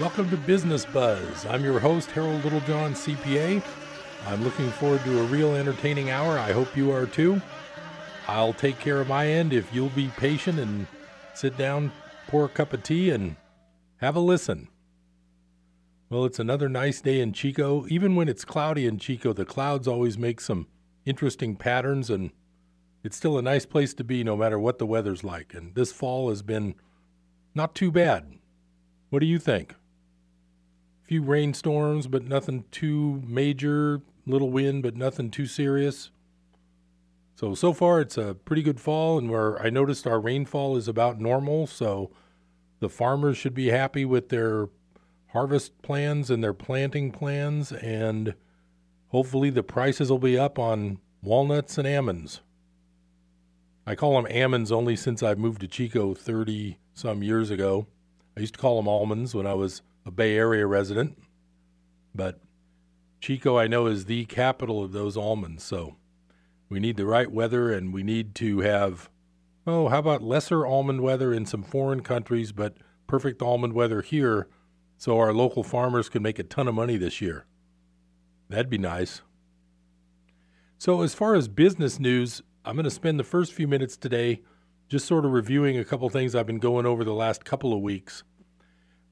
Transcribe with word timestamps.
Welcome 0.00 0.28
to 0.30 0.36
Business 0.36 0.84
Buzz. 0.84 1.46
I'm 1.46 1.62
your 1.62 1.78
host, 1.78 2.10
Harold 2.10 2.42
Littlejohn, 2.42 2.94
CPA. 2.94 3.62
I'm 4.26 4.42
looking 4.42 4.68
forward 4.72 5.04
to 5.04 5.20
a 5.20 5.26
real 5.26 5.54
entertaining 5.54 6.10
hour. 6.10 6.36
I 6.36 6.50
hope 6.50 6.76
you 6.76 6.90
are 6.90 7.06
too. 7.06 7.40
I'll 8.26 8.52
take 8.52 8.80
care 8.80 9.00
of 9.00 9.06
my 9.06 9.28
end 9.28 9.52
if 9.52 9.72
you'll 9.72 9.90
be 9.90 10.08
patient 10.16 10.58
and 10.58 10.88
sit 11.32 11.56
down, 11.56 11.92
pour 12.26 12.44
a 12.44 12.48
cup 12.48 12.72
of 12.72 12.82
tea, 12.82 13.10
and 13.10 13.36
have 13.98 14.16
a 14.16 14.20
listen. 14.20 14.66
Well, 16.10 16.24
it's 16.24 16.40
another 16.40 16.68
nice 16.68 17.00
day 17.00 17.20
in 17.20 17.32
Chico. 17.32 17.86
Even 17.88 18.16
when 18.16 18.28
it's 18.28 18.44
cloudy 18.44 18.88
in 18.88 18.98
Chico, 18.98 19.32
the 19.32 19.44
clouds 19.44 19.86
always 19.86 20.18
make 20.18 20.40
some 20.40 20.66
interesting 21.06 21.54
patterns, 21.54 22.10
and 22.10 22.32
it's 23.04 23.16
still 23.16 23.38
a 23.38 23.42
nice 23.42 23.64
place 23.64 23.94
to 23.94 24.02
be 24.02 24.24
no 24.24 24.36
matter 24.36 24.58
what 24.58 24.80
the 24.80 24.86
weather's 24.86 25.22
like. 25.22 25.54
And 25.54 25.76
this 25.76 25.92
fall 25.92 26.30
has 26.30 26.42
been 26.42 26.74
not 27.54 27.76
too 27.76 27.92
bad. 27.92 28.38
What 29.10 29.20
do 29.20 29.26
you 29.26 29.38
think? 29.38 29.76
Few 31.14 31.22
rainstorms, 31.22 32.08
but 32.08 32.24
nothing 32.24 32.64
too 32.72 33.22
major. 33.24 34.02
Little 34.26 34.50
wind, 34.50 34.82
but 34.82 34.96
nothing 34.96 35.30
too 35.30 35.46
serious. 35.46 36.10
So 37.36 37.54
so 37.54 37.72
far, 37.72 38.00
it's 38.00 38.18
a 38.18 38.34
pretty 38.34 38.62
good 38.62 38.80
fall, 38.80 39.16
and 39.16 39.30
where 39.30 39.62
I 39.62 39.70
noticed 39.70 40.08
our 40.08 40.18
rainfall 40.18 40.76
is 40.76 40.88
about 40.88 41.20
normal. 41.20 41.68
So 41.68 42.10
the 42.80 42.88
farmers 42.88 43.36
should 43.36 43.54
be 43.54 43.68
happy 43.68 44.04
with 44.04 44.30
their 44.30 44.70
harvest 45.28 45.80
plans 45.82 46.30
and 46.30 46.42
their 46.42 46.52
planting 46.52 47.12
plans, 47.12 47.70
and 47.70 48.34
hopefully 49.08 49.50
the 49.50 49.62
prices 49.62 50.10
will 50.10 50.18
be 50.18 50.36
up 50.36 50.58
on 50.58 50.98
walnuts 51.22 51.78
and 51.78 51.86
almonds. 51.86 52.40
I 53.86 53.94
call 53.94 54.20
them 54.20 54.32
almonds 54.36 54.72
only 54.72 54.96
since 54.96 55.22
I 55.22 55.36
moved 55.36 55.60
to 55.60 55.68
Chico 55.68 56.12
30 56.12 56.78
some 56.92 57.22
years 57.22 57.50
ago. 57.50 57.86
I 58.36 58.40
used 58.40 58.54
to 58.54 58.60
call 58.60 58.78
them 58.78 58.88
almonds 58.88 59.32
when 59.32 59.46
I 59.46 59.54
was 59.54 59.82
a 60.06 60.10
Bay 60.10 60.36
Area 60.36 60.66
resident, 60.66 61.18
but 62.14 62.40
Chico, 63.20 63.58
I 63.58 63.66
know, 63.66 63.86
is 63.86 64.04
the 64.04 64.26
capital 64.26 64.84
of 64.84 64.92
those 64.92 65.16
almonds. 65.16 65.64
So 65.64 65.96
we 66.68 66.78
need 66.78 66.96
the 66.96 67.06
right 67.06 67.30
weather 67.30 67.72
and 67.72 67.92
we 67.92 68.02
need 68.02 68.34
to 68.36 68.60
have, 68.60 69.08
oh, 69.66 69.88
how 69.88 69.98
about 70.00 70.22
lesser 70.22 70.66
almond 70.66 71.00
weather 71.00 71.32
in 71.32 71.46
some 71.46 71.62
foreign 71.62 72.02
countries, 72.02 72.52
but 72.52 72.76
perfect 73.06 73.40
almond 73.40 73.72
weather 73.72 74.02
here 74.02 74.48
so 74.98 75.18
our 75.18 75.32
local 75.32 75.62
farmers 75.62 76.08
can 76.08 76.22
make 76.22 76.38
a 76.38 76.42
ton 76.42 76.68
of 76.68 76.74
money 76.74 76.96
this 76.96 77.20
year? 77.20 77.46
That'd 78.48 78.68
be 78.68 78.78
nice. 78.78 79.22
So, 80.76 81.00
as 81.00 81.14
far 81.14 81.34
as 81.34 81.48
business 81.48 81.98
news, 81.98 82.42
I'm 82.64 82.76
going 82.76 82.84
to 82.84 82.90
spend 82.90 83.18
the 83.18 83.24
first 83.24 83.54
few 83.54 83.66
minutes 83.66 83.96
today 83.96 84.42
just 84.88 85.06
sort 85.06 85.24
of 85.24 85.32
reviewing 85.32 85.78
a 85.78 85.84
couple 85.84 86.08
things 86.10 86.34
I've 86.34 86.46
been 86.46 86.58
going 86.58 86.84
over 86.84 87.04
the 87.04 87.14
last 87.14 87.44
couple 87.44 87.72
of 87.72 87.80
weeks. 87.80 88.22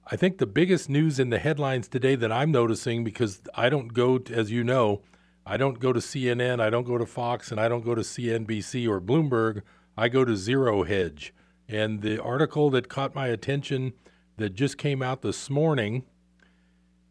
I 0.07 0.17
think 0.17 0.39
the 0.39 0.47
biggest 0.47 0.89
news 0.89 1.21
in 1.21 1.31
the 1.31 1.39
headlines 1.39 1.87
today 1.87 2.17
that 2.17 2.33
I'm 2.33 2.51
noticing, 2.51 3.05
because 3.05 3.41
I 3.55 3.69
don't 3.69 3.95
go, 3.95 4.19
to, 4.19 4.35
as 4.35 4.51
you 4.51 4.65
know, 4.65 5.03
I 5.47 5.57
don't 5.57 5.79
go 5.79 5.93
to 5.93 6.01
CNN, 6.01 6.61
I 6.61 6.71
don't 6.71 6.87
go 6.87 6.99
to 6.99 7.07
Fox, 7.07 7.51
and 7.51 7.61
I 7.61 7.69
don't 7.69 7.85
go 7.85 7.95
to 7.95 8.03
CNBC 8.03 8.89
or 8.89 9.01
Bloomberg. 9.01 9.63
I 9.97 10.09
go 10.09 10.25
to 10.25 10.37
Zero 10.37 10.83
Hedge. 10.85 11.33
And 11.69 12.03
the 12.03 12.23
article 12.23 12.71
that 12.71 12.89
caught 12.89 13.15
my 13.15 13.29
attention 13.29 13.93
that 14.37 14.55
just 14.55 14.77
came 14.77 15.03
out 15.03 15.23
this 15.23 15.49
morning 15.49 16.05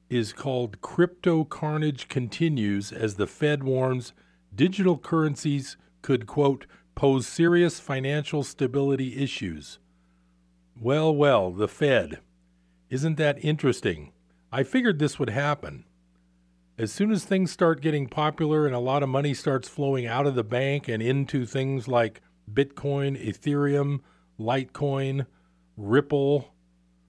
is 0.10 0.34
called 0.34 0.82
Crypto 0.82 1.46
Carnage 1.46 2.10
Continues 2.10 2.92
as 2.92 3.16
the 3.16 3.28
Fed 3.28 3.64
warns 3.64 4.14
digital 4.54 4.98
currencies 4.98 5.78
could, 6.02 6.28
quote, 6.28 6.66
pose 6.96 7.26
serious 7.26 7.80
financial 7.80 8.44
stability 8.44 9.24
issues. 9.24 9.80
Well, 10.80 11.16
well, 11.16 11.52
the 11.52 11.70
Fed. 11.70 12.20
Isn't 12.92 13.16
that 13.16 13.44
interesting? 13.44 14.12
I 14.52 14.64
figured 14.64 15.00
this 15.00 15.18
would 15.18 15.30
happen. 15.30 15.86
As 16.78 16.92
soon 16.92 17.10
as 17.12 17.24
things 17.24 17.50
start 17.50 17.80
getting 17.80 18.08
popular 18.08 18.66
and 18.66 18.76
a 18.76 18.80
lot 18.80 19.02
of 19.02 19.08
money 19.08 19.34
starts 19.34 19.70
flowing 19.70 20.06
out 20.06 20.28
of 20.28 20.36
the 20.36 20.44
bank 20.44 20.90
and 20.90 21.02
into 21.02 21.46
things 21.46 21.88
like 21.88 22.22
Bitcoin, 22.54 23.18
Ethereum, 23.26 24.02
Litecoin, 24.38 25.26
Ripple, 25.78 26.54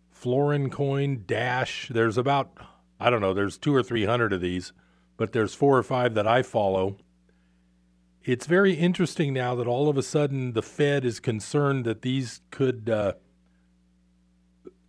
Florin 0.08 0.70
Coin, 0.70 1.24
Dash, 1.26 1.88
there's 1.92 2.16
about, 2.16 2.52
I 3.00 3.10
don't 3.10 3.20
know, 3.20 3.34
there's 3.34 3.58
two 3.58 3.74
or 3.74 3.82
three 3.82 4.04
hundred 4.04 4.32
of 4.32 4.40
these, 4.40 4.72
but 5.16 5.32
there's 5.32 5.52
four 5.52 5.76
or 5.76 5.82
five 5.82 6.14
that 6.14 6.28
I 6.28 6.42
follow. 6.42 6.96
It's 8.22 8.46
very 8.46 8.74
interesting 8.74 9.32
now 9.32 9.56
that 9.56 9.66
all 9.66 9.88
of 9.88 9.98
a 9.98 10.02
sudden 10.04 10.52
the 10.52 10.62
Fed 10.62 11.04
is 11.04 11.18
concerned 11.18 11.84
that 11.86 12.02
these 12.02 12.40
could 12.52 12.88
uh, 12.88 13.14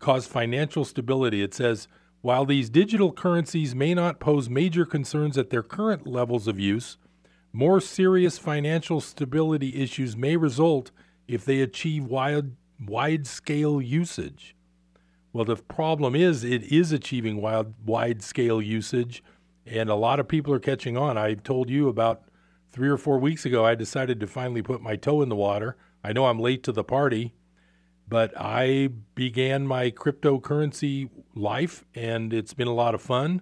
cause 0.03 0.27
financial 0.27 0.83
stability. 0.83 1.41
It 1.41 1.53
says 1.53 1.87
while 2.19 2.45
these 2.45 2.69
digital 2.69 3.13
currencies 3.13 3.73
may 3.73 3.93
not 3.93 4.19
pose 4.19 4.49
major 4.49 4.85
concerns 4.85 5.37
at 5.37 5.49
their 5.49 5.63
current 5.63 6.05
levels 6.05 6.45
of 6.45 6.59
use, 6.59 6.97
more 7.53 7.79
serious 7.79 8.37
financial 8.37 8.99
stability 8.99 9.81
issues 9.81 10.17
may 10.17 10.35
result 10.35 10.91
if 11.27 11.45
they 11.45 11.61
achieve 11.61 12.03
wide, 12.05 12.51
wide 12.85 13.25
scale 13.27 13.81
usage. 13.81 14.55
Well, 15.31 15.45
the 15.45 15.55
problem 15.55 16.15
is 16.15 16.43
it 16.43 16.63
is 16.63 16.91
achieving 16.91 17.41
wide, 17.41 17.73
wide 17.85 18.21
scale 18.21 18.61
usage, 18.61 19.23
and 19.65 19.89
a 19.89 19.95
lot 19.95 20.19
of 20.19 20.27
people 20.27 20.53
are 20.53 20.59
catching 20.59 20.97
on. 20.97 21.17
I 21.17 21.35
told 21.35 21.69
you 21.69 21.87
about 21.87 22.23
three 22.71 22.89
or 22.89 22.97
four 22.97 23.19
weeks 23.19 23.45
ago, 23.45 23.65
I 23.65 23.75
decided 23.75 24.19
to 24.19 24.27
finally 24.27 24.61
put 24.61 24.81
my 24.81 24.97
toe 24.97 25.21
in 25.21 25.29
the 25.29 25.35
water. 25.35 25.77
I 26.03 26.11
know 26.11 26.25
I'm 26.25 26.39
late 26.39 26.61
to 26.63 26.73
the 26.73 26.83
party, 26.83 27.33
but 28.07 28.33
I 28.37 28.89
began 29.15 29.67
my 29.67 29.91
cryptocurrency 29.91 31.09
life 31.35 31.83
and 31.95 32.33
it's 32.33 32.53
been 32.53 32.67
a 32.67 32.73
lot 32.73 32.95
of 32.95 33.01
fun. 33.01 33.41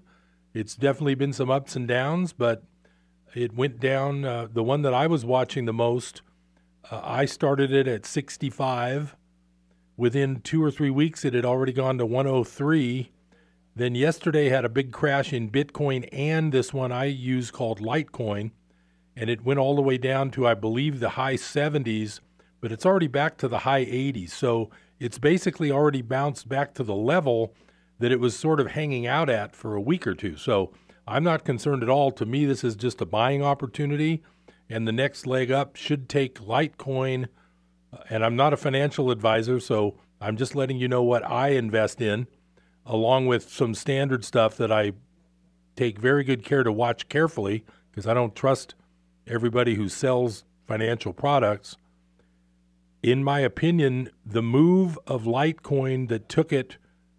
It's 0.54 0.76
definitely 0.76 1.16
been 1.16 1.34
some 1.34 1.50
ups 1.50 1.76
and 1.76 1.88
downs, 1.88 2.34
but 2.34 2.64
it 3.34 3.56
went 3.56 3.80
down. 3.80 4.26
Uh, 4.26 4.48
the 4.52 4.64
one 4.64 4.82
that 4.82 4.94
I 4.94 5.08
was 5.08 5.26
watching 5.26 5.66
the 5.66 5.74
most, 5.74 6.22
uh, 6.90 7.02
I 7.04 7.26
started 7.26 7.72
it 7.72 7.88
at 7.88 8.06
65. 8.06 9.16
Within 9.98 10.42
two 10.42 10.64
or 10.64 10.72
three 10.72 10.90
weeks, 10.90 11.24
it 11.24 11.34
had 11.34 11.46
already 11.46 11.74
gone 11.74 11.98
to 11.98 12.06
103. 12.06 13.12
Then 13.76 13.96
yesterday 13.96 14.50
had 14.50 14.66
a 14.66 14.70
big 14.70 14.92
crash 14.92 15.32
in 15.32 15.50
Bitcoin 15.50 16.08
and 16.12 16.52
this 16.52 16.74
one 16.74 16.92
I 16.92 17.06
use 17.06 17.52
called 17.52 17.80
Litecoin, 17.80 18.52
and 19.16 19.30
it 19.30 19.46
went 19.46 19.60
all 19.60 19.76
the 19.76 19.82
way 19.82 19.98
down 19.98 20.32
to, 20.32 20.48
I 20.48 20.56
believe, 20.56 21.00
the 21.00 21.10
high 21.10 21.36
70s 21.36 22.20
but 22.62 22.72
it's 22.72 22.86
already 22.86 23.08
back 23.08 23.38
to 23.38 23.48
the 23.48 23.60
high 23.60 23.84
80s. 23.84 24.30
So 24.30 24.70
it's 25.00 25.18
basically 25.18 25.72
already 25.72 26.04
bounced 26.04 26.48
back 26.48 26.74
to 26.76 26.84
the 26.84 26.96
level 26.96 27.54
that 28.00 28.12
it 28.12 28.20
was 28.20 28.38
sort 28.38 28.60
of 28.60 28.68
hanging 28.68 29.06
out 29.08 29.30
at 29.30 29.56
for 29.56 29.76
a 29.76 29.82
week 29.82 30.08
or 30.08 30.14
two. 30.14 30.38
So 30.38 30.72
I'm 31.08 31.24
not 31.24 31.44
concerned 31.44 31.84
at 31.84 31.90
all. 31.90 32.12
To 32.12 32.26
me, 32.26 32.46
this 32.46 32.64
is 32.64 32.76
just 32.76 33.02
a 33.02 33.06
buying 33.06 33.44
opportunity, 33.44 34.24
and 34.70 34.88
the 34.88 34.92
next 34.92 35.28
leg 35.28 35.52
up 35.52 35.76
should 35.76 36.08
take 36.08 36.40
Litecoin. 36.40 37.28
Uh, 37.92 37.98
and 38.10 38.24
I'm 38.24 38.36
not 38.36 38.54
a 38.54 38.58
financial 38.58 39.12
advisor, 39.12 39.60
so 39.60 39.98
I'm 40.22 40.38
just 40.38 40.56
letting 40.56 40.78
you 40.78 40.88
know 40.88 41.04
what 41.04 41.26
I 41.26 41.50
invest 41.50 42.00
in, 42.00 42.28
along 42.86 43.26
with 43.26 43.50
some 43.50 43.74
standard 43.74 44.24
stuff 44.24 44.56
that 44.58 44.72
I 44.72 44.94
take 45.76 46.00
very 46.00 46.24
good 46.24 46.44
care 46.44 46.64
to 46.64 46.72
watch 46.72 47.10
carefully 47.10 47.66
because 47.90 48.06
I 48.06 48.14
don't 48.14 48.36
trust 48.36 48.76
everybody 49.28 49.76
who 49.76 49.90
sells 49.90 50.44
financial 50.68 51.12
products 51.12 51.76
in 53.04 53.24
my 53.24 53.40
opinion, 53.40 54.10
the 54.26 54.44
move 54.44 54.98
of 55.08 55.24
Litecoin 55.24 56.08
that 56.10 56.30
took 56.30 56.54
it 56.54 56.78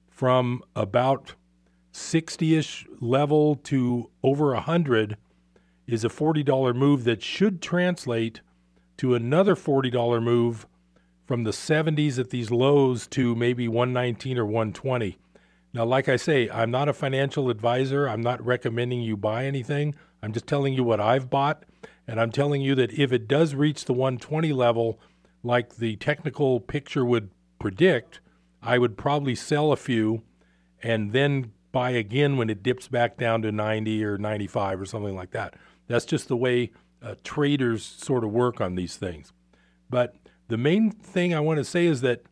from 0.09 0.63
about 0.77 1.35
60 1.93 2.57
ish 2.57 2.87
level 3.01 3.57
to 3.57 4.11
over 4.23 4.53
100 4.55 5.17
is 5.87 6.05
a 6.05 6.09
$40 6.09 6.75
move 6.75 7.05
that 7.05 7.23
should 7.23 7.61
translate 7.61 8.41
to 8.97 9.15
another 9.15 9.57
$40 9.57 10.23
move 10.23 10.67
from 11.27 11.45
the 11.45 11.51
70s 11.51 12.19
at 12.19 12.31
these 12.31 12.51
lows 12.51 13.07
to 13.09 13.35
maybe 13.35 13.67
119 13.67 14.39
or 14.39 14.45
120. 14.45 15.19
Now, 15.75 15.85
like 15.85 16.09
I 16.09 16.17
say, 16.17 16.49
I'm 16.51 16.71
not 16.71 16.89
a 16.89 16.93
financial 16.93 17.51
advisor. 17.51 18.09
I'm 18.09 18.21
not 18.21 18.45
recommending 18.45 19.01
you 19.01 19.17
buy 19.17 19.47
anything. 19.47 19.95
I'm 20.23 20.33
just 20.33 20.47
telling 20.47 20.75
you 20.75 20.85
what 20.85 21.01
I've 21.01 21.31
bought. 21.31 21.65
And 22.07 22.21
I'm 22.21 22.31
telling 22.31 22.61
you 22.61 22.75
that 22.75 22.93
if 22.93 23.13
it 23.13 23.27
does 23.27 23.55
reach 23.55 23.87
the 23.87 23.93
120 23.93 24.53
level, 24.53 25.01
like 25.43 25.77
the 25.77 25.97
technical 25.97 26.61
picture 26.61 27.05
would 27.05 27.31
predict, 27.59 28.21
I 28.63 28.79
would 28.79 28.97
probably 28.97 29.35
sell 29.35 29.73
a 29.73 29.77
few 29.77 30.23
and 30.83 31.13
then 31.13 31.53
buy 31.73 31.91
again 31.91 32.37
when 32.37 32.51
it 32.51 32.63
dips 32.63 32.89
back 32.89 33.17
down 33.17 33.43
to 33.43 33.51
90 33.51 34.05
or 34.05 34.19
95 34.19 34.81
or 34.81 34.85
something 34.87 35.17
like 35.17 35.31
that. 35.31 35.55
That's 35.89 36.05
just 36.05 36.29
the 36.29 36.37
way 36.37 36.71
uh, 37.03 37.15
traders 37.25 37.85
sort 37.85 38.25
of 38.25 38.31
work 38.31 38.61
on 38.61 38.75
these 38.75 38.97
things. 38.97 39.33
But 39.91 40.17
the 40.49 40.57
main 40.57 40.91
thing 40.91 41.35
I 41.35 41.41
want 41.41 41.59
to 41.59 41.65
say 41.65 41.87
is 41.87 42.03
that 42.03 42.23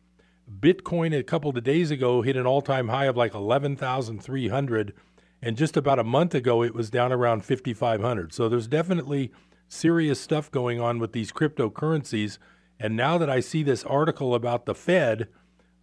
Bitcoin 0.59 1.17
a 1.17 1.23
couple 1.23 1.49
of 1.49 1.63
days 1.63 1.91
ago 1.91 2.21
hit 2.21 2.35
an 2.35 2.45
all 2.45 2.61
time 2.61 2.89
high 2.89 3.05
of 3.05 3.17
like 3.17 3.33
11,300. 3.33 4.93
And 5.41 5.57
just 5.57 5.75
about 5.75 5.99
a 5.99 6.03
month 6.03 6.35
ago, 6.35 6.63
it 6.63 6.75
was 6.75 6.89
down 6.89 7.11
around 7.11 7.43
5,500. 7.43 8.33
So 8.33 8.47
there's 8.47 8.67
definitely 8.67 9.31
serious 9.67 10.19
stuff 10.19 10.51
going 10.51 10.79
on 10.79 10.99
with 10.99 11.13
these 11.13 11.31
cryptocurrencies. 11.31 12.37
And 12.81 12.97
now 12.97 13.19
that 13.19 13.29
I 13.29 13.41
see 13.41 13.61
this 13.61 13.83
article 13.83 14.33
about 14.33 14.65
the 14.65 14.73
Fed, 14.73 15.27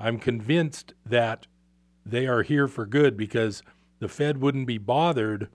I'm 0.00 0.18
convinced 0.18 0.94
that 1.06 1.46
they 2.04 2.26
are 2.26 2.42
here 2.42 2.66
for 2.66 2.86
good 2.86 3.16
because 3.16 3.62
the 4.00 4.08
Fed 4.08 4.40
wouldn't 4.40 4.66
be 4.66 4.78
bothered 4.78 5.48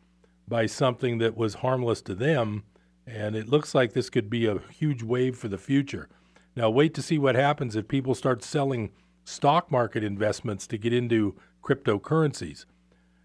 by 0.48 0.68
something 0.68 1.18
that 1.18 1.36
was 1.36 1.56
harmless 1.56 2.01
to 2.04 2.16
them. 2.16 2.63
And 3.06 3.36
it 3.36 3.50
looks 3.50 3.75
like 3.75 3.92
this 3.92 4.10
could 4.10 4.30
be 4.30 4.45
a 4.45 4.60
huge 4.72 5.04
wave 5.04 5.38
for 5.38 5.50
the 5.50 5.57
future. 5.57 6.07
Now, 6.56 6.69
wait 6.69 6.94
to 6.94 7.01
see 7.01 7.18
what 7.18 7.36
happens 7.36 7.75
if 7.75 7.89
people 7.89 8.16
start 8.16 8.42
selling 8.42 8.92
stock 9.25 9.69
market 9.69 10.01
investments 10.01 10.66
to 10.68 10.78
get 10.78 10.94
into 10.94 11.36
cryptocurrencies. 11.62 12.63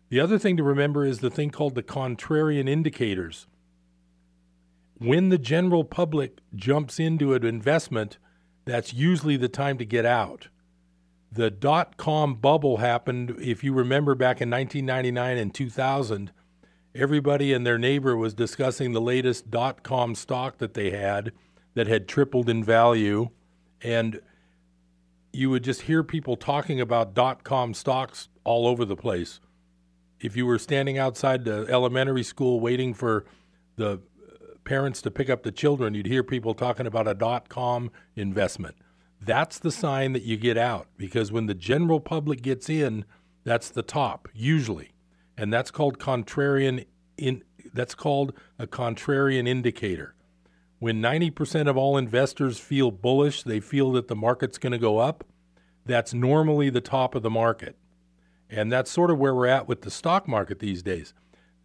The 0.08 0.18
other 0.18 0.40
thing 0.40 0.56
to 0.56 0.64
remember 0.64 1.04
is 1.04 1.20
the 1.20 1.30
thing 1.30 1.50
called 1.50 1.76
the 1.76 1.84
contrarian 1.84 2.68
indicators. 2.68 3.46
When 4.98 5.28
the 5.28 5.38
general 5.38 5.84
public 5.84 6.38
jumps 6.54 6.98
into 6.98 7.34
an 7.34 7.44
investment, 7.44 8.18
that's 8.64 8.92
usually 8.92 9.36
the 9.36 9.48
time 9.48 9.78
to 9.78 9.84
get 9.84 10.04
out. 10.04 10.48
The 11.30 11.50
dot 11.50 11.96
com 11.96 12.34
bubble 12.34 12.78
happened, 12.78 13.36
if 13.38 13.62
you 13.62 13.72
remember, 13.72 14.14
back 14.14 14.40
in 14.40 14.50
1999 14.50 15.38
and 15.38 15.54
2000. 15.54 16.32
Everybody 16.94 17.52
and 17.52 17.66
their 17.66 17.78
neighbor 17.78 18.16
was 18.16 18.34
discussing 18.34 18.92
the 18.92 19.00
latest 19.00 19.50
dot 19.50 19.82
com 19.82 20.14
stock 20.14 20.58
that 20.58 20.74
they 20.74 20.90
had 20.90 21.32
that 21.74 21.86
had 21.86 22.08
tripled 22.08 22.48
in 22.48 22.64
value. 22.64 23.28
And 23.80 24.20
you 25.32 25.50
would 25.50 25.62
just 25.62 25.82
hear 25.82 26.02
people 26.02 26.36
talking 26.36 26.80
about 26.80 27.14
dot 27.14 27.44
com 27.44 27.72
stocks 27.72 28.28
all 28.42 28.66
over 28.66 28.84
the 28.84 28.96
place. 28.96 29.38
If 30.18 30.36
you 30.36 30.46
were 30.46 30.58
standing 30.58 30.98
outside 30.98 31.44
the 31.44 31.66
elementary 31.68 32.24
school 32.24 32.58
waiting 32.58 32.94
for 32.94 33.26
the 33.76 34.00
parents 34.68 35.00
to 35.00 35.10
pick 35.10 35.30
up 35.30 35.44
the 35.44 35.50
children, 35.50 35.94
you'd 35.94 36.04
hear 36.04 36.22
people 36.22 36.52
talking 36.52 36.86
about 36.86 37.08
a 37.08 37.14
dot 37.14 37.48
com 37.48 37.90
investment. 38.14 38.76
That's 39.18 39.58
the 39.58 39.72
sign 39.72 40.12
that 40.12 40.24
you 40.24 40.36
get 40.36 40.58
out 40.58 40.88
because 40.98 41.32
when 41.32 41.46
the 41.46 41.54
general 41.54 42.00
public 42.00 42.42
gets 42.42 42.68
in, 42.68 43.06
that's 43.44 43.70
the 43.70 43.82
top 43.82 44.28
usually. 44.34 44.92
And 45.38 45.50
that's 45.50 45.70
called 45.70 45.98
contrarian 45.98 46.84
in 47.16 47.44
that's 47.72 47.94
called 47.94 48.34
a 48.58 48.66
contrarian 48.66 49.48
indicator. 49.48 50.14
When 50.80 51.00
90% 51.00 51.66
of 51.66 51.78
all 51.78 51.96
investors 51.96 52.60
feel 52.60 52.90
bullish, 52.90 53.44
they 53.44 53.60
feel 53.60 53.92
that 53.92 54.08
the 54.08 54.14
market's 54.14 54.58
going 54.58 54.72
to 54.72 54.78
go 54.78 54.98
up, 54.98 55.24
that's 55.86 56.12
normally 56.12 56.68
the 56.68 56.82
top 56.82 57.14
of 57.14 57.22
the 57.22 57.30
market. 57.30 57.76
And 58.50 58.70
that's 58.70 58.90
sort 58.90 59.10
of 59.10 59.18
where 59.18 59.34
we're 59.34 59.46
at 59.46 59.66
with 59.66 59.80
the 59.80 59.90
stock 59.90 60.28
market 60.28 60.58
these 60.58 60.82
days. 60.82 61.14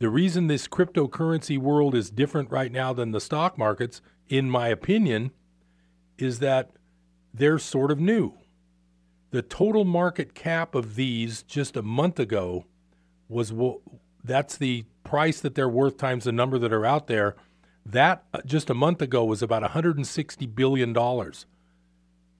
The 0.03 0.09
reason 0.09 0.47
this 0.47 0.67
cryptocurrency 0.67 1.57
world 1.57 1.95
is 1.95 2.09
different 2.09 2.51
right 2.51 2.73
now 2.73 2.91
than 2.91 3.11
the 3.11 3.21
stock 3.21 3.57
markets, 3.57 4.01
in 4.27 4.49
my 4.49 4.67
opinion, 4.67 5.31
is 6.17 6.39
that 6.39 6.71
they're 7.33 7.57
sort 7.57 7.89
of 7.89 8.01
new. 8.01 8.33
The 9.31 9.41
total 9.41 9.85
market 9.85 10.35
cap 10.35 10.75
of 10.75 10.95
these 10.95 11.41
just 11.43 11.77
a 11.77 11.81
month 11.81 12.19
ago 12.19 12.65
was 13.29 13.53
that's 14.25 14.57
the 14.57 14.83
price 15.05 15.39
that 15.39 15.55
they're 15.55 15.69
worth 15.69 15.95
times 15.95 16.25
the 16.25 16.33
number 16.33 16.59
that 16.59 16.73
are 16.73 16.85
out 16.85 17.07
there 17.07 17.37
that 17.85 18.25
uh, 18.33 18.41
just 18.45 18.69
a 18.69 18.73
month 18.73 19.01
ago 19.01 19.23
was 19.23 19.41
about 19.41 19.63
$160 19.63 20.53
billion. 20.53 20.93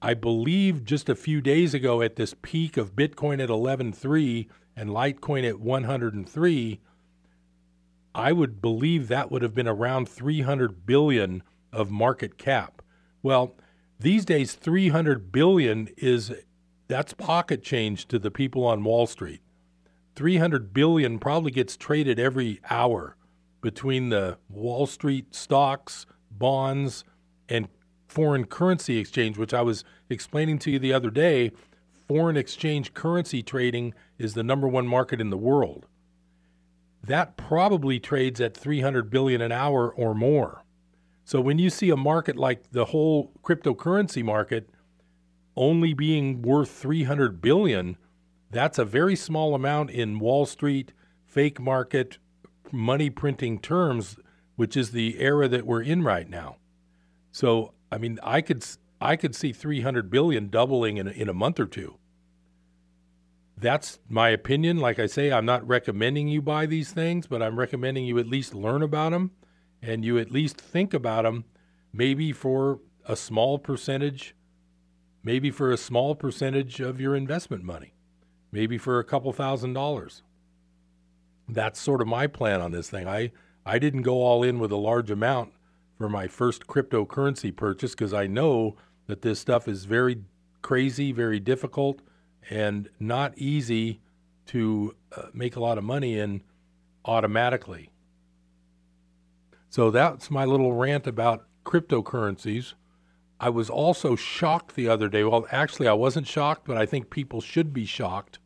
I 0.01 0.13
believe 0.13 0.83
just 0.83 1.07
a 1.07 1.15
few 1.15 1.39
days 1.39 1.73
ago 1.73 2.01
at 2.01 2.17
this 2.17 2.35
peak 2.41 2.75
of 2.75 2.93
Bitcoin 2.93 3.41
at 3.41 3.47
11.3 3.47 4.49
and 4.75 4.89
Litecoin 4.89 5.47
at 5.47 5.61
103, 5.61 6.81
I 8.15 8.31
would 8.31 8.61
believe 8.61 9.07
that 9.07 9.31
would 9.31 9.41
have 9.41 9.55
been 9.55 9.67
around 9.67 10.07
300 10.07 10.85
billion 10.85 11.43
of 11.71 11.89
market 11.89 12.37
cap. 12.37 12.81
Well, 13.21 13.55
these 13.99 14.25
days 14.25 14.53
300 14.53 15.31
billion 15.31 15.89
is 15.97 16.31
that's 16.87 17.13
pocket 17.13 17.63
change 17.63 18.07
to 18.09 18.19
the 18.19 18.29
people 18.29 18.65
on 18.65 18.83
Wall 18.83 19.07
Street. 19.07 19.41
300 20.15 20.73
billion 20.73 21.17
probably 21.17 21.51
gets 21.51 21.75
traded 21.75 22.19
every 22.19 22.59
hour 22.69 23.15
between 23.61 24.09
the 24.09 24.37
Wall 24.49 24.85
Street 24.85 25.33
stocks, 25.33 26.05
bonds, 26.29 27.03
and 27.49 27.67
foreign 28.07 28.45
currency 28.45 28.99
exchange, 28.99 29.37
which 29.37 29.53
I 29.53 29.61
was 29.61 29.83
explaining 30.09 30.59
to 30.59 30.71
you 30.71 30.77
the 30.77 30.93
other 30.93 31.09
day. 31.09 31.51
Foreign 32.07 32.37
exchange 32.37 32.93
currency 32.93 33.41
trading 33.41 33.93
is 34.19 34.33
the 34.33 34.43
number 34.43 34.67
one 34.67 34.85
market 34.85 35.19
in 35.19 35.31
the 35.31 35.37
world. 35.37 35.87
That 37.05 37.35
probably 37.35 37.99
trades 37.99 38.39
at 38.39 38.55
300 38.55 39.09
billion 39.09 39.41
an 39.41 39.51
hour 39.51 39.93
or 39.93 40.13
more. 40.15 40.63
So 41.25 41.41
when 41.41 41.59
you 41.59 41.69
see 41.69 41.89
a 41.89 41.97
market 41.97 42.37
like 42.37 42.71
the 42.71 42.85
whole 42.85 43.33
cryptocurrency 43.43 44.23
market 44.23 44.69
only 45.55 45.93
being 45.93 46.41
worth 46.41 46.69
300 46.69 47.41
billion, 47.41 47.97
that's 48.51 48.77
a 48.77 48.85
very 48.85 49.15
small 49.15 49.55
amount 49.55 49.89
in 49.89 50.19
Wall 50.19 50.45
Street 50.45 50.93
fake 51.25 51.59
market 51.59 52.17
money 52.71 53.09
printing 53.09 53.59
terms, 53.59 54.17
which 54.55 54.77
is 54.77 54.91
the 54.91 55.19
era 55.19 55.47
that 55.47 55.65
we're 55.65 55.81
in 55.81 56.03
right 56.03 56.29
now. 56.29 56.57
So, 57.31 57.73
I 57.91 57.97
mean, 57.97 58.19
I 58.23 58.41
could 58.41 58.65
I 59.01 59.15
could 59.15 59.35
see 59.35 59.51
300 59.51 60.09
billion 60.09 60.49
doubling 60.49 60.97
in 60.97 61.07
in 61.07 61.29
a 61.29 61.33
month 61.33 61.59
or 61.59 61.65
two. 61.65 61.97
That's 63.63 63.99
my 64.09 64.29
opinion. 64.29 64.77
Like 64.77 64.99
I 64.99 65.07
say, 65.07 65.31
I'm 65.31 65.45
not 65.45 65.67
recommending 65.67 66.27
you 66.27 66.41
buy 66.41 66.65
these 66.65 66.91
things, 66.91 67.27
but 67.27 67.41
I'm 67.41 67.57
recommending 67.57 68.05
you 68.05 68.19
at 68.19 68.27
least 68.27 68.53
learn 68.53 68.83
about 68.83 69.11
them 69.11 69.31
and 69.81 70.05
you 70.05 70.17
at 70.19 70.31
least 70.31 70.59
think 70.59 70.93
about 70.93 71.23
them 71.23 71.45
maybe 71.91 72.31
for 72.31 72.79
a 73.05 73.15
small 73.15 73.57
percentage, 73.59 74.35
maybe 75.23 75.51
for 75.51 75.71
a 75.71 75.77
small 75.77 76.15
percentage 76.15 76.79
of 76.79 76.99
your 77.01 77.15
investment 77.15 77.63
money, 77.63 77.93
maybe 78.51 78.77
for 78.77 78.99
a 78.99 79.03
couple 79.03 79.33
thousand 79.33 79.73
dollars 79.73 80.23
that's 81.49 81.79
sort 81.79 82.01
of 82.01 82.07
my 82.07 82.27
plan 82.27 82.61
on 82.61 82.71
this 82.71 82.89
thing. 82.89 83.07
I 83.07 83.31
I 83.65 83.79
didn't 83.79 84.01
go 84.01 84.21
all 84.21 84.43
in 84.43 84.59
with 84.59 84.71
a 84.71 84.77
large 84.77 85.11
amount 85.11 85.53
for 85.97 86.09
my 86.09 86.27
first 86.27 86.67
cryptocurrency 86.67 87.55
purchase 87.55 87.91
because 87.91 88.13
I 88.13 88.27
know 88.27 88.75
that 89.07 89.21
this 89.21 89.39
stuff 89.39 89.67
is 89.67 89.85
very 89.85 90.23
crazy, 90.61 91.11
very 91.11 91.39
difficult, 91.39 92.01
and 92.49 92.89
not 92.99 93.37
easy 93.37 94.01
to 94.47 94.95
uh, 95.15 95.27
make 95.33 95.55
a 95.55 95.59
lot 95.59 95.77
of 95.77 95.83
money 95.83 96.17
in 96.17 96.41
automatically. 97.05 97.89
So 99.69 99.89
that's 99.89 100.29
my 100.29 100.45
little 100.45 100.73
rant 100.73 101.07
about 101.07 101.45
cryptocurrencies. 101.65 102.73
I 103.39 103.49
was 103.49 103.69
also 103.69 104.15
shocked 104.15 104.75
the 104.75 104.87
other 104.87 105.09
day. 105.09 105.23
Well, 105.23 105.47
actually, 105.51 105.87
I 105.87 105.93
wasn't 105.93 106.27
shocked, 106.27 106.65
but 106.65 106.77
I 106.77 106.85
think 106.85 107.09
people 107.09 107.41
should 107.41 107.73
be 107.73 107.85
shocked 107.85 108.39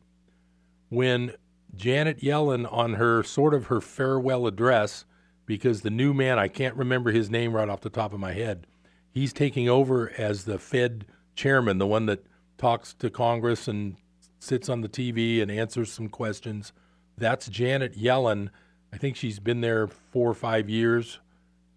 when 0.88 1.34
Janet 1.76 2.20
Yellen 2.20 2.70
on 2.72 2.94
her 2.94 3.22
sort 3.22 3.54
of 3.54 3.66
her 3.66 3.80
farewell 3.80 4.46
address 4.46 5.04
because 5.46 5.82
the 5.82 5.90
new 5.90 6.12
man, 6.12 6.38
I 6.38 6.48
can't 6.48 6.74
remember 6.74 7.10
his 7.10 7.30
name 7.30 7.54
right 7.54 7.68
off 7.68 7.80
the 7.80 7.90
top 7.90 8.12
of 8.12 8.20
my 8.20 8.32
head, 8.32 8.66
he's 9.10 9.32
taking 9.32 9.68
over 9.68 10.12
as 10.18 10.44
the 10.44 10.58
Fed 10.58 11.06
chairman, 11.34 11.78
the 11.78 11.86
one 11.86 12.06
that 12.06 12.24
talks 12.58 12.92
to 12.94 13.08
Congress 13.08 13.68
and 13.68 13.96
sits 14.38 14.68
on 14.68 14.82
the 14.82 14.88
TV 14.88 15.40
and 15.40 15.50
answers 15.50 15.90
some 15.90 16.08
questions. 16.08 16.72
That's 17.16 17.48
Janet 17.48 17.96
Yellen. 17.96 18.50
I 18.92 18.98
think 18.98 19.16
she's 19.16 19.38
been 19.38 19.60
there 19.60 19.86
four 19.86 20.30
or 20.30 20.34
five 20.34 20.68
years. 20.68 21.20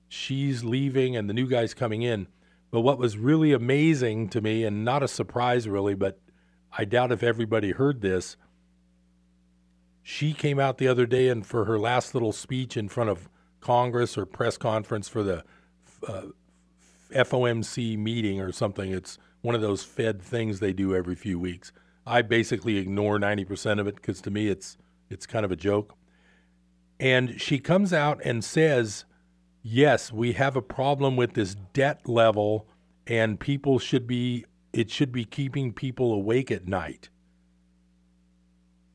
She's 0.09 0.63
leaving 0.63 1.15
and 1.15 1.29
the 1.29 1.33
new 1.33 1.47
guy's 1.47 1.73
coming 1.73 2.01
in. 2.01 2.27
But 2.71 2.81
what 2.81 2.97
was 2.97 3.17
really 3.17 3.51
amazing 3.51 4.29
to 4.29 4.41
me, 4.41 4.63
and 4.63 4.85
not 4.85 5.03
a 5.03 5.07
surprise 5.07 5.67
really, 5.67 5.93
but 5.93 6.19
I 6.77 6.85
doubt 6.85 7.11
if 7.11 7.21
everybody 7.21 7.71
heard 7.71 8.01
this, 8.01 8.37
she 10.01 10.33
came 10.33 10.59
out 10.59 10.77
the 10.77 10.87
other 10.87 11.05
day 11.05 11.27
and 11.27 11.45
for 11.45 11.65
her 11.65 11.77
last 11.77 12.13
little 12.13 12.31
speech 12.31 12.77
in 12.77 12.87
front 12.87 13.09
of 13.09 13.29
Congress 13.59 14.17
or 14.17 14.25
press 14.25 14.57
conference 14.57 15.07
for 15.07 15.21
the 15.21 15.43
uh, 16.07 16.23
FOMC 17.13 17.97
meeting 17.97 18.39
or 18.39 18.51
something. 18.51 18.91
It's 18.91 19.17
one 19.41 19.55
of 19.55 19.61
those 19.61 19.83
Fed 19.83 20.21
things 20.21 20.59
they 20.59 20.73
do 20.73 20.95
every 20.95 21.15
few 21.15 21.39
weeks. 21.39 21.71
I 22.05 22.21
basically 22.21 22.77
ignore 22.77 23.19
90% 23.19 23.79
of 23.79 23.87
it 23.87 23.95
because 23.95 24.21
to 24.21 24.31
me 24.31 24.47
it's 24.47 24.77
it's 25.09 25.25
kind 25.25 25.43
of 25.43 25.51
a 25.51 25.57
joke. 25.57 25.95
And 26.99 27.41
she 27.41 27.59
comes 27.59 27.91
out 27.91 28.21
and 28.23 28.43
says, 28.43 29.05
"Yes, 29.61 30.11
we 30.11 30.33
have 30.33 30.55
a 30.55 30.61
problem 30.61 31.15
with 31.17 31.33
this 31.33 31.55
debt 31.73 32.07
level 32.07 32.67
and 33.07 33.39
people 33.39 33.79
should 33.79 34.07
be 34.07 34.45
it 34.73 34.89
should 34.89 35.11
be 35.11 35.25
keeping 35.25 35.73
people 35.73 36.13
awake 36.13 36.51
at 36.51 36.67
night." 36.67 37.09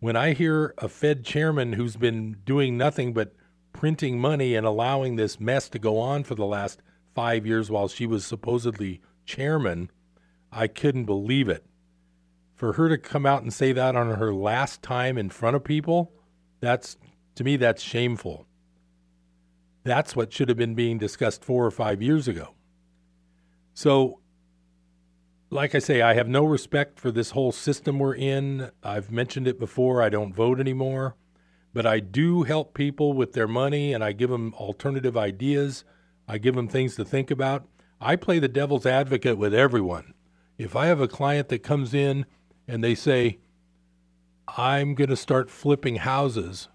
when 0.01 0.17
I 0.17 0.35
hear 0.35 0.75
a 0.79 0.89
Fed 0.89 1.25
chairman 1.25 1.73
who's 1.73 1.97
been 1.97 2.37
doing 2.45 2.77
nothing 2.77 3.13
but 3.13 3.35
printing 3.73 4.21
money 4.21 4.55
and 4.55 4.67
allowing 4.67 5.17
this 5.17 5.41
mess 5.41 5.69
to 5.71 5.79
go 5.79 5.99
on 5.99 6.25
for 6.25 6.35
the 6.35 6.47
last 6.47 6.81
five 7.15 7.47
years 7.47 7.71
while 7.71 7.89
she 7.89 8.07
was 8.07 8.25
supposedly 8.25 9.01
chairman, 9.25 9.91
I 10.57 10.69
couldn't 10.69 11.05
believe 11.05 11.51
it. 11.51 11.67
For 12.55 12.73
her 12.73 12.89
to 12.89 12.97
come 12.97 13.27
out 13.27 13.43
and 13.43 13.53
say 13.53 13.73
that 13.73 13.95
on 13.95 14.15
her 14.15 14.33
last 14.33 14.83
time 14.83 15.19
in 15.19 15.29
front 15.29 15.55
of 15.55 15.65
people, 15.65 16.13
that's 16.61 16.97
to 17.35 17.45
me 17.45 17.57
that's 17.57 17.83
shameful. 17.83 18.47
That's 19.85 20.17
what 20.17 20.33
should 20.33 20.49
have 20.49 20.57
been 20.57 20.75
being 20.75 20.97
discussed 20.97 21.45
four 21.45 21.67
or 21.67 21.71
five 21.71 22.01
years 22.01 22.27
ago. 22.27 22.55
So 23.75 24.21
like 25.51 25.75
I 25.75 25.79
say, 25.79 26.01
I 26.01 26.15
have 26.15 26.27
no 26.27 26.45
respect 26.45 26.99
for 26.99 27.11
this 27.11 27.33
whole 27.33 27.53
system 27.53 27.99
we're 27.99 28.15
in. 28.15 28.71
I've 28.83 29.13
mentioned 29.13 29.47
it 29.47 29.61
before. 29.61 30.03
I 30.03 30.09
don't 30.09 30.35
vote 30.35 30.59
anymore, 30.59 31.17
but 31.75 31.85
I 31.85 32.01
do 32.01 32.45
help 32.45 32.73
people 32.73 33.13
with 33.13 33.35
their 33.35 33.47
money 33.47 33.93
and 33.93 34.03
I 34.03 34.13
give 34.13 34.31
them 34.31 34.55
alternative 34.55 35.19
ideas. 35.19 35.85
I 36.27 36.39
give 36.39 36.55
them 36.55 36.69
things 36.69 36.97
to 36.97 37.05
think 37.05 37.31
about. 37.31 37.69
I 38.01 38.17
play 38.17 38.39
the 38.39 38.49
devil's 38.49 38.87
advocate 38.87 39.37
with 39.37 39.53
everyone. 39.53 40.15
If 40.59 40.75
I 40.75 40.87
have 40.87 41.01
a 41.01 41.09
client 41.09 41.49
that 41.49 41.63
comes 41.63 41.93
in 41.93 42.27
and 42.67 42.83
they 42.83 42.95
say, 42.95 43.39
I'm 44.49 44.95
going 44.95 45.11
to 45.11 45.17
start 45.17 45.51
flipping 45.51 45.97
houses, 45.97 46.69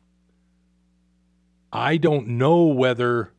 I 1.73 1.97
don't 1.97 2.27
know 2.27 2.65
whether 2.65 3.31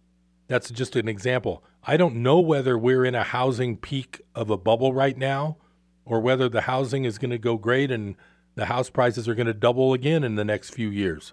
that's 0.48 0.70
just 0.70 0.96
an 0.96 1.08
example. 1.08 1.62
I 1.84 1.96
don't 1.96 2.16
know 2.16 2.40
whether 2.40 2.78
we're 2.78 3.04
in 3.04 3.14
a 3.14 3.24
housing 3.24 3.76
peak 3.76 4.20
of 4.34 4.50
a 4.50 4.56
bubble 4.56 4.92
right 4.92 5.16
now 5.16 5.58
or 6.04 6.20
whether 6.20 6.48
the 6.48 6.62
housing 6.62 7.04
is 7.04 7.18
going 7.18 7.30
to 7.30 7.38
go 7.38 7.56
great 7.56 7.90
and 7.90 8.16
the 8.54 8.66
house 8.66 8.90
prices 8.90 9.28
are 9.28 9.34
going 9.34 9.46
to 9.46 9.54
double 9.54 9.92
again 9.92 10.24
in 10.24 10.34
the 10.34 10.44
next 10.44 10.70
few 10.70 10.88
years. 10.88 11.32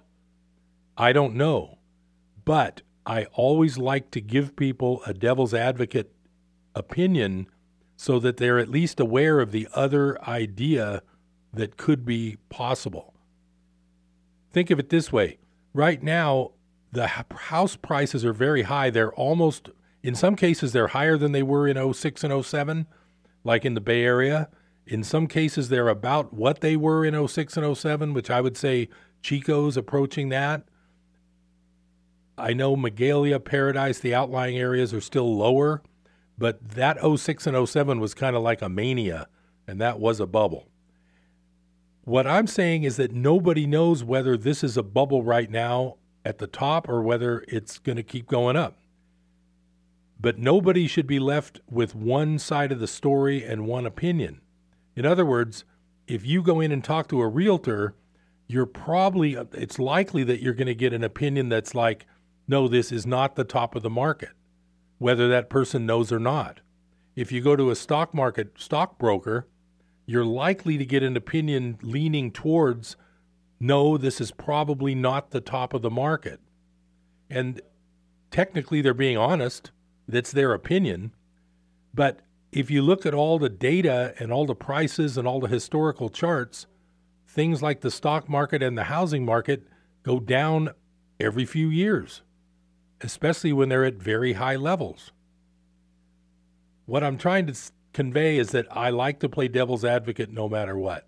I 0.97 1.13
don't 1.13 1.35
know. 1.35 1.79
But 2.45 2.81
I 3.05 3.25
always 3.33 3.77
like 3.77 4.11
to 4.11 4.21
give 4.21 4.55
people 4.55 5.01
a 5.05 5.13
devil's 5.13 5.53
advocate 5.53 6.11
opinion 6.75 7.47
so 8.01 8.17
that 8.17 8.37
they're 8.37 8.59
at 8.59 8.69
least 8.69 8.97
aware 9.01 9.41
of 9.41 9.51
the 9.51 9.67
other 9.73 10.17
idea 10.23 11.01
that 11.53 11.75
could 11.75 12.05
be 12.05 12.37
possible. 12.47 13.13
Think 14.53 14.69
of 14.69 14.79
it 14.79 14.87
this 14.87 15.11
way 15.11 15.37
right 15.73 16.01
now, 16.01 16.51
the 16.93 17.07
house 17.07 17.75
prices 17.75 18.23
are 18.23 18.31
very 18.31 18.61
high. 18.61 18.89
They're 18.89 19.13
almost 19.13 19.71
in 20.01 20.15
some 20.15 20.37
cases, 20.37 20.71
they're 20.71 20.87
higher 20.87 21.17
than 21.17 21.33
they 21.33 21.43
were 21.43 21.67
in 21.67 21.93
06 21.93 22.23
and 22.23 22.45
07, 22.45 22.87
like 23.43 23.65
in 23.65 23.73
the 23.73 23.81
Bay 23.81 24.05
Area. 24.05 24.47
In 24.87 25.03
some 25.03 25.27
cases, 25.27 25.67
they're 25.67 25.89
about 25.89 26.33
what 26.33 26.61
they 26.61 26.77
were 26.77 27.03
in 27.03 27.27
06 27.27 27.57
and 27.57 27.77
07, 27.77 28.13
which 28.13 28.29
I 28.29 28.39
would 28.39 28.55
say 28.55 28.87
Chico's 29.21 29.75
approaching 29.75 30.29
that. 30.29 30.63
I 32.37 32.53
know 32.53 32.77
Magalia, 32.77 33.43
Paradise, 33.43 33.99
the 33.99 34.15
outlying 34.15 34.57
areas 34.57 34.93
are 34.93 35.01
still 35.01 35.35
lower, 35.35 35.81
but 36.39 36.69
that 36.69 36.97
06 37.03 37.45
and 37.45 37.69
07 37.69 37.99
was 37.99 38.13
kind 38.13 38.35
of 38.35 38.41
like 38.41 38.61
a 38.61 38.69
mania, 38.69 39.27
and 39.67 39.79
that 39.81 39.99
was 39.99 40.19
a 40.19 40.25
bubble. 40.25 40.69
What 42.05 42.25
I'm 42.25 42.47
saying 42.47 42.83
is 42.83 42.95
that 42.95 43.11
nobody 43.11 43.67
knows 43.67 44.03
whether 44.03 44.37
this 44.37 44.63
is 44.63 44.77
a 44.77 44.83
bubble 44.83 45.21
right 45.21 45.51
now 45.51 45.97
at 46.23 46.37
the 46.37 46.47
top 46.47 46.87
or 46.87 47.01
whether 47.01 47.43
it's 47.47 47.77
going 47.77 47.97
to 47.97 48.03
keep 48.03 48.27
going 48.27 48.55
up. 48.55 48.77
But 50.19 50.39
nobody 50.39 50.87
should 50.87 51.07
be 51.07 51.19
left 51.19 51.59
with 51.69 51.93
one 51.93 52.39
side 52.39 52.71
of 52.71 52.79
the 52.79 52.87
story 52.87 53.43
and 53.43 53.67
one 53.67 53.85
opinion. 53.85 54.41
In 54.95 55.05
other 55.05 55.25
words, 55.25 55.65
if 56.07 56.25
you 56.25 56.41
go 56.41 56.61
in 56.61 56.71
and 56.71 56.83
talk 56.83 57.09
to 57.09 57.21
a 57.21 57.27
realtor, 57.27 57.95
you're 58.47 58.65
probably, 58.65 59.37
it's 59.53 59.77
likely 59.77 60.23
that 60.23 60.41
you're 60.41 60.53
going 60.53 60.67
to 60.67 60.75
get 60.75 60.93
an 60.93 61.03
opinion 61.03 61.49
that's 61.49 61.75
like, 61.75 62.05
no, 62.47 62.67
this 62.67 62.91
is 62.91 63.05
not 63.05 63.35
the 63.35 63.43
top 63.43 63.75
of 63.75 63.83
the 63.83 63.89
market, 63.89 64.31
whether 64.99 65.27
that 65.27 65.49
person 65.49 65.85
knows 65.85 66.11
or 66.11 66.19
not. 66.19 66.59
If 67.15 67.31
you 67.31 67.41
go 67.41 67.55
to 67.55 67.71
a 67.71 67.75
stock 67.75 68.13
market 68.13 68.53
stockbroker, 68.57 69.47
you're 70.05 70.25
likely 70.25 70.77
to 70.77 70.85
get 70.85 71.03
an 71.03 71.17
opinion 71.17 71.77
leaning 71.81 72.31
towards, 72.31 72.95
no, 73.59 73.97
this 73.97 74.21
is 74.21 74.31
probably 74.31 74.93
not 74.95 75.31
the 75.31 75.41
top 75.41 75.73
of 75.73 75.81
the 75.81 75.89
market. 75.89 76.39
And 77.29 77.61
technically, 78.31 78.81
they're 78.81 78.93
being 78.93 79.17
honest 79.17 79.71
that's 80.07 80.31
their 80.31 80.53
opinion. 80.53 81.13
But 81.93 82.21
if 82.51 82.71
you 82.71 82.81
look 82.81 83.05
at 83.05 83.13
all 83.13 83.37
the 83.37 83.49
data 83.49 84.13
and 84.17 84.31
all 84.31 84.45
the 84.45 84.55
prices 84.55 85.17
and 85.17 85.27
all 85.27 85.39
the 85.39 85.47
historical 85.47 86.09
charts, 86.09 86.65
things 87.27 87.61
like 87.61 87.81
the 87.81 87.91
stock 87.91 88.27
market 88.27 88.63
and 88.63 88.77
the 88.77 88.85
housing 88.85 89.23
market 89.23 89.67
go 90.03 90.19
down 90.19 90.71
every 91.19 91.45
few 91.45 91.69
years, 91.69 92.23
especially 93.01 93.53
when 93.53 93.69
they're 93.69 93.85
at 93.85 93.95
very 93.95 94.33
high 94.33 94.55
levels. 94.55 95.11
What 96.85 97.03
I'm 97.03 97.17
trying 97.17 97.47
to 97.47 97.55
convey 97.93 98.37
is 98.37 98.51
that 98.51 98.67
I 98.71 98.89
like 98.89 99.19
to 99.19 99.29
play 99.29 99.47
devil's 99.47 99.85
advocate 99.85 100.31
no 100.31 100.49
matter 100.49 100.77
what. 100.77 101.07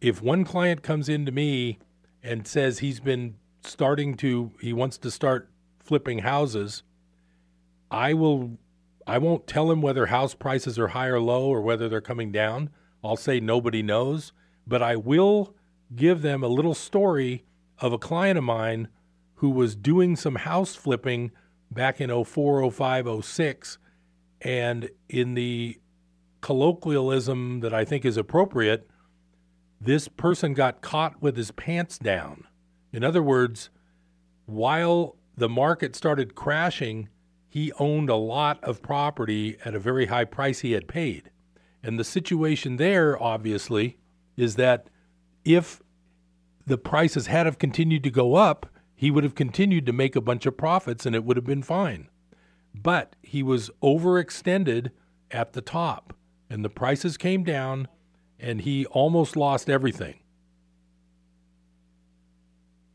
If 0.00 0.20
one 0.20 0.44
client 0.44 0.82
comes 0.82 1.08
in 1.08 1.24
to 1.26 1.32
me 1.32 1.78
and 2.22 2.46
says 2.46 2.78
he's 2.78 3.00
been 3.00 3.36
starting 3.62 4.14
to, 4.16 4.52
he 4.60 4.72
wants 4.72 4.98
to 4.98 5.10
start 5.10 5.50
flipping 5.78 6.18
houses, 6.18 6.82
I 7.90 8.14
will 8.14 8.58
I 9.06 9.18
won't 9.18 9.46
tell 9.46 9.70
him 9.70 9.82
whether 9.82 10.06
house 10.06 10.34
prices 10.34 10.78
are 10.78 10.88
high 10.88 11.08
or 11.08 11.20
low 11.20 11.46
or 11.46 11.60
whether 11.60 11.88
they're 11.88 12.00
coming 12.00 12.32
down. 12.32 12.70
I'll 13.02 13.16
say 13.16 13.38
nobody 13.38 13.82
knows, 13.82 14.32
but 14.66 14.82
I 14.82 14.96
will 14.96 15.54
give 15.94 16.22
them 16.22 16.42
a 16.42 16.48
little 16.48 16.74
story 16.74 17.44
of 17.78 17.92
a 17.92 17.98
client 17.98 18.38
of 18.38 18.44
mine 18.44 18.88
who 19.44 19.50
was 19.50 19.76
doing 19.76 20.16
some 20.16 20.36
house 20.36 20.74
flipping 20.74 21.30
back 21.70 22.00
in 22.00 22.24
04, 22.24 22.70
05, 22.70 23.22
06 23.22 23.76
and 24.40 24.88
in 25.10 25.34
the 25.34 25.78
colloquialism 26.40 27.60
that 27.60 27.74
I 27.74 27.84
think 27.84 28.06
is 28.06 28.16
appropriate, 28.16 28.88
this 29.78 30.08
person 30.08 30.54
got 30.54 30.80
caught 30.80 31.20
with 31.20 31.36
his 31.36 31.50
pants 31.50 31.98
down. 31.98 32.44
In 32.90 33.04
other 33.04 33.22
words, 33.22 33.68
while 34.46 35.16
the 35.36 35.50
market 35.50 35.94
started 35.94 36.34
crashing, 36.34 37.10
he 37.46 37.70
owned 37.72 38.08
a 38.08 38.16
lot 38.16 38.64
of 38.64 38.80
property 38.80 39.58
at 39.62 39.74
a 39.74 39.78
very 39.78 40.06
high 40.06 40.24
price 40.24 40.60
he 40.60 40.72
had 40.72 40.88
paid. 40.88 41.30
And 41.82 41.98
the 41.98 42.04
situation 42.04 42.78
there, 42.78 43.22
obviously, 43.22 43.98
is 44.38 44.56
that 44.56 44.88
if 45.44 45.82
the 46.66 46.78
prices 46.78 47.26
had 47.26 47.44
have 47.44 47.58
continued 47.58 48.04
to 48.04 48.10
go 48.10 48.36
up, 48.36 48.70
he 49.04 49.10
would 49.10 49.22
have 49.22 49.34
continued 49.34 49.84
to 49.84 49.92
make 49.92 50.16
a 50.16 50.20
bunch 50.22 50.46
of 50.46 50.56
profits 50.56 51.04
and 51.04 51.14
it 51.14 51.22
would 51.22 51.36
have 51.36 51.44
been 51.44 51.62
fine. 51.62 52.08
But 52.74 53.16
he 53.20 53.42
was 53.42 53.70
overextended 53.82 54.92
at 55.30 55.52
the 55.52 55.60
top 55.60 56.14
and 56.48 56.64
the 56.64 56.70
prices 56.70 57.18
came 57.18 57.44
down 57.44 57.88
and 58.40 58.62
he 58.62 58.86
almost 58.86 59.36
lost 59.36 59.68
everything. 59.68 60.20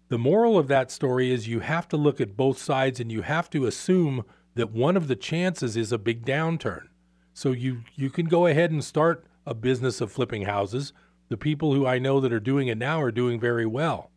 The 0.08 0.18
moral 0.18 0.58
of 0.58 0.68
that 0.70 0.90
story 0.90 1.32
is 1.32 1.48
you 1.48 1.60
have 1.60 1.88
to 1.90 1.96
look 1.96 2.20
at 2.20 2.36
both 2.36 2.58
sides 2.58 3.00
and 3.00 3.12
you 3.12 3.22
have 3.22 3.48
to 3.52 3.68
assume 3.68 4.26
that 4.56 4.72
one 4.72 4.98
of 4.98 5.10
the 5.10 5.16
chances 5.16 5.78
is 5.78 5.92
a 5.92 6.00
big 6.00 6.26
downturn. 6.26 6.88
So 7.36 7.52
you 7.52 7.84
you 7.96 8.10
can 8.10 8.26
go 8.26 8.48
ahead 8.48 8.72
and 8.72 8.84
start 8.84 9.26
a 9.46 9.54
business 9.54 10.02
of 10.02 10.12
flipping 10.12 10.46
houses. 10.46 10.92
The 11.28 11.38
people 11.38 11.76
who 11.76 11.86
I 11.86 12.00
know 12.00 12.20
that 12.20 12.34
are 12.34 12.40
doing 12.40 12.68
it 12.68 12.80
now 12.80 13.00
are 13.00 13.12
doing 13.12 13.40
very 13.40 13.68
well. 13.68 14.10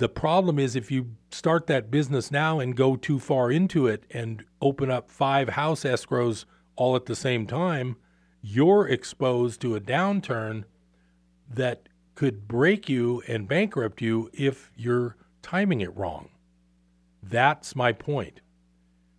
The 0.00 0.08
problem 0.08 0.58
is 0.58 0.76
if 0.76 0.90
you 0.90 1.08
start 1.30 1.66
that 1.66 1.90
business 1.90 2.30
now 2.30 2.58
and 2.58 2.74
go 2.74 2.96
too 2.96 3.18
far 3.18 3.52
into 3.52 3.86
it 3.86 4.04
and 4.10 4.42
open 4.62 4.90
up 4.90 5.10
five 5.10 5.50
house 5.50 5.84
escrows 5.84 6.46
all 6.74 6.96
at 6.96 7.04
the 7.04 7.14
same 7.14 7.46
time, 7.46 7.96
you're 8.40 8.88
exposed 8.88 9.60
to 9.60 9.76
a 9.76 9.80
downturn 9.80 10.64
that 11.50 11.90
could 12.14 12.48
break 12.48 12.88
you 12.88 13.22
and 13.28 13.46
bankrupt 13.46 14.00
you 14.00 14.30
if 14.32 14.70
you're 14.74 15.16
timing 15.42 15.82
it 15.82 15.94
wrong. 15.94 16.30
That's 17.22 17.76
my 17.76 17.92
point. 17.92 18.40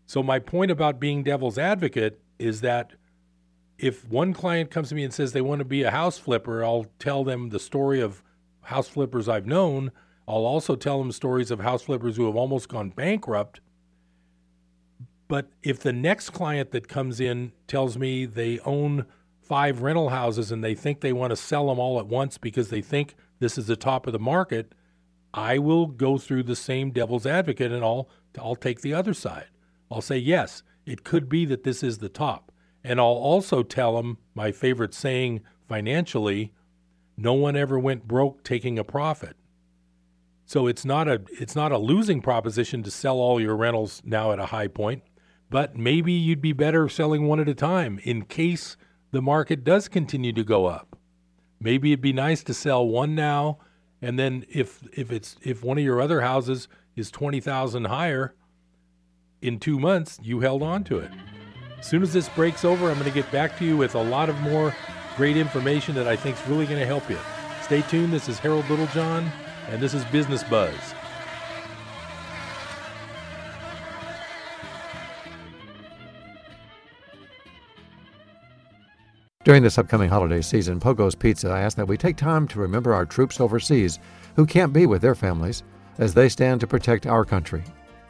So, 0.07 0.23
my 0.23 0.39
point 0.39 0.71
about 0.71 0.99
being 0.99 1.21
devil's 1.21 1.59
advocate 1.59 2.19
is 2.39 2.61
that 2.61 2.93
if 3.77 4.09
one 4.09 4.33
client 4.33 4.71
comes 4.71 4.89
to 4.89 4.95
me 4.95 5.03
and 5.03 5.13
says 5.13 5.31
they 5.31 5.41
want 5.41 5.59
to 5.59 5.65
be 5.65 5.83
a 5.83 5.91
house 5.91 6.17
flipper, 6.17 6.65
I'll 6.65 6.87
tell 6.97 7.23
them 7.23 7.49
the 7.49 7.59
story 7.59 8.01
of 8.01 8.23
house 8.61 8.87
flippers 8.87 9.29
I've 9.29 9.45
known. 9.45 9.91
I'll 10.31 10.45
also 10.45 10.77
tell 10.77 10.97
them 10.97 11.11
stories 11.11 11.51
of 11.51 11.59
house 11.59 11.83
flippers 11.83 12.15
who 12.15 12.25
have 12.25 12.37
almost 12.37 12.69
gone 12.69 12.91
bankrupt. 12.91 13.59
But 15.27 15.49
if 15.61 15.81
the 15.81 15.91
next 15.91 16.29
client 16.29 16.71
that 16.71 16.87
comes 16.87 17.19
in 17.19 17.51
tells 17.67 17.97
me 17.97 18.25
they 18.25 18.59
own 18.59 19.07
five 19.41 19.81
rental 19.81 20.07
houses 20.07 20.49
and 20.49 20.63
they 20.63 20.73
think 20.73 21.01
they 21.01 21.11
want 21.11 21.31
to 21.31 21.35
sell 21.35 21.67
them 21.67 21.79
all 21.79 21.99
at 21.99 22.07
once 22.07 22.37
because 22.37 22.69
they 22.69 22.81
think 22.81 23.15
this 23.39 23.57
is 23.57 23.67
the 23.67 23.75
top 23.75 24.07
of 24.07 24.13
the 24.13 24.19
market, 24.19 24.73
I 25.33 25.57
will 25.57 25.85
go 25.85 26.17
through 26.17 26.43
the 26.43 26.55
same 26.55 26.91
devil's 26.91 27.25
advocate 27.25 27.73
and 27.73 27.83
I'll 27.83 28.07
I'll 28.39 28.55
take 28.55 28.79
the 28.79 28.93
other 28.93 29.13
side. 29.13 29.47
I'll 29.91 29.99
say, 29.99 30.17
yes, 30.17 30.63
it 30.85 31.03
could 31.03 31.27
be 31.27 31.43
that 31.47 31.65
this 31.65 31.83
is 31.83 31.97
the 31.97 32.07
top. 32.07 32.53
And 32.85 33.01
I'll 33.01 33.07
also 33.07 33.63
tell 33.63 33.97
them 33.97 34.17
my 34.33 34.53
favorite 34.53 34.93
saying 34.93 35.41
financially 35.67 36.53
no 37.17 37.33
one 37.33 37.57
ever 37.57 37.77
went 37.77 38.07
broke 38.07 38.45
taking 38.45 38.79
a 38.79 38.85
profit. 38.85 39.35
So 40.51 40.67
it's 40.67 40.83
not 40.83 41.07
a 41.07 41.21
it's 41.39 41.55
not 41.55 41.71
a 41.71 41.77
losing 41.77 42.21
proposition 42.21 42.83
to 42.83 42.91
sell 42.91 43.19
all 43.19 43.39
your 43.39 43.55
rentals 43.55 44.01
now 44.03 44.33
at 44.33 44.39
a 44.39 44.47
high 44.47 44.67
point, 44.67 45.01
but 45.49 45.77
maybe 45.77 46.11
you'd 46.11 46.41
be 46.41 46.51
better 46.51 46.89
selling 46.89 47.25
one 47.25 47.39
at 47.39 47.47
a 47.47 47.53
time 47.53 48.01
in 48.03 48.25
case 48.25 48.75
the 49.11 49.21
market 49.21 49.63
does 49.63 49.87
continue 49.87 50.33
to 50.33 50.43
go 50.43 50.65
up. 50.65 50.97
Maybe 51.61 51.93
it'd 51.93 52.01
be 52.01 52.11
nice 52.11 52.43
to 52.43 52.53
sell 52.53 52.85
one 52.85 53.15
now 53.15 53.59
and 54.01 54.19
then 54.19 54.43
if 54.49 54.83
if 54.91 55.09
it's 55.09 55.37
if 55.41 55.63
one 55.63 55.77
of 55.77 55.85
your 55.85 56.01
other 56.01 56.19
houses 56.19 56.67
is 56.97 57.11
20,000 57.11 57.85
higher, 57.85 58.35
in 59.41 59.57
two 59.57 59.79
months, 59.79 60.19
you 60.21 60.41
held 60.41 60.63
on 60.63 60.83
to 60.83 60.99
it. 60.99 61.11
As 61.79 61.87
soon 61.87 62.03
as 62.03 62.11
this 62.11 62.27
breaks 62.27 62.65
over, 62.65 62.89
I'm 62.89 62.99
going 62.99 63.09
to 63.09 63.15
get 63.15 63.31
back 63.31 63.57
to 63.59 63.63
you 63.63 63.77
with 63.77 63.95
a 63.95 64.03
lot 64.03 64.27
of 64.27 64.37
more 64.41 64.75
great 65.15 65.37
information 65.37 65.95
that 65.95 66.09
I 66.09 66.17
think 66.17 66.35
is 66.35 66.45
really 66.49 66.65
going 66.65 66.81
to 66.81 66.85
help 66.85 67.09
you. 67.09 67.19
Stay 67.63 67.83
tuned. 67.83 68.11
This 68.11 68.27
is 68.27 68.37
Harold 68.37 68.69
Littlejohn, 68.69 69.31
and 69.69 69.81
this 69.81 69.93
is 69.93 70.03
Business 70.05 70.43
Buzz. 70.43 70.73
During 79.43 79.63
this 79.63 79.79
upcoming 79.79 80.09
holiday 80.09 80.41
season, 80.41 80.79
Pogo's 80.79 81.15
Pizza 81.15 81.49
asks 81.49 81.75
that 81.75 81.87
we 81.87 81.97
take 81.97 82.15
time 82.15 82.47
to 82.49 82.59
remember 82.59 82.93
our 82.93 83.07
troops 83.07 83.39
overseas 83.39 83.97
who 84.35 84.45
can't 84.45 84.71
be 84.71 84.85
with 84.85 85.01
their 85.01 85.15
families 85.15 85.63
as 85.97 86.13
they 86.13 86.29
stand 86.29 86.61
to 86.61 86.67
protect 86.67 87.07
our 87.07 87.25
country. 87.25 87.63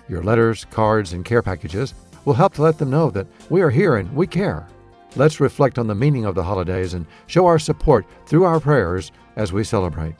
Your 0.10 0.24
letters, 0.24 0.65
cards, 0.72 1.13
and 1.13 1.24
care 1.24 1.41
packages 1.41 1.93
will 2.25 2.34
help 2.34 2.53
to 2.55 2.62
let 2.62 2.77
them 2.77 2.89
know 2.89 3.10
that 3.12 3.27
we 3.50 3.62
are 3.62 3.70
here 3.70 3.96
and 3.96 4.13
we 4.13 4.27
care. 4.27 4.67
Let's 5.15 5.39
reflect 5.39 5.79
on 5.79 5.88
the 5.88 5.96
meaning 5.96 6.25
of 6.25 6.36
the 6.36 6.43
holidays 6.43 6.93
and 6.93 7.05
show 7.27 7.46
our 7.46 7.60
support 7.60 8.05
through 8.25 8.43
our 8.43 8.60
prayers 8.60 9.13
as 9.38 9.53
we 9.53 9.63
celebrate. 9.63 10.15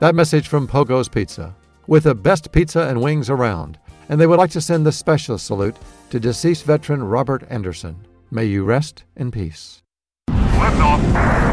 That 0.00 0.16
message 0.16 0.48
from 0.48 0.66
Pogo's 0.66 1.08
Pizza, 1.08 1.54
with 1.86 2.04
the 2.04 2.16
best 2.16 2.50
pizza 2.50 2.88
and 2.88 3.00
wings 3.00 3.30
around, 3.30 3.78
and 4.08 4.20
they 4.20 4.26
would 4.26 4.38
like 4.38 4.50
to 4.50 4.60
send 4.60 4.84
the 4.84 4.90
special 4.90 5.38
salute 5.38 5.76
to 6.10 6.18
deceased 6.18 6.64
veteran 6.64 7.02
Robert 7.04 7.44
Anderson. 7.48 8.04
May 8.30 8.46
you 8.46 8.64
rest 8.64 9.04
in 9.14 9.30
peace. 9.30 9.82
Liftoff. 10.30 10.98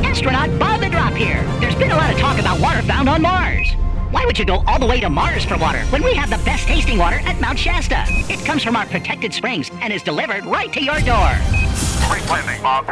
Astronaut 0.03 0.57
Bob 0.59 0.81
the 0.81 0.89
Drop 0.89 1.13
here. 1.13 1.43
There's 1.59 1.75
been 1.75 1.91
a 1.91 1.95
lot 1.95 2.11
of 2.11 2.19
talk 2.19 2.39
about 2.39 2.59
water 2.59 2.81
found 2.81 3.07
on 3.07 3.21
Mars. 3.21 3.69
Why 4.09 4.25
would 4.25 4.39
you 4.39 4.45
go 4.45 4.63
all 4.65 4.79
the 4.79 4.87
way 4.87 4.99
to 4.99 5.09
Mars 5.09 5.45
for 5.45 5.57
water 5.57 5.79
when 5.91 6.03
we 6.03 6.15
have 6.15 6.31
the 6.31 6.43
best 6.43 6.67
tasting 6.67 6.97
water 6.97 7.19
at 7.19 7.39
Mount 7.39 7.59
Shasta? 7.59 8.05
It 8.07 8.43
comes 8.43 8.63
from 8.63 8.75
our 8.75 8.87
protected 8.87 9.33
springs 9.33 9.69
and 9.81 9.93
is 9.93 10.01
delivered 10.01 10.45
right 10.45 10.73
to 10.73 10.83
your 10.83 10.99
door. 11.01 11.31
Great 12.09 12.27
landing, 12.27 12.61
Bob. 12.63 12.87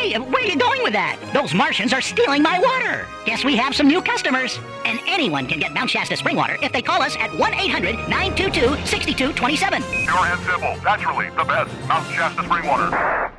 Hey, 0.00 0.18
where 0.18 0.42
are 0.42 0.46
you 0.46 0.56
going 0.56 0.82
with 0.82 0.94
that? 0.94 1.20
Those 1.34 1.52
Martians 1.52 1.92
are 1.92 2.00
stealing 2.00 2.42
my 2.42 2.58
water. 2.58 3.06
Guess 3.26 3.44
we 3.44 3.54
have 3.56 3.76
some 3.76 3.86
new 3.86 4.00
customers. 4.00 4.58
And 4.86 4.98
anyone 5.06 5.46
can 5.46 5.58
get 5.60 5.74
Mount 5.74 5.90
Shasta 5.90 6.16
spring 6.16 6.36
water 6.36 6.56
if 6.62 6.72
they 6.72 6.80
call 6.80 7.02
us 7.02 7.16
at 7.16 7.30
1 7.36 7.52
800 7.52 8.08
922 8.08 8.86
6227. 8.86 9.82
Pure 9.82 10.16
and 10.16 10.40
simple. 10.40 10.82
Naturally, 10.82 11.28
the 11.36 11.44
best. 11.44 11.70
Mount 11.86 12.10
Shasta 12.14 12.42
spring 12.44 12.66
water. 12.66 13.30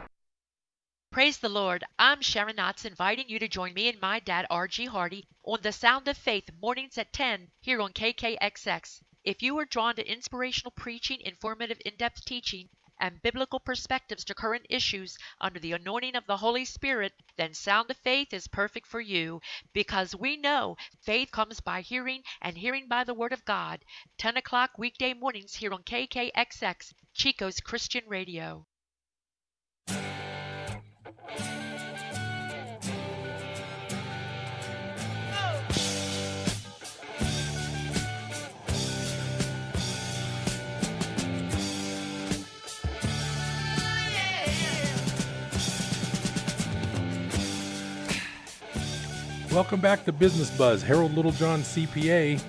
Praise 1.11 1.39
the 1.39 1.49
Lord. 1.49 1.83
I'm 1.97 2.21
Sharon 2.21 2.57
Knotts 2.57 2.85
inviting 2.85 3.27
you 3.27 3.39
to 3.39 3.47
join 3.47 3.73
me 3.73 3.89
and 3.89 3.99
my 3.99 4.19
dad, 4.19 4.45
R.G. 4.51 4.85
Hardy, 4.85 5.25
on 5.43 5.61
the 5.63 5.71
Sound 5.71 6.07
of 6.09 6.15
Faith 6.15 6.47
mornings 6.61 6.95
at 6.99 7.11
10 7.11 7.47
here 7.59 7.81
on 7.81 7.91
KKXX. 7.91 9.01
If 9.23 9.41
you 9.41 9.57
are 9.57 9.65
drawn 9.65 9.95
to 9.95 10.07
inspirational 10.07 10.73
preaching, 10.77 11.21
informative 11.21 11.81
in 11.83 11.95
depth 11.97 12.23
teaching, 12.23 12.69
and 13.01 13.21
biblical 13.23 13.59
perspectives 13.59 14.23
to 14.23 14.35
current 14.35 14.65
issues 14.69 15.17
under 15.41 15.59
the 15.59 15.73
anointing 15.73 16.15
of 16.15 16.27
the 16.27 16.37
Holy 16.37 16.63
Spirit, 16.63 17.11
then 17.35 17.53
Sound 17.53 17.89
of 17.89 17.97
Faith 17.97 18.31
is 18.31 18.47
perfect 18.47 18.85
for 18.85 19.01
you 19.01 19.41
because 19.73 20.15
we 20.15 20.37
know 20.37 20.77
faith 21.01 21.31
comes 21.31 21.59
by 21.59 21.81
hearing 21.81 22.21
and 22.41 22.57
hearing 22.57 22.87
by 22.87 23.03
the 23.03 23.15
Word 23.15 23.33
of 23.33 23.43
God. 23.43 23.83
10 24.19 24.37
o'clock 24.37 24.77
weekday 24.77 25.13
mornings 25.15 25.55
here 25.55 25.73
on 25.73 25.81
KKXX, 25.83 26.93
Chico's 27.13 27.59
Christian 27.59 28.03
Radio. 28.07 28.67
Welcome 49.51 49.81
back 49.81 50.05
to 50.05 50.13
Business 50.13 50.49
Buzz. 50.57 50.81
Harold 50.81 51.13
Littlejohn, 51.13 51.59
CPA. 51.59 52.41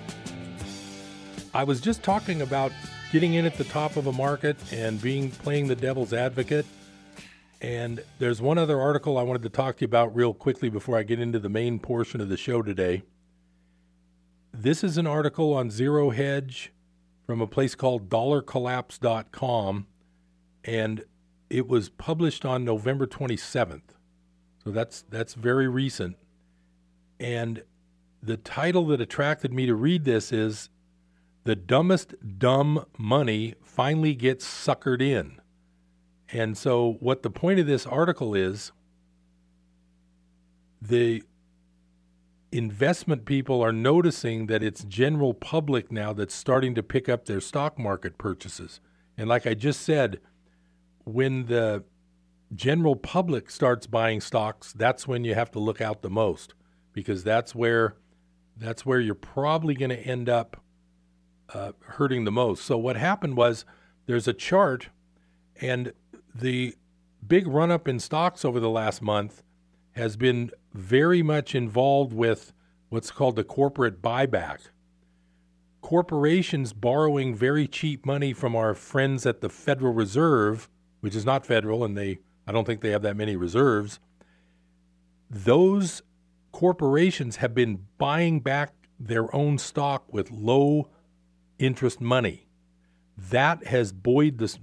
I 1.53 1.65
was 1.65 1.81
just 1.81 2.01
talking 2.01 2.41
about 2.41 2.71
getting 3.11 3.33
in 3.33 3.45
at 3.45 3.57
the 3.57 3.65
top 3.65 3.97
of 3.97 4.07
a 4.07 4.13
market 4.13 4.55
and 4.71 5.01
being 5.01 5.29
playing 5.29 5.67
the 5.67 5.75
devil's 5.75 6.13
advocate. 6.13 6.65
And 7.59 8.01
there's 8.19 8.41
one 8.41 8.57
other 8.57 8.79
article 8.79 9.17
I 9.17 9.23
wanted 9.23 9.43
to 9.43 9.49
talk 9.49 9.75
to 9.77 9.81
you 9.81 9.85
about 9.85 10.15
real 10.15 10.33
quickly 10.33 10.69
before 10.69 10.97
I 10.97 11.03
get 11.03 11.19
into 11.19 11.39
the 11.39 11.49
main 11.49 11.77
portion 11.77 12.21
of 12.21 12.29
the 12.29 12.37
show 12.37 12.61
today. 12.61 13.03
This 14.53 14.81
is 14.81 14.97
an 14.97 15.05
article 15.05 15.53
on 15.53 15.71
Zero 15.71 16.11
Hedge 16.11 16.71
from 17.27 17.41
a 17.41 17.47
place 17.47 17.75
called 17.75 18.07
dollarcollapse.com 18.07 19.87
and 20.63 21.03
it 21.49 21.67
was 21.67 21.89
published 21.89 22.45
on 22.45 22.63
November 22.63 23.05
27th. 23.05 23.81
So 24.63 24.71
that's 24.71 25.01
that's 25.09 25.33
very 25.33 25.67
recent. 25.67 26.15
And 27.23 27.63
the 28.21 28.35
title 28.35 28.85
that 28.87 28.99
attracted 28.99 29.53
me 29.53 29.65
to 29.65 29.75
read 29.75 30.03
this 30.03 30.33
is 30.33 30.69
The 31.45 31.55
Dumbest 31.55 32.15
Dumb 32.37 32.85
Money 32.97 33.55
Finally 33.63 34.13
Gets 34.13 34.45
Suckered 34.45 35.01
In. 35.01 35.39
And 36.27 36.57
so, 36.57 36.97
what 36.99 37.23
the 37.23 37.29
point 37.29 37.61
of 37.61 37.65
this 37.65 37.85
article 37.85 38.35
is 38.35 38.73
the 40.81 41.23
investment 42.51 43.23
people 43.23 43.61
are 43.61 43.71
noticing 43.71 44.47
that 44.47 44.61
it's 44.61 44.83
general 44.83 45.33
public 45.33 45.93
now 45.93 46.11
that's 46.11 46.35
starting 46.35 46.75
to 46.75 46.83
pick 46.83 47.07
up 47.07 47.23
their 47.25 47.39
stock 47.39 47.79
market 47.79 48.17
purchases. 48.17 48.81
And 49.17 49.29
like 49.29 49.47
I 49.47 49.53
just 49.53 49.81
said, 49.81 50.19
when 51.05 51.45
the 51.45 51.85
general 52.53 52.97
public 52.97 53.49
starts 53.49 53.87
buying 53.87 54.19
stocks, 54.19 54.73
that's 54.73 55.07
when 55.07 55.23
you 55.23 55.35
have 55.35 55.51
to 55.51 55.59
look 55.59 55.79
out 55.79 56.01
the 56.01 56.09
most 56.09 56.53
because 56.93 57.23
that's 57.23 57.53
where 57.53 57.95
that's 58.57 58.85
where 58.85 58.99
you're 58.99 59.15
probably 59.15 59.73
going 59.73 59.89
to 59.89 59.99
end 59.99 60.29
up 60.29 60.61
uh, 61.53 61.71
hurting 61.79 62.23
the 62.23 62.31
most. 62.31 62.63
So 62.65 62.77
what 62.77 62.95
happened 62.95 63.35
was 63.35 63.65
there's 64.05 64.27
a 64.27 64.33
chart, 64.33 64.89
and 65.59 65.93
the 66.33 66.75
big 67.25 67.47
run 67.47 67.71
up 67.71 67.87
in 67.87 67.99
stocks 67.99 68.45
over 68.45 68.59
the 68.59 68.69
last 68.69 69.01
month 69.01 69.43
has 69.93 70.15
been 70.17 70.51
very 70.73 71.21
much 71.21 71.55
involved 71.55 72.13
with 72.13 72.53
what's 72.89 73.11
called 73.11 73.35
the 73.35 73.43
corporate 73.43 74.01
buyback. 74.01 74.59
Corporations 75.81 76.73
borrowing 76.73 77.35
very 77.35 77.67
cheap 77.67 78.05
money 78.05 78.33
from 78.33 78.55
our 78.55 78.73
friends 78.73 79.25
at 79.25 79.41
the 79.41 79.49
Federal 79.49 79.93
Reserve, 79.93 80.69
which 81.01 81.15
is 81.15 81.25
not 81.25 81.45
federal, 81.45 81.83
and 81.83 81.97
they 81.97 82.19
I 82.45 82.51
don't 82.51 82.65
think 82.65 82.81
they 82.81 82.91
have 82.91 83.01
that 83.03 83.15
many 83.15 83.35
reserves. 83.35 83.99
Those 85.29 86.01
corporations 86.53 87.37
have 87.37 87.53
been 87.53 87.85
buying 87.97 88.39
back 88.39 88.71
their 88.97 89.35
own 89.35 89.57
stock 89.57 90.13
with 90.13 90.31
low 90.31 90.87
interest 91.59 91.99
money. 91.99 92.47
That 93.17 93.67
has 93.67 93.91
buoyed 93.91 94.37
the, 94.37 94.57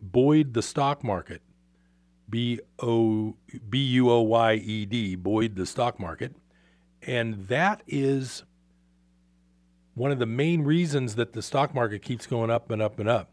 buoyed 0.00 0.54
the 0.54 0.62
stock 0.62 1.04
market. 1.04 1.42
B 2.30 2.60
O 2.78 3.36
B 3.68 3.84
U 3.84 4.10
O 4.10 4.22
Y 4.22 4.54
E 4.54 4.86
D, 4.86 5.16
buoyed 5.16 5.56
the 5.56 5.66
stock 5.66 6.00
market. 6.00 6.34
And 7.02 7.48
that 7.48 7.82
is 7.86 8.44
one 9.94 10.10
of 10.10 10.18
the 10.18 10.26
main 10.26 10.62
reasons 10.62 11.16
that 11.16 11.34
the 11.34 11.42
stock 11.42 11.74
market 11.74 12.00
keeps 12.00 12.26
going 12.26 12.50
up 12.50 12.70
and 12.70 12.80
up 12.80 12.98
and 12.98 13.08
up. 13.08 13.30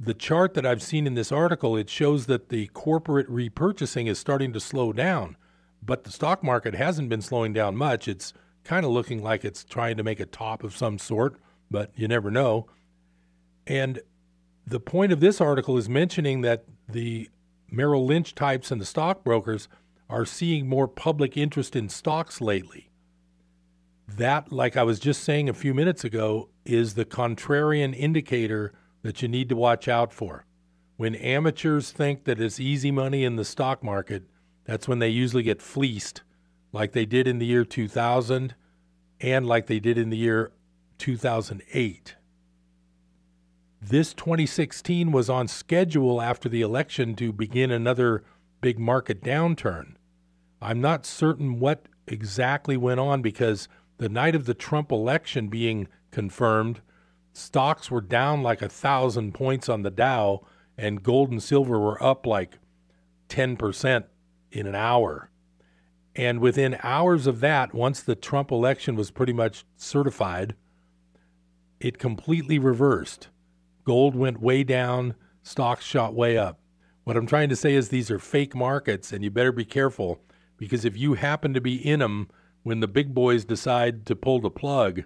The 0.00 0.14
chart 0.14 0.54
that 0.54 0.64
I've 0.64 0.82
seen 0.82 1.06
in 1.06 1.14
this 1.14 1.30
article, 1.30 1.76
it 1.76 1.90
shows 1.90 2.26
that 2.26 2.48
the 2.48 2.68
corporate 2.68 3.28
repurchasing 3.28 4.08
is 4.08 4.18
starting 4.18 4.52
to 4.54 4.60
slow 4.60 4.92
down 4.92 5.36
but 5.84 6.04
the 6.04 6.10
stock 6.10 6.42
market 6.42 6.74
hasn't 6.74 7.08
been 7.08 7.22
slowing 7.22 7.52
down 7.52 7.76
much. 7.76 8.08
It's 8.08 8.32
kind 8.64 8.84
of 8.84 8.92
looking 8.92 9.22
like 9.22 9.44
it's 9.44 9.64
trying 9.64 9.96
to 9.96 10.02
make 10.02 10.20
a 10.20 10.26
top 10.26 10.64
of 10.64 10.76
some 10.76 10.98
sort, 10.98 11.36
but 11.70 11.90
you 11.94 12.08
never 12.08 12.30
know. 12.30 12.66
And 13.66 14.00
the 14.66 14.80
point 14.80 15.12
of 15.12 15.20
this 15.20 15.40
article 15.40 15.76
is 15.76 15.88
mentioning 15.88 16.40
that 16.40 16.64
the 16.88 17.28
Merrill 17.70 18.06
Lynch 18.06 18.34
types 18.34 18.70
and 18.70 18.80
the 18.80 18.86
stockbrokers 18.86 19.68
are 20.08 20.24
seeing 20.24 20.68
more 20.68 20.88
public 20.88 21.36
interest 21.36 21.76
in 21.76 21.88
stocks 21.88 22.40
lately. 22.40 22.90
That, 24.06 24.52
like 24.52 24.76
I 24.76 24.82
was 24.82 25.00
just 25.00 25.24
saying 25.24 25.48
a 25.48 25.54
few 25.54 25.74
minutes 25.74 26.04
ago, 26.04 26.50
is 26.64 26.94
the 26.94 27.04
contrarian 27.04 27.94
indicator 27.94 28.72
that 29.02 29.22
you 29.22 29.28
need 29.28 29.48
to 29.48 29.56
watch 29.56 29.88
out 29.88 30.12
for. 30.12 30.46
When 30.96 31.14
amateurs 31.14 31.90
think 31.90 32.24
that 32.24 32.40
it's 32.40 32.60
easy 32.60 32.90
money 32.90 33.24
in 33.24 33.36
the 33.36 33.44
stock 33.44 33.82
market, 33.82 34.24
that's 34.64 34.88
when 34.88 34.98
they 34.98 35.08
usually 35.08 35.42
get 35.42 35.62
fleeced, 35.62 36.22
like 36.72 36.92
they 36.92 37.06
did 37.06 37.28
in 37.28 37.38
the 37.38 37.46
year 37.46 37.64
2000 37.64 38.54
and 39.20 39.46
like 39.46 39.66
they 39.66 39.80
did 39.80 39.96
in 39.96 40.10
the 40.10 40.16
year 40.16 40.52
2008. 40.98 42.16
This 43.80 44.14
2016 44.14 45.12
was 45.12 45.28
on 45.28 45.46
schedule 45.46 46.22
after 46.22 46.48
the 46.48 46.62
election 46.62 47.14
to 47.16 47.32
begin 47.32 47.70
another 47.70 48.24
big 48.60 48.78
market 48.78 49.22
downturn. 49.22 49.96
I'm 50.62 50.80
not 50.80 51.04
certain 51.04 51.60
what 51.60 51.86
exactly 52.06 52.78
went 52.78 53.00
on 53.00 53.20
because 53.20 53.68
the 53.98 54.08
night 54.08 54.34
of 54.34 54.46
the 54.46 54.54
Trump 54.54 54.90
election 54.90 55.48
being 55.48 55.88
confirmed, 56.10 56.80
stocks 57.34 57.90
were 57.90 58.00
down 58.00 58.42
like 58.42 58.62
a 58.62 58.68
thousand 58.68 59.34
points 59.34 59.68
on 59.68 59.82
the 59.82 59.90
Dow, 59.90 60.46
and 60.78 61.02
gold 61.02 61.30
and 61.30 61.42
silver 61.42 61.78
were 61.78 62.02
up 62.02 62.24
like 62.26 62.58
10% 63.28 64.04
in 64.54 64.66
an 64.66 64.74
hour. 64.74 65.30
And 66.16 66.40
within 66.40 66.78
hours 66.82 67.26
of 67.26 67.40
that, 67.40 67.74
once 67.74 68.00
the 68.00 68.14
Trump 68.14 68.50
election 68.50 68.94
was 68.94 69.10
pretty 69.10 69.32
much 69.32 69.64
certified, 69.76 70.54
it 71.80 71.98
completely 71.98 72.58
reversed. 72.58 73.28
Gold 73.84 74.14
went 74.14 74.40
way 74.40 74.64
down, 74.64 75.14
stocks 75.42 75.84
shot 75.84 76.14
way 76.14 76.38
up. 76.38 76.60
What 77.02 77.16
I'm 77.16 77.26
trying 77.26 77.50
to 77.50 77.56
say 77.56 77.74
is 77.74 77.88
these 77.88 78.10
are 78.10 78.18
fake 78.18 78.54
markets, 78.54 79.12
and 79.12 79.22
you 79.22 79.30
better 79.30 79.52
be 79.52 79.64
careful 79.64 80.20
because 80.56 80.84
if 80.84 80.96
you 80.96 81.14
happen 81.14 81.52
to 81.52 81.60
be 81.60 81.76
in 81.76 81.98
them 81.98 82.28
when 82.62 82.80
the 82.80 82.88
big 82.88 83.12
boys 83.12 83.44
decide 83.44 84.06
to 84.06 84.16
pull 84.16 84.40
the 84.40 84.50
plug, 84.50 85.02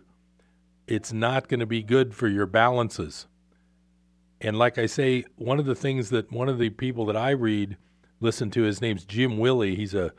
it's 0.86 1.12
not 1.12 1.48
going 1.48 1.60
to 1.60 1.66
be 1.66 1.82
good 1.82 2.14
for 2.14 2.28
your 2.28 2.46
balances. 2.46 3.26
And 4.40 4.56
like 4.56 4.78
I 4.78 4.86
say, 4.86 5.24
one 5.36 5.58
of 5.58 5.66
the 5.66 5.74
things 5.74 6.10
that 6.10 6.30
one 6.30 6.48
of 6.48 6.58
the 6.58 6.70
people 6.70 7.06
that 7.06 7.16
I 7.16 7.30
read, 7.30 7.76
listen 8.20 8.50
to, 8.50 8.62
his 8.62 8.80
name's 8.80 9.04
Jim 9.04 9.38
Willie. 9.38 9.74
He's 9.74 9.94
a 9.94 10.12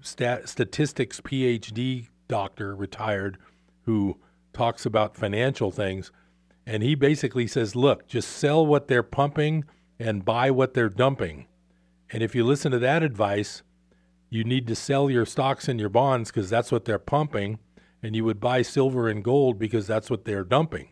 stat- 0.00 0.48
statistics 0.48 1.20
PhD 1.20 2.08
doctor, 2.28 2.74
retired, 2.74 3.38
who 3.82 4.18
talks 4.52 4.86
about 4.86 5.16
financial 5.16 5.70
things. 5.70 6.10
And 6.66 6.82
he 6.82 6.94
basically 6.94 7.46
says, 7.46 7.76
look, 7.76 8.06
just 8.06 8.30
sell 8.30 8.64
what 8.64 8.88
they're 8.88 9.02
pumping 9.02 9.64
and 9.98 10.24
buy 10.24 10.50
what 10.50 10.74
they're 10.74 10.88
dumping. 10.88 11.46
And 12.10 12.22
if 12.22 12.34
you 12.34 12.44
listen 12.44 12.72
to 12.72 12.78
that 12.78 13.02
advice, 13.02 13.62
you 14.30 14.44
need 14.44 14.66
to 14.68 14.74
sell 14.74 15.10
your 15.10 15.26
stocks 15.26 15.68
and 15.68 15.78
your 15.78 15.88
bonds 15.88 16.30
because 16.30 16.48
that's 16.48 16.72
what 16.72 16.84
they're 16.84 16.98
pumping. 16.98 17.58
And 18.02 18.16
you 18.16 18.24
would 18.24 18.40
buy 18.40 18.62
silver 18.62 19.08
and 19.08 19.22
gold 19.22 19.58
because 19.58 19.86
that's 19.86 20.10
what 20.10 20.24
they're 20.24 20.44
dumping. 20.44 20.88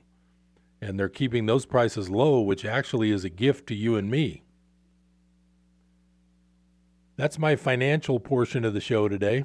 And 0.80 0.98
they're 0.98 1.08
keeping 1.08 1.46
those 1.46 1.66
prices 1.66 2.10
low, 2.10 2.40
which 2.40 2.64
actually 2.64 3.10
is 3.10 3.24
a 3.24 3.30
gift 3.30 3.66
to 3.68 3.74
you 3.74 3.96
and 3.96 4.10
me. 4.10 4.42
That's 7.16 7.38
my 7.38 7.56
financial 7.56 8.18
portion 8.20 8.64
of 8.64 8.72
the 8.72 8.80
show 8.80 9.06
today. 9.06 9.44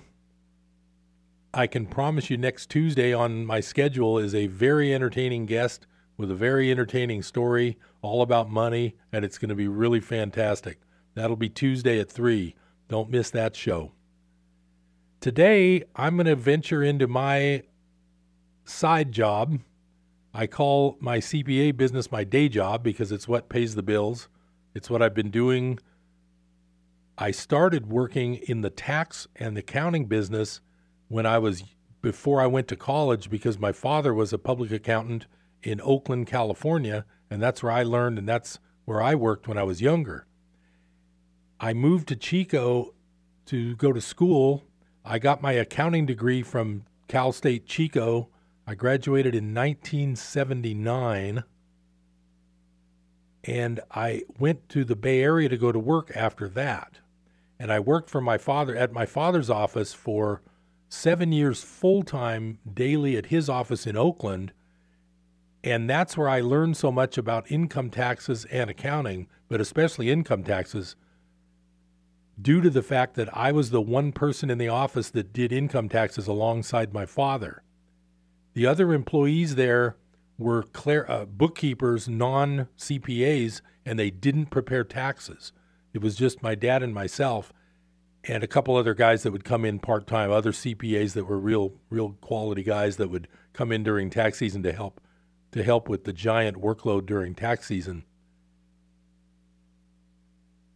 I 1.53 1.67
can 1.67 1.86
promise 1.86 2.30
you 2.30 2.38
next 2.38 2.69
Tuesday 2.69 3.13
on 3.13 3.45
my 3.45 3.60
schedule 3.60 4.17
is 4.17 4.34
a 4.34 4.47
very 4.47 4.93
entertaining 4.93 5.45
guest 5.45 5.86
with 6.15 6.32
a 6.32 6.36
very 6.36 6.71
entertaining 6.71 7.21
story 7.23 7.77
all 8.01 8.21
about 8.21 8.49
money, 8.49 8.95
and 9.12 9.25
it's 9.25 9.38
going 9.38 9.49
to 9.49 9.56
be 9.56 9.67
really 9.67 9.99
fantastic. 9.99 10.80
That'll 11.13 11.36
be 11.36 11.49
Tuesday 11.49 11.99
at 11.99 12.10
3. 12.10 12.56
Don't 12.88 13.10
miss 13.10 13.30
that 13.32 13.56
show. 13.56 13.91
Today, 15.19 15.84
I'm 15.95 16.15
going 16.15 16.27
to 16.27 16.36
venture 16.36 16.84
into 16.84 17.08
my 17.08 17.63
side 18.63 19.12
job. 19.12 19.60
I 20.34 20.47
call 20.47 20.95
my 21.01 21.17
CPA 21.17 21.75
business 21.75 22.12
my 22.12 22.23
day 22.23 22.47
job 22.47 22.82
because 22.82 23.12
it's 23.12 23.27
what 23.27 23.49
pays 23.49 23.75
the 23.75 23.84
bills. 23.84 24.30
It's 24.73 24.89
what 24.89 25.01
I've 25.01 25.15
been 25.15 25.32
doing 25.32 25.80
I 27.19 27.32
started 27.32 27.88
working 27.88 28.36
in 28.36 28.62
the 28.62 28.69
tax 28.69 29.27
and 29.36 29.58
accounting 29.58 30.06
business 30.06 30.62
when 31.08 31.25
I 31.25 31.39
was 31.39 31.63
before 31.99 32.39
I 32.39 32.45
went 32.45 32.67
to 32.67 32.75
college 32.75 33.32
because 33.32 33.58
my 33.58 33.71
father 33.71 34.13
was 34.13 34.32
a 34.32 34.38
public 34.38 34.71
accountant 34.71 35.25
in 35.63 35.82
Oakland, 35.82 36.27
California, 36.27 37.06
and 37.32 37.41
that's 37.41 37.63
where 37.63 37.71
I 37.71 37.82
learned 37.82 38.19
and 38.19 38.30
that's 38.30 38.60
where 38.86 39.01
I 39.01 39.15
worked 39.15 39.47
when 39.47 39.58
I 39.58 39.63
was 39.63 39.82
younger. 39.82 40.27
I 41.60 41.73
moved 41.73 42.08
to 42.10 42.15
Chico 42.15 42.93
to 43.47 43.75
go 43.77 43.91
to 43.91 44.01
school. 44.01 44.65
I 45.03 45.17
got 45.17 45.41
my 45.41 45.53
accounting 45.53 46.06
degree 46.06 46.43
from 46.43 46.84
Cal 47.08 47.32
State 47.32 47.65
Chico. 47.65 48.30
I 48.67 48.75
graduated 48.75 49.34
in 49.34 49.56
1979 49.56 51.43
and 53.43 53.80
I 53.89 54.21
went 54.38 54.69
to 54.69 54.84
the 54.84 54.95
Bay 54.95 55.23
Area 55.23 55.49
to 55.49 55.58
go 55.58 55.71
to 55.71 55.80
work 55.80 56.12
after 56.13 56.47
that 56.49 56.99
and 57.60 57.72
I 57.72 57.80
worked 57.80 58.10
for 58.10 58.22
my 58.22 58.38
father 58.38 58.76
at 58.76 58.91
my 58.91 59.06
father's 59.06 59.50
office 59.50 59.93
for 59.93 60.41
seven 60.89 61.32
years 61.32 61.63
full 61.63 62.04
time 62.04 62.60
daily 62.72 63.17
at 63.17 63.28
his 63.28 63.50
office 63.50 63.86
in 63.86 63.98
Oakland. 63.98 64.54
And 65.63 65.89
that's 65.89 66.15
where 66.15 66.30
I 66.30 66.39
learned 66.39 66.78
so 66.78 66.91
much 66.91 67.17
about 67.17 67.52
income 67.52 67.89
taxes 67.89 68.46
and 68.46 68.70
accounting, 68.70 69.28
but 69.50 69.60
especially 69.60 70.10
income 70.10 70.43
taxes, 70.43 70.96
due 72.39 72.62
to 72.62 72.70
the 72.70 72.84
fact 72.84 73.15
that 73.15 73.36
I 73.36 73.52
was 73.52 73.72
the 73.72 73.82
one 73.82 74.12
person 74.12 74.50
in 74.50 74.60
the 74.60 74.70
office 74.70 75.10
that 75.10 75.34
did 75.34 75.52
income 75.52 75.89
taxes 75.89 76.28
alongside 76.28 76.93
my 76.93 77.06
father. 77.06 77.63
The 78.54 78.65
other 78.65 78.93
employees 78.93 79.56
there 79.56 79.98
were 80.38 80.65
uh, 80.86 81.26
bookkeepers, 81.26 82.08
non 82.08 82.67
CPAs, 82.78 83.62
and 83.86 83.98
they 83.98 84.12
didn't 84.12 84.48
prepare 84.48 84.84
taxes. 84.84 85.52
It 85.98 86.04
was 86.04 86.16
just 86.16 86.44
my 86.44 86.54
dad 86.54 86.84
and 86.84 86.94
myself, 86.94 87.52
and 88.24 88.44
a 88.44 88.48
couple 88.48 88.76
other 88.76 88.94
guys 88.94 89.24
that 89.24 89.32
would 89.32 89.44
come 89.44 89.66
in 89.66 89.80
part 89.80 90.06
time, 90.06 90.30
other 90.30 90.52
CPAs 90.52 91.14
that 91.14 91.26
were 91.26 91.40
real, 91.40 91.74
real 91.90 92.12
quality 92.22 92.62
guys 92.62 92.98
that 92.98 93.10
would 93.10 93.28
come 93.52 93.72
in 93.72 93.82
during 93.82 94.12
tax 94.12 94.38
season 94.38 94.62
to 94.62 94.72
help, 94.72 95.02
to 95.54 95.64
help 95.64 95.90
with 95.90 96.04
the 96.04 96.14
giant 96.14 96.62
workload 96.62 97.08
during 97.08 97.34
tax 97.34 97.66
season. 97.66 98.04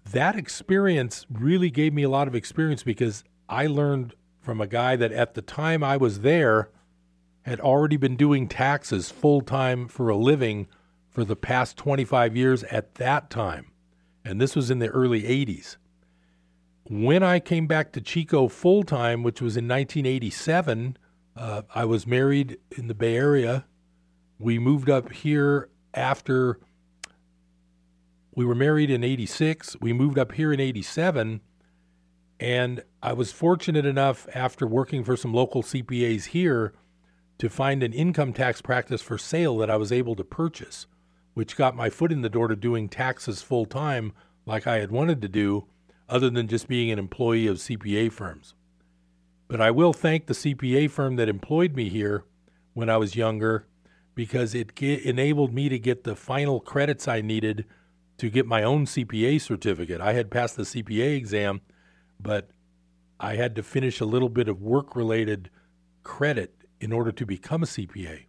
That 0.10 0.36
experience 0.36 1.28
really 1.30 1.70
gave 1.70 1.94
me 1.94 2.02
a 2.02 2.10
lot 2.10 2.28
of 2.28 2.34
experience 2.34 2.82
because 2.82 3.24
I 3.48 3.68
learned 3.68 4.16
from 4.40 4.60
a 4.60 4.66
guy 4.66 4.96
that 4.96 5.12
at 5.12 5.36
the 5.36 5.44
time 5.44 5.84
I 5.84 5.98
was 5.98 6.22
there 6.22 6.72
had 7.44 7.60
already 7.60 7.98
been 7.98 8.16
doing 8.16 8.48
taxes 8.48 9.12
full 9.12 9.42
time 9.42 9.88
for 9.88 10.10
a 10.10 10.18
living 10.18 10.66
for 11.12 11.24
the 11.24 11.36
past 11.36 11.78
25 11.78 12.36
years 12.36 12.64
at 12.64 12.96
that 12.96 13.30
time 13.30 13.71
and 14.24 14.40
this 14.40 14.56
was 14.56 14.70
in 14.70 14.80
the 14.80 14.90
early 14.90 15.24
80s. 15.24 15.78
When 16.84 17.24
I 17.24 17.40
came 17.40 17.68
back 17.68 17.92
to 17.94 18.02
Chico 18.02 18.48
full 18.48 18.84
time, 18.84 19.24
which 19.24 19.42
was 19.42 19.56
in 19.56 19.68
1987, 19.68 20.98
uh, 21.36 21.62
I 21.74 21.86
was 21.86 22.06
married 22.06 22.60
in 22.78 22.88
the 22.88 22.94
Bay 22.94 23.16
Area. 23.16 23.66
We 24.40 24.60
moved 24.60 24.90
up 24.90 25.12
here 25.12 25.70
after 25.94 26.60
we 28.36 28.46
were 28.46 28.56
married 28.56 28.90
in 28.90 29.04
86. 29.04 29.78
We 29.82 29.94
moved 29.94 30.18
up 30.18 30.34
here 30.34 30.52
in 30.54 30.60
87. 30.60 31.42
And 32.40 32.84
I 33.04 33.14
was 33.14 33.32
fortunate 33.32 33.86
enough 33.86 34.28
after 34.34 34.66
working 34.66 35.04
for 35.04 35.16
some 35.16 35.34
local 35.34 35.62
CPAs 35.62 36.28
here 36.28 36.74
to 37.38 37.50
find 37.50 37.84
an 37.84 37.94
income 37.94 38.34
tax 38.34 38.62
practice 38.62 39.02
for 39.02 39.18
sale 39.18 39.58
that 39.58 39.70
I 39.70 39.78
was 39.78 39.92
able 39.92 40.16
to 40.16 40.24
purchase 40.24 40.88
which 41.34 41.56
got 41.56 41.76
my 41.76 41.89
foot 41.89 42.12
in 42.12 42.22
the 42.22 42.30
door 42.30 42.48
to 42.48 42.56
doing 42.56 42.89
taxes 42.89 43.41
full 43.41 43.65
time 43.65 44.13
like 44.46 44.67
I 44.67 44.78
had 44.78 44.91
wanted 44.91 45.22
to 45.22 45.28
do, 45.28 45.65
other 46.10 46.30
than 46.30 46.48
just 46.48 46.67
being 46.67 46.91
an 46.91 47.00
employee 47.00 47.48
of 47.48 47.58
CPA 47.58 48.12
firms. 48.12 48.54
But 49.48 49.62
I 49.62 49.72
will 49.72 49.94
thank 49.94 50.26
the 50.26 50.34
CPA 50.34 50.89
firm 50.89 51.15
that 51.17 51.30
employed 51.30 51.76
me 51.76 51.89
here 51.89 52.26
when 52.74 52.89
I 52.89 52.98
was 52.98 53.15
younger 53.15 53.67
because 54.15 54.56
it 54.56 54.76
ge- 54.76 55.06
enabled 55.06 55.54
me 55.54 55.70
to 55.70 55.80
get 55.80 56.04
the 56.04 56.15
final 56.15 56.60
credits 56.60 57.08
I 57.08 57.22
needed 57.22 57.65
to 58.17 58.30
get 58.30 58.46
my 58.46 58.63
own 58.63 58.86
CPA 58.86 59.41
certificate. 59.41 60.02
I 60.02 60.13
had 60.13 60.32
passed 60.32 60.58
the 60.58 60.63
CPA 60.63 61.15
exam, 61.15 61.62
but 62.20 62.50
I 63.20 63.36
had 63.36 63.56
to 63.56 63.63
finish 63.63 64.00
a 64.00 64.06
little 64.06 64.30
bit 64.30 64.48
of 64.48 64.62
work 64.62 64.96
related 64.96 65.50
credit 66.04 66.56
in 66.80 66.91
order 66.91 67.12
to 67.12 67.26
become 67.26 67.63
a 67.63 67.67
CPA 67.67 68.26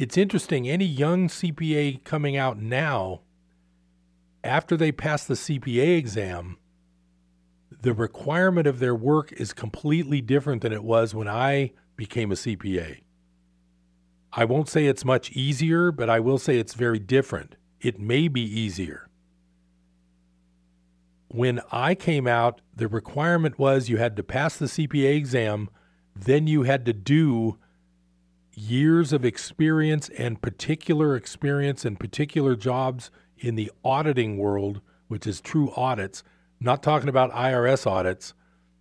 it's 0.00 0.16
interesting. 0.16 0.66
Any 0.66 0.86
young 0.86 1.28
CPA 1.28 2.02
coming 2.04 2.34
out 2.34 2.58
now, 2.58 3.20
after 4.42 4.74
they 4.74 4.92
pass 4.92 5.24
the 5.24 5.34
CPA 5.34 5.98
exam, 5.98 6.56
the 7.82 7.92
requirement 7.92 8.66
of 8.66 8.78
their 8.78 8.94
work 8.94 9.30
is 9.32 9.52
completely 9.52 10.22
different 10.22 10.62
than 10.62 10.72
it 10.72 10.84
was 10.84 11.14
when 11.14 11.28
I 11.28 11.72
became 11.96 12.32
a 12.32 12.34
CPA. 12.34 13.02
I 14.32 14.44
won't 14.46 14.70
say 14.70 14.86
it's 14.86 15.04
much 15.04 15.32
easier, 15.32 15.92
but 15.92 16.08
I 16.08 16.18
will 16.18 16.38
say 16.38 16.58
it's 16.58 16.74
very 16.74 16.98
different. 16.98 17.56
It 17.80 18.00
may 18.00 18.28
be 18.28 18.42
easier. 18.42 19.10
When 21.28 21.60
I 21.70 21.94
came 21.94 22.26
out, 22.26 22.62
the 22.74 22.88
requirement 22.88 23.58
was 23.58 23.90
you 23.90 23.98
had 23.98 24.16
to 24.16 24.22
pass 24.22 24.56
the 24.56 24.66
CPA 24.66 25.14
exam, 25.14 25.68
then 26.16 26.46
you 26.46 26.62
had 26.62 26.86
to 26.86 26.94
do 26.94 27.58
years 28.54 29.12
of 29.12 29.24
experience 29.24 30.08
and 30.10 30.40
particular 30.40 31.16
experience 31.16 31.84
and 31.84 31.98
particular 31.98 32.56
jobs 32.56 33.10
in 33.38 33.54
the 33.54 33.70
auditing 33.84 34.36
world, 34.36 34.80
which 35.08 35.26
is 35.26 35.40
true 35.40 35.72
audits, 35.76 36.22
not 36.60 36.82
talking 36.82 37.08
about 37.08 37.32
IRS 37.32 37.86
audits. 37.86 38.34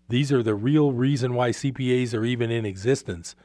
These 0.09 0.31
are 0.31 0.43
the 0.43 0.55
real 0.55 0.91
reason 0.91 1.33
why 1.33 1.51
CPAs 1.51 2.13
are 2.13 2.25
even 2.25 2.51
in 2.51 2.65
existence. 2.65 3.35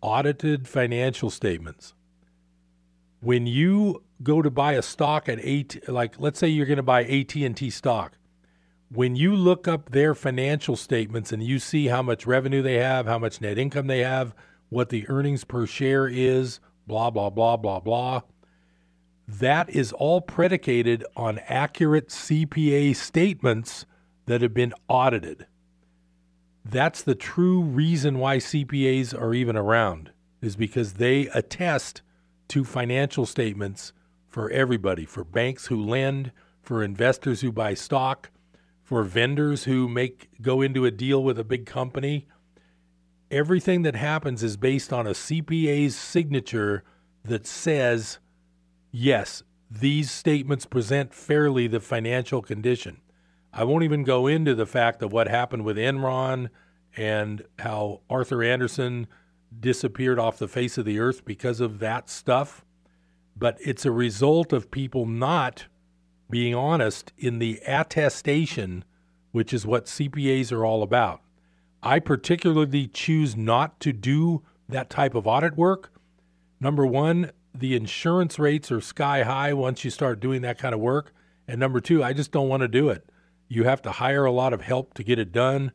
Audited 0.00 0.66
financial 0.66 1.30
statements. 1.30 1.94
When 3.20 3.46
you 3.46 4.02
go 4.22 4.42
to 4.42 4.50
buy 4.50 4.72
a 4.72 4.82
stock 4.82 5.28
at 5.28 5.38
eight, 5.42 5.88
like 5.88 6.18
let's 6.18 6.38
say 6.38 6.48
you're 6.48 6.66
going 6.66 6.76
to 6.76 6.82
buy 6.82 7.04
AT&T 7.04 7.70
stock, 7.70 8.18
when 8.88 9.16
you 9.16 9.34
look 9.34 9.66
up 9.66 9.90
their 9.90 10.14
financial 10.14 10.76
statements 10.76 11.32
and 11.32 11.42
you 11.42 11.58
see 11.58 11.86
how 11.86 12.02
much 12.02 12.26
revenue 12.26 12.62
they 12.62 12.78
have, 12.78 13.06
how 13.06 13.18
much 13.18 13.40
net 13.40 13.58
income 13.58 13.86
they 13.86 14.00
have, 14.00 14.34
what 14.72 14.88
the 14.88 15.08
earnings 15.08 15.44
per 15.44 15.66
share 15.66 16.08
is, 16.08 16.58
blah, 16.86 17.10
blah, 17.10 17.30
blah, 17.30 17.56
blah, 17.56 17.78
blah. 17.78 18.22
That 19.28 19.70
is 19.70 19.92
all 19.92 20.20
predicated 20.20 21.04
on 21.14 21.38
accurate 21.46 22.08
CPA 22.08 22.96
statements 22.96 23.86
that 24.26 24.42
have 24.42 24.54
been 24.54 24.72
audited. 24.88 25.46
That's 26.64 27.02
the 27.02 27.14
true 27.14 27.60
reason 27.60 28.18
why 28.18 28.38
CPAs 28.38 29.18
are 29.18 29.34
even 29.34 29.56
around, 29.56 30.10
is 30.40 30.56
because 30.56 30.94
they 30.94 31.26
attest 31.28 32.02
to 32.48 32.64
financial 32.64 33.26
statements 33.26 33.92
for 34.28 34.50
everybody, 34.50 35.04
for 35.04 35.24
banks 35.24 35.66
who 35.66 35.82
lend, 35.82 36.32
for 36.62 36.82
investors 36.82 37.40
who 37.40 37.52
buy 37.52 37.74
stock, 37.74 38.30
for 38.82 39.02
vendors 39.02 39.64
who 39.64 39.88
make 39.88 40.28
go 40.40 40.62
into 40.62 40.84
a 40.84 40.90
deal 40.90 41.22
with 41.22 41.38
a 41.38 41.44
big 41.44 41.66
company. 41.66 42.26
Everything 43.32 43.80
that 43.80 43.96
happens 43.96 44.42
is 44.42 44.58
based 44.58 44.92
on 44.92 45.06
a 45.06 45.12
CPA's 45.12 45.96
signature 45.96 46.84
that 47.24 47.46
says, 47.46 48.18
yes, 48.90 49.42
these 49.70 50.10
statements 50.10 50.66
present 50.66 51.14
fairly 51.14 51.66
the 51.66 51.80
financial 51.80 52.42
condition. 52.42 53.00
I 53.50 53.64
won't 53.64 53.84
even 53.84 54.04
go 54.04 54.26
into 54.26 54.54
the 54.54 54.66
fact 54.66 55.02
of 55.02 55.14
what 55.14 55.28
happened 55.28 55.64
with 55.64 55.78
Enron 55.78 56.50
and 56.94 57.42
how 57.58 58.02
Arthur 58.10 58.42
Andersen 58.42 59.06
disappeared 59.58 60.18
off 60.18 60.38
the 60.38 60.46
face 60.46 60.76
of 60.76 60.84
the 60.84 60.98
earth 60.98 61.24
because 61.24 61.58
of 61.58 61.78
that 61.78 62.10
stuff. 62.10 62.66
But 63.34 63.56
it's 63.64 63.86
a 63.86 63.90
result 63.90 64.52
of 64.52 64.70
people 64.70 65.06
not 65.06 65.68
being 66.28 66.54
honest 66.54 67.14
in 67.16 67.38
the 67.38 67.60
attestation, 67.66 68.84
which 69.30 69.54
is 69.54 69.64
what 69.64 69.86
CPAs 69.86 70.52
are 70.52 70.66
all 70.66 70.82
about. 70.82 71.21
I 71.82 71.98
particularly 71.98 72.86
choose 72.86 73.36
not 73.36 73.80
to 73.80 73.92
do 73.92 74.42
that 74.68 74.88
type 74.88 75.14
of 75.14 75.26
audit 75.26 75.56
work. 75.56 75.92
Number 76.60 76.86
one, 76.86 77.32
the 77.54 77.74
insurance 77.74 78.38
rates 78.38 78.70
are 78.70 78.80
sky 78.80 79.24
high 79.24 79.52
once 79.52 79.84
you 79.84 79.90
start 79.90 80.20
doing 80.20 80.42
that 80.42 80.58
kind 80.58 80.74
of 80.74 80.80
work. 80.80 81.12
And 81.48 81.58
number 81.58 81.80
two, 81.80 82.02
I 82.02 82.12
just 82.12 82.30
don't 82.30 82.48
want 82.48 82.62
to 82.62 82.68
do 82.68 82.88
it. 82.88 83.08
You 83.48 83.64
have 83.64 83.82
to 83.82 83.90
hire 83.90 84.24
a 84.24 84.32
lot 84.32 84.52
of 84.52 84.62
help 84.62 84.94
to 84.94 85.02
get 85.02 85.18
it 85.18 85.32
done. 85.32 85.72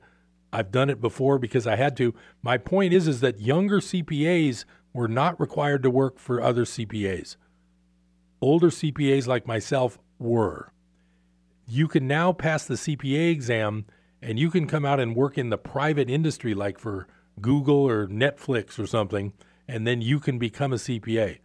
I've 0.52 0.72
done 0.72 0.90
it 0.90 1.02
before 1.02 1.38
because 1.38 1.68
I 1.68 1.76
had 1.76 1.98
to. 1.98 2.16
My 2.42 2.58
point 2.58 2.94
is 2.94 3.08
is 3.08 3.20
that 3.20 3.42
younger 3.42 3.80
CPAs 3.80 4.66
were 4.94 5.10
not 5.10 5.40
required 5.40 5.84
to 5.84 5.90
work 5.90 6.20
for 6.20 6.42
other 6.42 6.64
CPAs. 6.64 7.36
Older 8.42 8.70
CPAs 8.70 9.28
like 9.28 9.46
myself 9.46 10.00
were. 10.18 10.72
You 11.68 11.88
can 11.88 12.08
now 12.08 12.32
pass 12.32 12.66
the 12.66 12.76
CPA 12.76 13.30
exam 13.30 13.86
and 14.22 14.40
you 14.40 14.50
can 14.50 14.68
come 14.68 14.86
out 14.86 15.00
and 15.00 15.16
work 15.16 15.38
in 15.38 15.50
the 15.50 15.58
private 15.58 16.10
industry 16.10 16.54
like 16.54 16.80
for 16.80 17.08
Google 17.40 17.88
or 17.88 18.08
Netflix 18.08 18.80
or 18.80 18.88
something 18.88 19.34
and 19.68 19.86
then 19.86 20.02
you 20.02 20.20
can 20.20 20.40
become 20.40 20.72
a 20.74 20.78
CPA. 20.78 21.40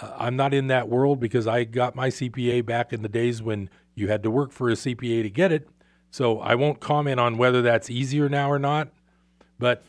Uh, 0.00 0.12
I'm 0.18 0.36
not 0.36 0.52
in 0.52 0.66
that 0.68 0.88
world 0.88 1.20
because 1.20 1.46
I 1.46 1.64
got 1.64 1.94
my 1.94 2.08
CPA 2.08 2.64
back 2.64 2.92
in 2.92 3.02
the 3.02 3.08
days 3.08 3.42
when 3.42 3.70
you 3.94 4.08
had 4.08 4.22
to 4.24 4.30
work 4.30 4.52
for 4.52 4.68
a 4.68 4.72
CPA 4.74 5.22
to 5.22 5.30
get 5.30 5.52
it. 5.52 5.68
So 6.10 6.40
I 6.40 6.54
won't 6.54 6.80
comment 6.80 7.20
on 7.20 7.38
whether 7.38 7.62
that's 7.62 7.88
easier 7.88 8.28
now 8.28 8.50
or 8.50 8.58
not. 8.58 8.88
But 9.58 9.82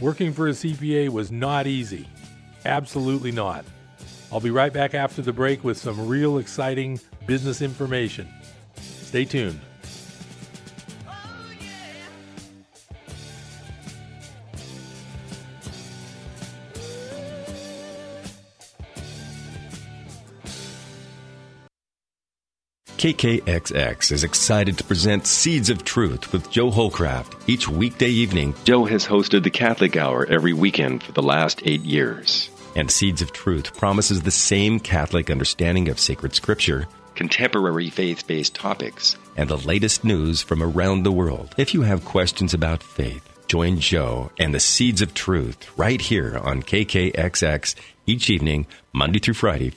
working 0.00 0.32
for 0.32 0.48
a 0.48 0.52
CPA 0.52 1.10
was 1.10 1.30
not 1.30 1.66
easy. 1.66 2.08
Absolutely 2.64 3.30
not. 3.30 3.64
I'll 4.32 4.40
be 4.40 4.50
right 4.50 4.72
back 4.72 4.94
after 4.94 5.22
the 5.22 5.32
break 5.32 5.62
with 5.62 5.78
some 5.78 6.08
real 6.08 6.38
exciting 6.38 7.00
business 7.26 7.62
information. 7.62 8.28
Stay 8.76 9.24
tuned. 9.24 9.60
KKXX 22.96 24.10
is 24.10 24.24
excited 24.24 24.78
to 24.78 24.84
present 24.84 25.26
Seeds 25.26 25.68
of 25.68 25.84
Truth 25.84 26.32
with 26.32 26.50
Joe 26.50 26.70
Holcraft. 26.70 27.34
Each 27.46 27.68
weekday 27.68 28.08
evening, 28.08 28.54
Joe 28.64 28.86
has 28.86 29.06
hosted 29.06 29.42
the 29.42 29.50
Catholic 29.50 29.98
Hour 29.98 30.24
every 30.24 30.54
weekend 30.54 31.02
for 31.02 31.12
the 31.12 31.22
last 31.22 31.60
eight 31.66 31.82
years. 31.82 32.48
And 32.74 32.90
Seeds 32.90 33.20
of 33.20 33.34
Truth 33.34 33.76
promises 33.76 34.22
the 34.22 34.30
same 34.30 34.80
Catholic 34.80 35.30
understanding 35.30 35.90
of 35.90 36.00
sacred 36.00 36.34
scripture, 36.34 36.88
contemporary 37.14 37.90
faith 37.90 38.26
based 38.26 38.54
topics, 38.54 39.14
and 39.36 39.50
the 39.50 39.58
latest 39.58 40.02
news 40.02 40.40
from 40.40 40.62
around 40.62 41.02
the 41.02 41.12
world. 41.12 41.54
If 41.58 41.74
you 41.74 41.82
have 41.82 42.02
questions 42.06 42.54
about 42.54 42.82
faith, 42.82 43.28
join 43.46 43.78
Joe 43.78 44.30
and 44.38 44.54
the 44.54 44.60
Seeds 44.60 45.02
of 45.02 45.12
Truth 45.12 45.78
right 45.78 46.00
here 46.00 46.38
on 46.38 46.62
KKXX 46.62 47.74
each 48.06 48.30
evening, 48.30 48.66
Monday 48.94 49.18
through 49.18 49.34
Friday 49.34 49.74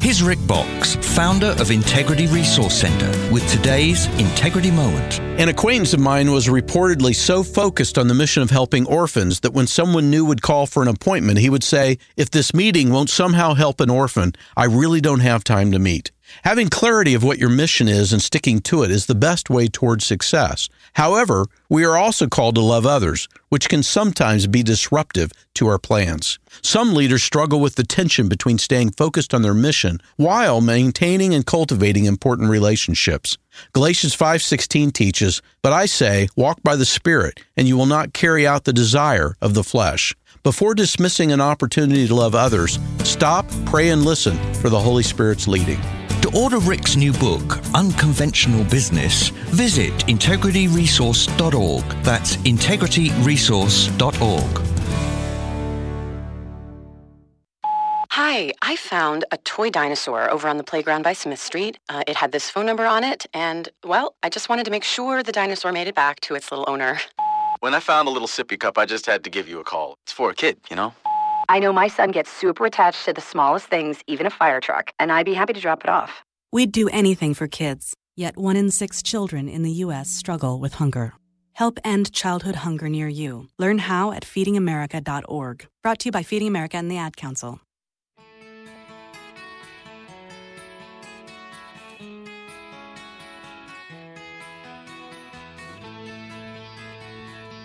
Here's 0.00 0.22
Rick 0.22 0.38
Boxx, 0.40 1.02
founder 1.04 1.56
of 1.58 1.72
Integrity 1.72 2.28
Resource 2.28 2.72
Center, 2.80 3.08
with 3.32 3.46
today's 3.50 4.06
Integrity 4.20 4.70
Moment. 4.70 5.18
An 5.40 5.48
acquaintance 5.48 5.92
of 5.92 5.98
mine 5.98 6.30
was 6.30 6.46
reportedly 6.46 7.12
so 7.12 7.42
focused 7.42 7.98
on 7.98 8.06
the 8.06 8.14
mission 8.14 8.40
of 8.40 8.50
helping 8.50 8.86
orphans 8.86 9.40
that 9.40 9.54
when 9.54 9.66
someone 9.66 10.08
new 10.08 10.24
would 10.24 10.40
call 10.40 10.66
for 10.66 10.82
an 10.82 10.88
appointment, 10.88 11.40
he 11.40 11.50
would 11.50 11.64
say, 11.64 11.98
If 12.16 12.30
this 12.30 12.54
meeting 12.54 12.92
won't 12.92 13.10
somehow 13.10 13.54
help 13.54 13.80
an 13.80 13.90
orphan, 13.90 14.34
I 14.56 14.66
really 14.66 15.00
don't 15.00 15.18
have 15.18 15.42
time 15.42 15.72
to 15.72 15.80
meet. 15.80 16.12
Having 16.44 16.68
clarity 16.68 17.14
of 17.14 17.24
what 17.24 17.38
your 17.38 17.48
mission 17.48 17.88
is 17.88 18.12
and 18.12 18.22
sticking 18.22 18.60
to 18.60 18.82
it 18.82 18.90
is 18.90 19.06
the 19.06 19.14
best 19.14 19.50
way 19.50 19.68
towards 19.68 20.06
success. 20.06 20.68
However, 20.94 21.46
we 21.68 21.84
are 21.84 21.96
also 21.96 22.26
called 22.26 22.54
to 22.54 22.60
love 22.60 22.86
others, 22.86 23.28
which 23.48 23.68
can 23.68 23.82
sometimes 23.82 24.46
be 24.46 24.62
disruptive 24.62 25.32
to 25.54 25.66
our 25.66 25.78
plans. 25.78 26.38
Some 26.62 26.94
leaders 26.94 27.22
struggle 27.22 27.60
with 27.60 27.74
the 27.74 27.84
tension 27.84 28.28
between 28.28 28.58
staying 28.58 28.92
focused 28.92 29.34
on 29.34 29.42
their 29.42 29.54
mission 29.54 30.00
while 30.16 30.60
maintaining 30.60 31.34
and 31.34 31.44
cultivating 31.44 32.04
important 32.04 32.50
relationships. 32.50 33.36
Galatians 33.72 34.14
5:16 34.14 34.90
teaches, 34.92 35.42
"But 35.62 35.72
I 35.72 35.86
say, 35.86 36.28
walk 36.36 36.62
by 36.62 36.76
the 36.76 36.86
Spirit, 36.86 37.40
and 37.56 37.66
you 37.66 37.76
will 37.76 37.86
not 37.86 38.12
carry 38.12 38.46
out 38.46 38.64
the 38.64 38.72
desire 38.72 39.34
of 39.40 39.54
the 39.54 39.64
flesh." 39.64 40.14
Before 40.44 40.74
dismissing 40.74 41.32
an 41.32 41.40
opportunity 41.40 42.06
to 42.06 42.14
love 42.14 42.34
others, 42.34 42.78
stop, 43.02 43.44
pray 43.66 43.88
and 43.90 44.04
listen 44.04 44.38
for 44.54 44.70
the 44.70 44.80
Holy 44.80 45.02
Spirit's 45.02 45.48
leading. 45.48 45.80
To 46.22 46.36
order 46.36 46.58
Rick's 46.58 46.96
new 46.96 47.12
book, 47.12 47.60
Unconventional 47.74 48.64
Business, 48.64 49.28
visit 49.28 49.92
integrityresource.org. 50.06 51.84
That's 52.02 52.36
integrityresource.org. 52.38 54.64
Hi, 58.10 58.52
I 58.62 58.76
found 58.76 59.24
a 59.30 59.36
toy 59.38 59.70
dinosaur 59.70 60.28
over 60.28 60.48
on 60.48 60.56
the 60.56 60.64
playground 60.64 61.02
by 61.02 61.12
Smith 61.12 61.40
Street. 61.40 61.78
Uh, 61.88 62.02
it 62.08 62.16
had 62.16 62.32
this 62.32 62.50
phone 62.50 62.66
number 62.66 62.84
on 62.84 63.04
it, 63.04 63.26
and, 63.32 63.68
well, 63.84 64.14
I 64.22 64.28
just 64.28 64.48
wanted 64.48 64.64
to 64.64 64.70
make 64.72 64.84
sure 64.84 65.22
the 65.22 65.32
dinosaur 65.32 65.72
made 65.72 65.86
it 65.86 65.94
back 65.94 66.18
to 66.20 66.34
its 66.34 66.50
little 66.50 66.68
owner. 66.68 66.98
When 67.60 67.74
I 67.74 67.80
found 67.80 68.08
a 68.08 68.10
little 68.10 68.28
sippy 68.28 68.58
cup, 68.58 68.76
I 68.76 68.86
just 68.86 69.06
had 69.06 69.22
to 69.24 69.30
give 69.30 69.48
you 69.48 69.60
a 69.60 69.64
call. 69.64 69.98
It's 70.02 70.12
for 70.12 70.30
a 70.30 70.34
kid, 70.34 70.58
you 70.68 70.76
know? 70.76 70.94
I 71.50 71.60
know 71.60 71.72
my 71.72 71.88
son 71.88 72.10
gets 72.10 72.30
super 72.30 72.66
attached 72.66 73.06
to 73.06 73.14
the 73.14 73.22
smallest 73.22 73.68
things, 73.68 74.02
even 74.06 74.26
a 74.26 74.30
fire 74.30 74.60
truck, 74.60 74.90
and 74.98 75.10
I'd 75.10 75.24
be 75.24 75.32
happy 75.32 75.54
to 75.54 75.60
drop 75.60 75.82
it 75.82 75.88
off. 75.88 76.22
We'd 76.52 76.72
do 76.72 76.90
anything 76.90 77.32
for 77.32 77.48
kids, 77.48 77.94
yet 78.14 78.36
one 78.36 78.56
in 78.56 78.70
six 78.70 79.02
children 79.02 79.48
in 79.48 79.62
the 79.62 79.70
U.S. 79.84 80.10
struggle 80.10 80.60
with 80.60 80.74
hunger. 80.74 81.14
Help 81.54 81.78
end 81.84 82.12
childhood 82.12 82.56
hunger 82.56 82.88
near 82.90 83.08
you. 83.08 83.48
Learn 83.58 83.78
how 83.78 84.12
at 84.12 84.24
feedingamerica.org. 84.24 85.66
Brought 85.82 85.98
to 86.00 86.08
you 86.08 86.12
by 86.12 86.22
Feeding 86.22 86.48
America 86.48 86.76
and 86.76 86.90
the 86.90 86.98
Ad 86.98 87.16
Council. 87.16 87.60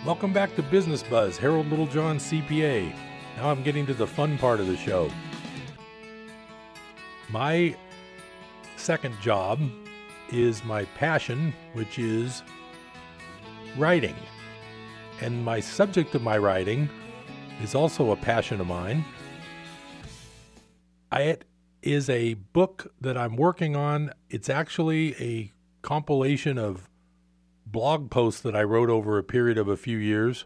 Welcome 0.06 0.34
back 0.34 0.56
to 0.56 0.63
Business 0.63 1.04
Buzz, 1.04 1.38
Harold 1.38 1.67
Littlejohn, 1.67 2.17
CPA. 2.17 2.93
Now 3.38 3.50
I'm 3.50 3.63
getting 3.63 3.86
to 3.88 3.93
the 3.93 4.08
fun 4.08 4.38
part 4.38 4.60
of 4.60 4.67
the 4.67 4.78
show. 4.78 5.10
My 7.30 7.76
second 8.78 9.19
job 9.22 9.60
is 10.32 10.63
my 10.63 10.86
passion, 10.96 11.54
which 11.74 11.98
is 11.98 12.43
writing. 13.78 14.15
And 15.22 15.43
my 15.43 15.60
subject 15.60 16.15
of 16.15 16.22
my 16.22 16.38
writing 16.38 16.89
is 17.62 17.76
also 17.76 18.12
a 18.12 18.15
passion 18.15 18.62
of 18.62 18.67
mine. 18.67 19.06
It 21.12 21.46
is 21.82 22.10
a 22.10 22.34
book 22.34 22.93
that 23.02 23.17
I'm 23.17 23.36
working 23.36 23.76
on. 23.76 24.12
It's 24.30 24.50
actually 24.50 25.15
a 25.19 25.52
compilation 25.82 26.58
of 26.58 26.89
blog 27.65 28.10
posts 28.10 28.41
that 28.41 28.56
I 28.56 28.63
wrote 28.63 28.89
over 28.89 29.17
a 29.17 29.24
period 29.24 29.58
of 29.58 29.67
a 29.67 29.78
few 29.78 29.98
years. 29.98 30.46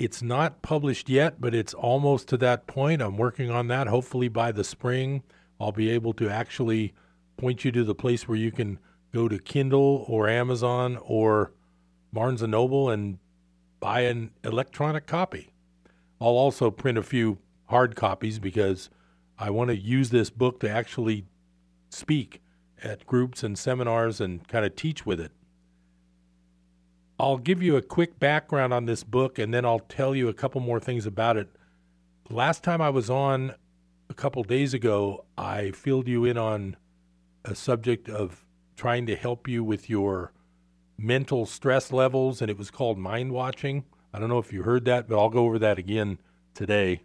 It's 0.00 0.22
not 0.22 0.62
published 0.62 1.10
yet, 1.10 1.42
but 1.42 1.54
it's 1.54 1.74
almost 1.74 2.26
to 2.28 2.38
that 2.38 2.66
point. 2.66 3.02
I'm 3.02 3.18
working 3.18 3.50
on 3.50 3.68
that. 3.68 3.86
Hopefully, 3.86 4.28
by 4.28 4.50
the 4.50 4.64
spring, 4.64 5.22
I'll 5.60 5.72
be 5.72 5.90
able 5.90 6.14
to 6.14 6.30
actually 6.30 6.94
point 7.36 7.66
you 7.66 7.72
to 7.72 7.84
the 7.84 7.94
place 7.94 8.26
where 8.26 8.38
you 8.38 8.50
can 8.50 8.78
go 9.12 9.28
to 9.28 9.38
Kindle 9.38 10.06
or 10.08 10.26
Amazon 10.26 10.98
or 11.02 11.52
Barnes 12.14 12.40
and 12.40 12.52
Noble 12.52 12.88
and 12.88 13.18
buy 13.78 14.00
an 14.00 14.30
electronic 14.42 15.06
copy. 15.06 15.50
I'll 16.18 16.28
also 16.28 16.70
print 16.70 16.96
a 16.96 17.02
few 17.02 17.36
hard 17.66 17.94
copies 17.94 18.38
because 18.38 18.88
I 19.38 19.50
want 19.50 19.68
to 19.68 19.76
use 19.76 20.08
this 20.08 20.30
book 20.30 20.60
to 20.60 20.70
actually 20.70 21.26
speak 21.90 22.40
at 22.82 23.04
groups 23.04 23.42
and 23.42 23.58
seminars 23.58 24.18
and 24.18 24.48
kind 24.48 24.64
of 24.64 24.76
teach 24.76 25.04
with 25.04 25.20
it. 25.20 25.32
I'll 27.20 27.36
give 27.36 27.62
you 27.62 27.76
a 27.76 27.82
quick 27.82 28.18
background 28.18 28.72
on 28.72 28.86
this 28.86 29.04
book 29.04 29.38
and 29.38 29.52
then 29.52 29.66
I'll 29.66 29.80
tell 29.80 30.16
you 30.16 30.28
a 30.28 30.32
couple 30.32 30.62
more 30.62 30.80
things 30.80 31.04
about 31.04 31.36
it. 31.36 31.50
Last 32.30 32.64
time 32.64 32.80
I 32.80 32.88
was 32.88 33.10
on 33.10 33.54
a 34.08 34.14
couple 34.14 34.42
days 34.42 34.72
ago, 34.72 35.26
I 35.36 35.72
filled 35.72 36.08
you 36.08 36.24
in 36.24 36.38
on 36.38 36.76
a 37.44 37.54
subject 37.54 38.08
of 38.08 38.46
trying 38.74 39.04
to 39.04 39.16
help 39.16 39.46
you 39.46 39.62
with 39.62 39.90
your 39.90 40.32
mental 40.96 41.44
stress 41.44 41.92
levels, 41.92 42.40
and 42.40 42.50
it 42.50 42.56
was 42.56 42.70
called 42.70 42.96
mind 42.96 43.32
watching. 43.32 43.84
I 44.14 44.18
don't 44.18 44.30
know 44.30 44.38
if 44.38 44.50
you 44.50 44.62
heard 44.62 44.86
that, 44.86 45.06
but 45.06 45.18
I'll 45.18 45.28
go 45.28 45.44
over 45.44 45.58
that 45.58 45.78
again 45.78 46.18
today. 46.54 47.02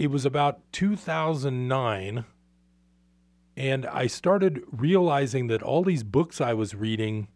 It 0.00 0.10
was 0.10 0.24
about 0.24 0.60
2009, 0.72 2.24
and 3.56 3.86
I 3.86 4.08
started 4.08 4.64
realizing 4.72 5.46
that 5.46 5.62
all 5.62 5.84
these 5.84 6.02
books 6.02 6.40
I 6.40 6.54
was 6.54 6.74
reading 6.74 7.28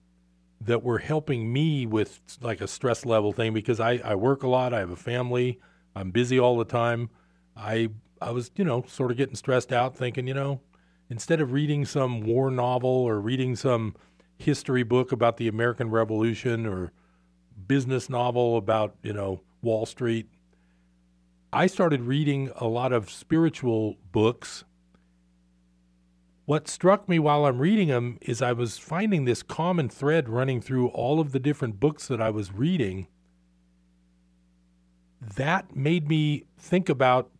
that 0.64 0.82
were 0.82 0.98
helping 0.98 1.52
me 1.52 1.86
with 1.86 2.20
like 2.40 2.60
a 2.60 2.68
stress 2.68 3.04
level 3.04 3.32
thing 3.32 3.52
because 3.52 3.80
I, 3.80 4.00
I 4.04 4.14
work 4.14 4.42
a 4.42 4.48
lot, 4.48 4.72
I 4.72 4.78
have 4.78 4.90
a 4.90 4.96
family, 4.96 5.60
I'm 5.94 6.10
busy 6.10 6.38
all 6.38 6.56
the 6.56 6.64
time. 6.64 7.10
I 7.56 7.88
I 8.20 8.30
was, 8.30 8.50
you 8.56 8.64
know, 8.64 8.84
sort 8.86 9.10
of 9.10 9.16
getting 9.16 9.34
stressed 9.34 9.72
out 9.72 9.96
thinking, 9.96 10.28
you 10.28 10.34
know, 10.34 10.60
instead 11.10 11.40
of 11.40 11.52
reading 11.52 11.84
some 11.84 12.20
war 12.20 12.50
novel 12.50 12.88
or 12.88 13.20
reading 13.20 13.56
some 13.56 13.96
history 14.38 14.84
book 14.84 15.12
about 15.12 15.36
the 15.36 15.48
American 15.48 15.90
Revolution 15.90 16.66
or 16.66 16.92
business 17.66 18.08
novel 18.08 18.56
about, 18.56 18.94
you 19.02 19.12
know, 19.12 19.40
Wall 19.60 19.86
Street. 19.86 20.28
I 21.52 21.66
started 21.66 22.02
reading 22.02 22.50
a 22.56 22.66
lot 22.66 22.92
of 22.92 23.10
spiritual 23.10 23.96
books. 24.10 24.64
What 26.44 26.66
struck 26.66 27.08
me 27.08 27.18
while 27.18 27.44
I'm 27.44 27.60
reading 27.60 27.88
them 27.88 28.18
is 28.20 28.42
I 28.42 28.52
was 28.52 28.76
finding 28.78 29.24
this 29.24 29.42
common 29.42 29.88
thread 29.88 30.28
running 30.28 30.60
through 30.60 30.88
all 30.88 31.20
of 31.20 31.32
the 31.32 31.38
different 31.38 31.78
books 31.78 32.08
that 32.08 32.20
I 32.20 32.30
was 32.30 32.52
reading. 32.52 33.06
That 35.20 35.76
made 35.76 36.08
me 36.08 36.46
think 36.58 36.88
about 36.88 37.30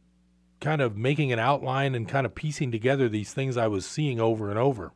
kind 0.61 0.81
of 0.81 0.97
making 0.97 1.33
an 1.33 1.41
outline 1.41 1.97
and 1.97 2.09
kind 2.09 2.25
of 2.25 2.35
piecing 2.37 2.71
together 2.71 3.09
these 3.09 3.35
things 3.35 3.57
I 3.57 3.67
was 3.67 3.85
seeing 3.85 4.21
over 4.21 4.49
and 4.49 4.59
over. 4.59 4.93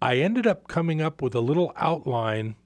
I 0.00 0.16
ended 0.16 0.46
up 0.46 0.66
coming 0.66 1.02
up 1.02 1.20
with 1.20 1.34
a 1.34 1.40
little 1.40 1.74
outline 1.76 2.56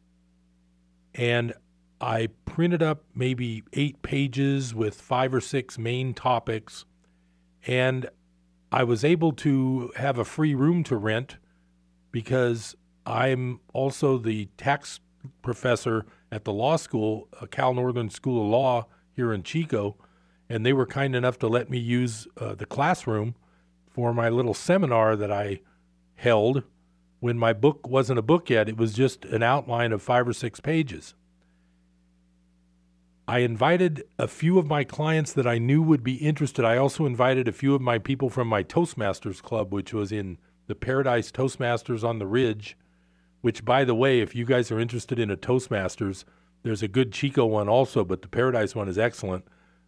and 1.12 1.52
I 2.00 2.28
printed 2.44 2.82
up 2.82 3.02
maybe 3.12 3.64
eight 3.72 4.02
pages 4.02 4.72
with 4.72 5.00
five 5.00 5.34
or 5.34 5.40
six 5.40 5.76
main 5.76 6.14
topics. 6.14 6.84
And 7.66 8.08
I 8.74 8.82
was 8.82 9.04
able 9.04 9.30
to 9.34 9.92
have 9.94 10.18
a 10.18 10.24
free 10.24 10.52
room 10.52 10.82
to 10.84 10.96
rent 10.96 11.36
because 12.10 12.74
I'm 13.06 13.60
also 13.72 14.18
the 14.18 14.46
tax 14.56 14.98
professor 15.42 16.06
at 16.32 16.42
the 16.42 16.52
law 16.52 16.74
school, 16.74 17.28
Cal 17.52 17.72
Northern 17.72 18.10
School 18.10 18.42
of 18.42 18.50
Law 18.50 18.88
here 19.12 19.32
in 19.32 19.44
Chico. 19.44 19.96
And 20.48 20.66
they 20.66 20.72
were 20.72 20.86
kind 20.86 21.14
enough 21.14 21.38
to 21.38 21.46
let 21.46 21.70
me 21.70 21.78
use 21.78 22.26
uh, 22.36 22.56
the 22.56 22.66
classroom 22.66 23.36
for 23.86 24.12
my 24.12 24.28
little 24.28 24.54
seminar 24.54 25.14
that 25.14 25.30
I 25.30 25.60
held 26.16 26.64
when 27.20 27.38
my 27.38 27.52
book 27.52 27.86
wasn't 27.86 28.18
a 28.18 28.22
book 28.22 28.50
yet. 28.50 28.68
It 28.68 28.76
was 28.76 28.92
just 28.92 29.24
an 29.26 29.44
outline 29.44 29.92
of 29.92 30.02
five 30.02 30.26
or 30.26 30.32
six 30.32 30.58
pages. 30.58 31.14
I 33.26 33.38
invited 33.38 34.04
a 34.18 34.28
few 34.28 34.58
of 34.58 34.66
my 34.66 34.84
clients 34.84 35.32
that 35.32 35.46
I 35.46 35.56
knew 35.58 35.80
would 35.80 36.04
be 36.04 36.16
interested. 36.16 36.64
I 36.64 36.76
also 36.76 37.06
invited 37.06 37.48
a 37.48 37.52
few 37.52 37.74
of 37.74 37.80
my 37.80 37.98
people 37.98 38.28
from 38.28 38.48
my 38.48 38.62
Toastmasters 38.62 39.40
club, 39.40 39.72
which 39.72 39.94
was 39.94 40.12
in 40.12 40.36
the 40.66 40.74
Paradise 40.74 41.32
Toastmasters 41.32 42.04
on 42.04 42.18
the 42.18 42.26
Ridge. 42.26 42.76
Which, 43.40 43.64
by 43.64 43.84
the 43.84 43.94
way, 43.94 44.20
if 44.20 44.34
you 44.34 44.44
guys 44.44 44.70
are 44.70 44.78
interested 44.78 45.18
in 45.18 45.30
a 45.30 45.36
Toastmasters, 45.36 46.24
there's 46.62 46.82
a 46.82 46.88
good 46.88 47.12
Chico 47.12 47.46
one 47.46 47.68
also, 47.68 48.04
but 48.04 48.22
the 48.22 48.28
Paradise 48.28 48.74
one 48.74 48.88
is 48.88 48.98
excellent. 48.98 49.46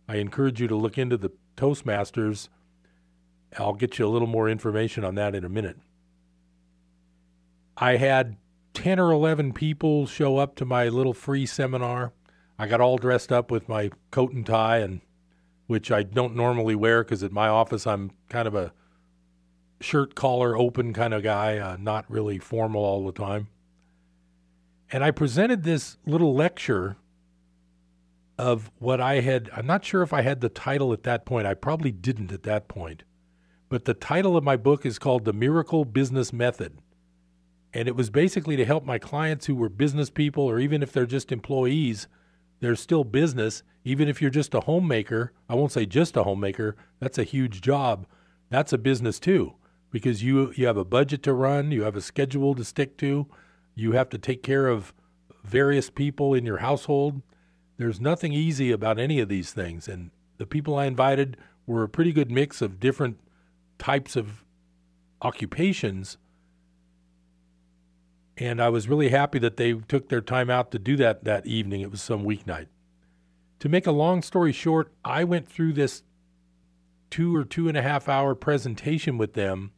I 0.08 0.16
encourage 0.16 0.60
you 0.60 0.68
to 0.68 0.76
look 0.76 0.96
into 0.96 1.16
the 1.16 1.30
Toastmasters. 1.56 2.48
I'll 3.58 3.74
get 3.74 3.98
you 3.98 4.06
a 4.06 4.08
little 4.08 4.28
more 4.28 4.48
information 4.48 5.04
on 5.04 5.14
that 5.16 5.34
in 5.34 5.44
a 5.44 5.48
minute. 5.48 5.78
I 7.76 7.96
had 7.96 8.36
10 8.72 8.98
or 8.98 9.10
11 9.10 9.52
people 9.52 10.06
show 10.06 10.38
up 10.38 10.54
to 10.56 10.64
my 10.64 10.88
little 10.88 11.14
free 11.14 11.44
seminar. 11.44 12.12
I 12.58 12.66
got 12.66 12.80
all 12.80 12.96
dressed 12.96 13.32
up 13.32 13.50
with 13.50 13.68
my 13.68 13.90
coat 14.10 14.32
and 14.32 14.46
tie 14.46 14.78
and 14.78 15.00
which 15.66 15.90
I 15.90 16.02
don't 16.02 16.36
normally 16.36 16.74
wear 16.74 17.02
cuz 17.04 17.22
at 17.22 17.32
my 17.32 17.48
office 17.48 17.86
I'm 17.86 18.12
kind 18.28 18.48
of 18.48 18.54
a 18.54 18.72
shirt 19.80 20.14
collar 20.14 20.56
open 20.56 20.92
kind 20.92 21.12
of 21.12 21.22
guy, 21.22 21.58
uh, 21.58 21.76
not 21.78 22.10
really 22.10 22.38
formal 22.38 22.82
all 22.82 23.04
the 23.04 23.12
time. 23.12 23.48
And 24.90 25.02
I 25.02 25.10
presented 25.10 25.62
this 25.62 25.98
little 26.06 26.34
lecture 26.34 26.96
of 28.38 28.70
what 28.78 29.00
I 29.00 29.20
had. 29.20 29.50
I'm 29.54 29.66
not 29.66 29.84
sure 29.84 30.02
if 30.02 30.12
I 30.12 30.22
had 30.22 30.40
the 30.40 30.48
title 30.48 30.92
at 30.92 31.02
that 31.04 31.24
point. 31.24 31.46
I 31.46 31.54
probably 31.54 31.90
didn't 31.90 32.32
at 32.32 32.44
that 32.44 32.68
point. 32.68 33.02
But 33.68 33.84
the 33.84 33.94
title 33.94 34.36
of 34.36 34.44
my 34.44 34.56
book 34.56 34.86
is 34.86 34.98
called 34.98 35.24
The 35.24 35.32
Miracle 35.32 35.84
Business 35.84 36.32
Method. 36.32 36.78
And 37.72 37.88
it 37.88 37.96
was 37.96 38.10
basically 38.10 38.56
to 38.56 38.64
help 38.64 38.84
my 38.84 38.98
clients 38.98 39.46
who 39.46 39.56
were 39.56 39.68
business 39.68 40.08
people, 40.08 40.44
or 40.44 40.58
even 40.60 40.82
if 40.82 40.92
they're 40.92 41.04
just 41.04 41.32
employees, 41.32 42.06
they're 42.60 42.76
still 42.76 43.04
business. 43.04 43.62
Even 43.84 44.08
if 44.08 44.20
you're 44.20 44.30
just 44.30 44.54
a 44.54 44.60
homemaker, 44.60 45.32
I 45.48 45.54
won't 45.54 45.72
say 45.72 45.86
just 45.86 46.16
a 46.16 46.24
homemaker, 46.24 46.76
that's 46.98 47.18
a 47.18 47.24
huge 47.24 47.60
job. 47.60 48.06
That's 48.50 48.72
a 48.72 48.78
business 48.78 49.18
too, 49.18 49.54
because 49.90 50.22
you, 50.22 50.52
you 50.56 50.66
have 50.66 50.76
a 50.76 50.84
budget 50.84 51.22
to 51.24 51.32
run, 51.32 51.70
you 51.70 51.82
have 51.82 51.96
a 51.96 52.00
schedule 52.00 52.54
to 52.54 52.64
stick 52.64 52.96
to, 52.98 53.26
you 53.74 53.92
have 53.92 54.08
to 54.10 54.18
take 54.18 54.42
care 54.42 54.68
of 54.68 54.94
various 55.44 55.90
people 55.90 56.34
in 56.34 56.44
your 56.44 56.58
household 56.58 57.22
there's 57.78 58.00
nothing 58.00 58.32
easy 58.32 58.72
about 58.72 58.98
any 58.98 59.20
of 59.20 59.28
these 59.28 59.52
things. 59.52 59.88
And 59.88 60.10
the 60.38 60.46
people 60.46 60.76
I 60.76 60.86
invited 60.86 61.36
were 61.66 61.82
a 61.82 61.88
pretty 61.88 62.12
good 62.12 62.30
mix 62.30 62.62
of 62.62 62.80
different 62.80 63.18
types 63.78 64.16
of 64.16 64.44
occupations. 65.22 66.16
And 68.38 68.60
I 68.60 68.68
was 68.68 68.88
really 68.88 69.08
happy 69.08 69.38
that 69.38 69.56
they 69.56 69.72
took 69.72 70.08
their 70.08 70.20
time 70.20 70.50
out 70.50 70.70
to 70.72 70.78
do 70.78 70.96
that 70.96 71.24
that 71.24 71.46
evening. 71.46 71.80
It 71.80 71.90
was 71.90 72.02
some 72.02 72.24
weeknight. 72.24 72.66
To 73.60 73.68
make 73.68 73.86
a 73.86 73.92
long 73.92 74.20
story 74.22 74.52
short, 74.52 74.92
I 75.04 75.24
went 75.24 75.48
through 75.48 75.72
this 75.72 76.02
two 77.08 77.34
or 77.34 77.44
two 77.44 77.68
and 77.68 77.76
a 77.76 77.82
half 77.82 78.08
hour 78.08 78.34
presentation 78.34 79.16
with 79.16 79.32
them. 79.32 79.72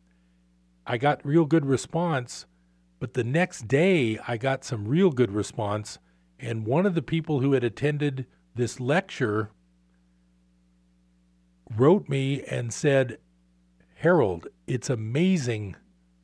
I 0.87 0.97
got 0.97 1.25
real 1.25 1.45
good 1.45 1.67
response, 1.67 2.47
but 2.99 3.15
the 3.15 3.23
next 3.23 3.69
day 3.69 4.19
I 4.27 4.37
got 4.37 4.65
some 4.65 4.89
real 4.89 5.11
good 5.11 5.31
response 5.31 5.99
and 6.39 6.67
one 6.67 6.87
of 6.87 6.95
the 6.95 7.03
people 7.03 7.41
who 7.41 7.53
had 7.53 7.65
attended 7.65 8.27
this 8.55 8.79
lecture 8.79 9.51
wrote 11.77 12.09
me 12.09 12.43
and 12.45 12.73
said, 12.73 13.19
Harold, 13.97 14.47
it's 14.67 14.89
amazing. 14.89 15.77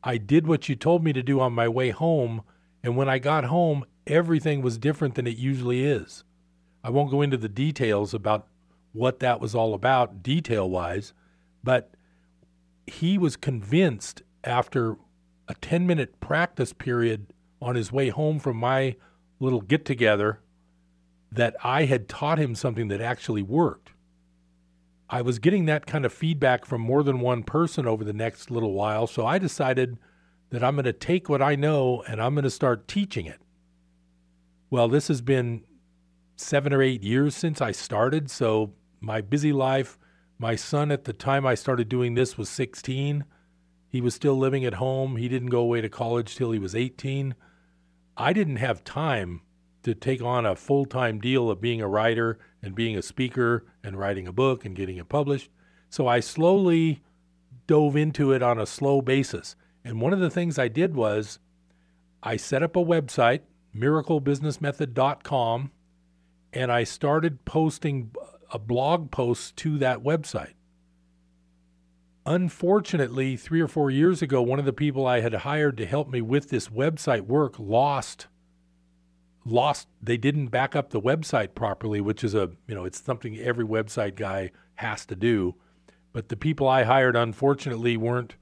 I 0.04 0.18
did 0.18 0.46
what 0.46 0.68
you 0.68 0.76
told 0.76 1.02
me 1.02 1.14
to 1.14 1.22
do 1.22 1.40
on 1.40 1.54
my 1.54 1.66
way 1.66 1.90
home. 1.90 2.42
And 2.82 2.94
when 2.94 3.08
I 3.08 3.18
got 3.18 3.44
home, 3.44 3.86
everything 4.06 4.60
was 4.60 4.76
different 4.76 5.14
than 5.14 5.26
it 5.26 5.38
usually 5.38 5.84
is. 5.84 6.24
I 6.84 6.90
won't 6.90 7.10
go 7.10 7.22
into 7.22 7.38
the 7.38 7.48
details 7.48 8.12
about 8.12 8.46
what 8.92 9.20
that 9.20 9.40
was 9.40 9.54
all 9.54 9.72
about, 9.72 10.22
detail 10.22 10.68
wise, 10.68 11.14
but 11.64 11.94
he 12.86 13.16
was 13.16 13.36
convinced 13.36 14.22
after 14.44 14.96
a 15.48 15.54
10 15.54 15.86
minute 15.86 16.20
practice 16.20 16.74
period 16.74 17.32
on 17.62 17.74
his 17.74 17.90
way 17.90 18.10
home 18.10 18.38
from 18.38 18.58
my 18.58 18.96
little 19.40 19.62
get 19.62 19.87
together 19.87 20.40
that 21.33 21.56
I 21.64 21.87
had 21.87 22.08
taught 22.08 22.38
him 22.38 22.54
something 22.54 22.88
that 22.88 23.00
actually 23.00 23.42
worked. 23.42 23.93
I 25.15 25.23
was 25.23 25.38
getting 25.38 25.67
that 25.67 25.87
kind 25.87 26.04
of 26.04 26.12
feedback 26.12 26.65
from 26.65 26.81
more 26.81 27.04
than 27.04 27.21
one 27.21 27.44
person 27.44 27.87
over 27.87 28.02
the 28.02 28.12
next 28.12 28.50
little 28.50 28.73
while, 28.73 29.06
so 29.06 29.25
I 29.25 29.38
decided 29.38 29.96
that 30.50 30.65
I'm 30.65 30.75
going 30.75 30.87
to 30.87 30.92
take 30.92 31.29
what 31.29 31.40
I 31.40 31.54
know 31.54 32.02
and 32.08 32.21
I'm 32.21 32.35
going 32.35 32.42
to 32.42 32.50
start 32.50 32.88
teaching 32.88 33.25
it. 33.27 33.38
Well, 34.71 34.88
this 34.88 35.06
has 35.06 35.21
been 35.21 35.62
seven 36.35 36.73
or 36.73 36.83
eight 36.83 37.04
years 37.04 37.37
since 37.37 37.60
I 37.60 37.71
started, 37.71 38.29
so 38.29 38.73
my 39.00 39.21
busy 39.21 39.52
life, 39.52 40.00
my 40.37 40.56
son 40.56 40.90
at 40.90 41.04
the 41.04 41.12
time 41.12 41.46
I 41.46 41.54
started 41.54 41.88
doing 41.88 42.17
this 42.17 42.37
was 42.37 42.48
16. 42.48 43.25
He 43.88 44.00
was 44.00 44.17
still 44.17 44.37
living 44.37 44.65
at 44.65 44.75
home. 44.75 45.15
He 45.15 45.29
didn't 45.29 45.50
go 45.50 45.60
away 45.60 45.81
to 45.81 45.88
college 45.88 46.35
till 46.35 46.50
he 46.50 46.58
was 46.58 46.75
18. 46.75 47.37
I 48.17 48.33
didn't 48.33 48.56
have 48.56 48.83
time 48.83 49.42
to 49.85 49.94
take 49.94 50.23
on 50.23 50.44
a 50.44 50.56
full 50.56 50.87
time 50.87 51.21
deal 51.21 51.50
of 51.50 51.60
being 51.60 51.81
a 51.81 51.87
writer 51.87 52.40
and 52.65 52.75
being 52.75 52.96
a 52.96 53.02
speaker 53.02 53.67
and 53.83 53.98
writing 53.98 54.27
a 54.27 54.33
book 54.33 54.65
and 54.65 54.75
getting 54.75 54.96
it 54.96 55.08
published. 55.08 55.50
So 55.90 56.08
I 56.08 56.21
slowly 56.21 57.02
dove 57.67 57.94
into 57.94 58.33
it 58.33 58.42
on 58.42 58.58
a 58.58 58.67
slow 58.67 59.02
basis. 59.02 59.54
And 59.85 60.00
one 60.00 60.15
of 60.15 60.21
the 60.21 60.31
things 60.31 60.58
I 60.58 60.69
did 60.69 60.94
was 60.94 61.38
I 62.23 62.37
set 62.37 62.62
up 62.62 62.75
a 62.75 62.85
website, 62.85 63.40
miraclebusinessmethod.com, 63.77 65.71
and 66.54 66.73
I 66.73 66.85
started 66.85 67.44
posting 67.44 68.12
a 68.50 68.58
blog 68.58 69.10
posts 69.10 69.52
to 69.52 69.77
that 69.79 70.02
website. 70.02 70.54
unfortunately, 72.27 73.37
three 73.37 73.60
or 73.60 73.69
four 73.69 73.90
years 73.90 74.23
ago, 74.23 74.40
one 74.40 74.58
of 74.58 74.65
the 74.65 74.73
people 74.73 75.06
I 75.06 75.21
had 75.21 75.35
hired 75.35 75.77
to 75.77 75.87
help 75.87 76.08
me 76.08 76.23
with 76.23 76.48
this 76.48 76.69
website 76.69 77.23
work 77.27 77.58
lost 77.58 78.29
lost 79.44 79.88
they 80.02 80.16
didn't 80.16 80.46
back 80.48 80.74
up 80.74 80.90
the 80.90 81.00
website 81.00 81.54
properly 81.54 82.00
which 82.00 82.24
is 82.24 82.34
a 82.34 82.50
you 82.66 82.74
know 82.74 82.84
it's 82.84 83.02
something 83.02 83.38
every 83.38 83.64
website 83.64 84.16
guy 84.16 84.50
has 84.76 85.06
to 85.06 85.14
do. 85.14 85.54
But 86.12 86.28
the 86.28 86.36
people 86.36 86.68
i 86.68 86.84
hired 86.84 87.16
unfortunately 87.16 87.96
weren't 87.96 88.36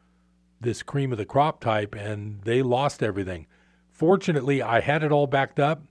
this 0.60 0.82
cream 0.82 1.12
of 1.12 1.18
the 1.18 1.24
crop 1.24 1.60
type 1.60 1.94
and 1.94 2.42
they 2.42 2.62
lost 2.62 3.02
everything. 3.02 3.46
Fortunately 3.90 4.62
i 4.62 4.80
had 4.80 5.02
it 5.02 5.12
all 5.12 5.26
backed 5.26 5.58
up. 5.60 5.82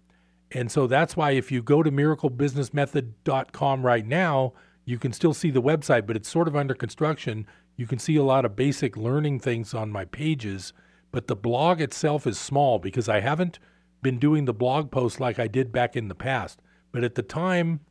And 0.53 0.69
so 0.71 0.85
that's 0.85 1.15
why 1.15 1.31
if 1.31 1.49
you 1.51 1.61
go 1.61 1.81
to 1.81 1.91
miraclebusinessmethod.com 1.91 3.85
right 3.85 4.05
now 4.05 4.53
you 4.85 4.97
can 4.97 5.13
still 5.13 5.33
see 5.33 5.51
the 5.51 5.61
website 5.61 6.07
but 6.07 6.15
it's 6.15 6.29
sort 6.29 6.47
of 6.47 6.55
under 6.55 6.73
construction. 6.73 7.45
You 7.75 7.87
can 7.87 7.99
see 7.99 8.15
a 8.15 8.23
lot 8.23 8.45
of 8.45 8.55
basic 8.55 8.95
learning 8.95 9.39
things 9.39 9.73
on 9.73 9.91
my 9.91 10.05
pages 10.05 10.71
but 11.11 11.27
the 11.27 11.35
blog 11.35 11.81
itself 11.81 12.25
is 12.25 12.39
small 12.39 12.79
because 12.79 13.09
i 13.09 13.19
haven't 13.19 13.59
been 14.01 14.19
doing 14.19 14.45
the 14.45 14.53
blog 14.53 14.91
posts 14.91 15.19
like 15.19 15.39
I 15.39 15.47
did 15.47 15.71
back 15.71 15.95
in 15.95 16.07
the 16.07 16.15
past. 16.15 16.61
But 16.91 17.03
at 17.03 17.15
the 17.15 17.21
time, 17.21 17.81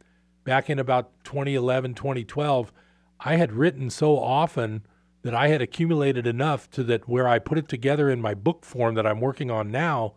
back 0.44 0.68
in 0.68 0.78
about 0.78 1.12
2011, 1.24 1.94
2012, 1.94 2.72
I 3.20 3.36
had 3.36 3.52
written 3.52 3.90
so 3.90 4.18
often 4.18 4.86
that 5.22 5.34
I 5.34 5.48
had 5.48 5.60
accumulated 5.60 6.26
enough 6.26 6.70
to 6.70 6.82
that 6.84 7.08
where 7.08 7.28
I 7.28 7.38
put 7.38 7.58
it 7.58 7.68
together 7.68 8.10
in 8.10 8.20
my 8.20 8.34
book 8.34 8.64
form 8.64 8.94
that 8.94 9.06
I'm 9.06 9.20
working 9.20 9.50
on 9.50 9.70
now, 9.70 10.14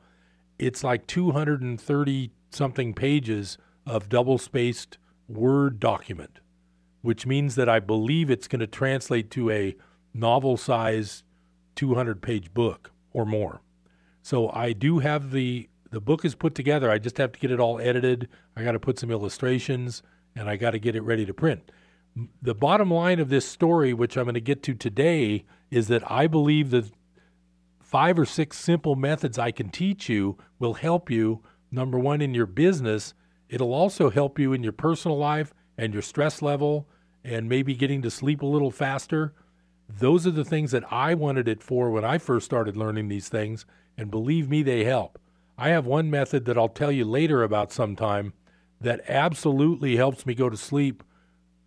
it's 0.57 0.83
like 0.83 1.07
230 1.07 2.31
something 2.49 2.93
pages 2.93 3.57
of 3.85 4.09
double 4.09 4.37
spaced 4.37 4.97
Word 5.27 5.79
document, 5.79 6.39
which 7.01 7.25
means 7.25 7.55
that 7.55 7.69
I 7.69 7.79
believe 7.79 8.29
it's 8.29 8.47
going 8.47 8.59
to 8.59 8.67
translate 8.67 9.31
to 9.31 9.49
a 9.49 9.75
novel 10.13 10.57
size 10.57 11.23
200 11.75 12.21
page 12.21 12.53
book 12.53 12.91
or 13.11 13.25
more. 13.25 13.61
So 14.21 14.49
I 14.51 14.73
do 14.73 14.99
have 14.99 15.31
the 15.31 15.69
the 15.93 16.01
book 16.01 16.25
is 16.25 16.33
put 16.33 16.55
together. 16.55 16.89
I 16.89 16.97
just 16.97 17.19
have 17.19 17.33
to 17.33 17.39
get 17.39 17.51
it 17.51 17.59
all 17.59 17.79
edited. 17.79 18.27
I 18.55 18.63
got 18.63 18.71
to 18.71 18.79
put 18.79 18.97
some 18.97 19.11
illustrations 19.11 20.01
and 20.35 20.49
I 20.49 20.55
got 20.55 20.71
to 20.71 20.79
get 20.79 20.95
it 20.95 21.03
ready 21.03 21.23
to 21.23 21.35
print. 21.35 21.71
The 22.41 22.55
bottom 22.55 22.91
line 22.91 23.19
of 23.19 23.29
this 23.29 23.47
story, 23.47 23.93
which 23.93 24.17
I'm 24.17 24.23
going 24.23 24.33
to 24.33 24.41
get 24.41 24.63
to 24.63 24.73
today, 24.73 25.45
is 25.69 25.89
that 25.89 26.09
I 26.11 26.25
believe 26.25 26.71
that 26.71 26.91
five 27.79 28.17
or 28.17 28.25
six 28.25 28.57
simple 28.57 28.95
methods 28.95 29.37
I 29.37 29.51
can 29.51 29.69
teach 29.69 30.09
you 30.09 30.35
will 30.57 30.73
help 30.73 31.11
you, 31.11 31.43
number 31.71 31.99
one, 31.99 32.21
in 32.21 32.33
your 32.33 32.47
business. 32.47 33.13
It'll 33.47 33.73
also 33.73 34.09
help 34.09 34.39
you 34.39 34.51
in 34.51 34.63
your 34.63 34.73
personal 34.73 35.19
life 35.19 35.53
and 35.77 35.93
your 35.93 36.01
stress 36.01 36.41
level 36.41 36.87
and 37.23 37.47
maybe 37.47 37.75
getting 37.75 38.01
to 38.01 38.09
sleep 38.09 38.41
a 38.41 38.47
little 38.47 38.71
faster. 38.71 39.35
Those 39.87 40.25
are 40.25 40.31
the 40.31 40.43
things 40.43 40.71
that 40.71 40.91
I 40.91 41.13
wanted 41.13 41.47
it 41.47 41.61
for 41.61 41.91
when 41.91 42.03
I 42.03 42.17
first 42.17 42.45
started 42.45 42.75
learning 42.75 43.09
these 43.09 43.29
things. 43.29 43.67
And 43.95 44.09
believe 44.09 44.49
me, 44.49 44.63
they 44.63 44.85
help. 44.85 45.19
I 45.57 45.69
have 45.69 45.85
one 45.85 46.09
method 46.09 46.45
that 46.45 46.57
I'll 46.57 46.69
tell 46.69 46.91
you 46.91 47.05
later 47.05 47.43
about 47.43 47.71
sometime 47.71 48.33
that 48.81 49.01
absolutely 49.07 49.95
helps 49.95 50.25
me 50.25 50.33
go 50.33 50.49
to 50.49 50.57
sleep 50.57 51.03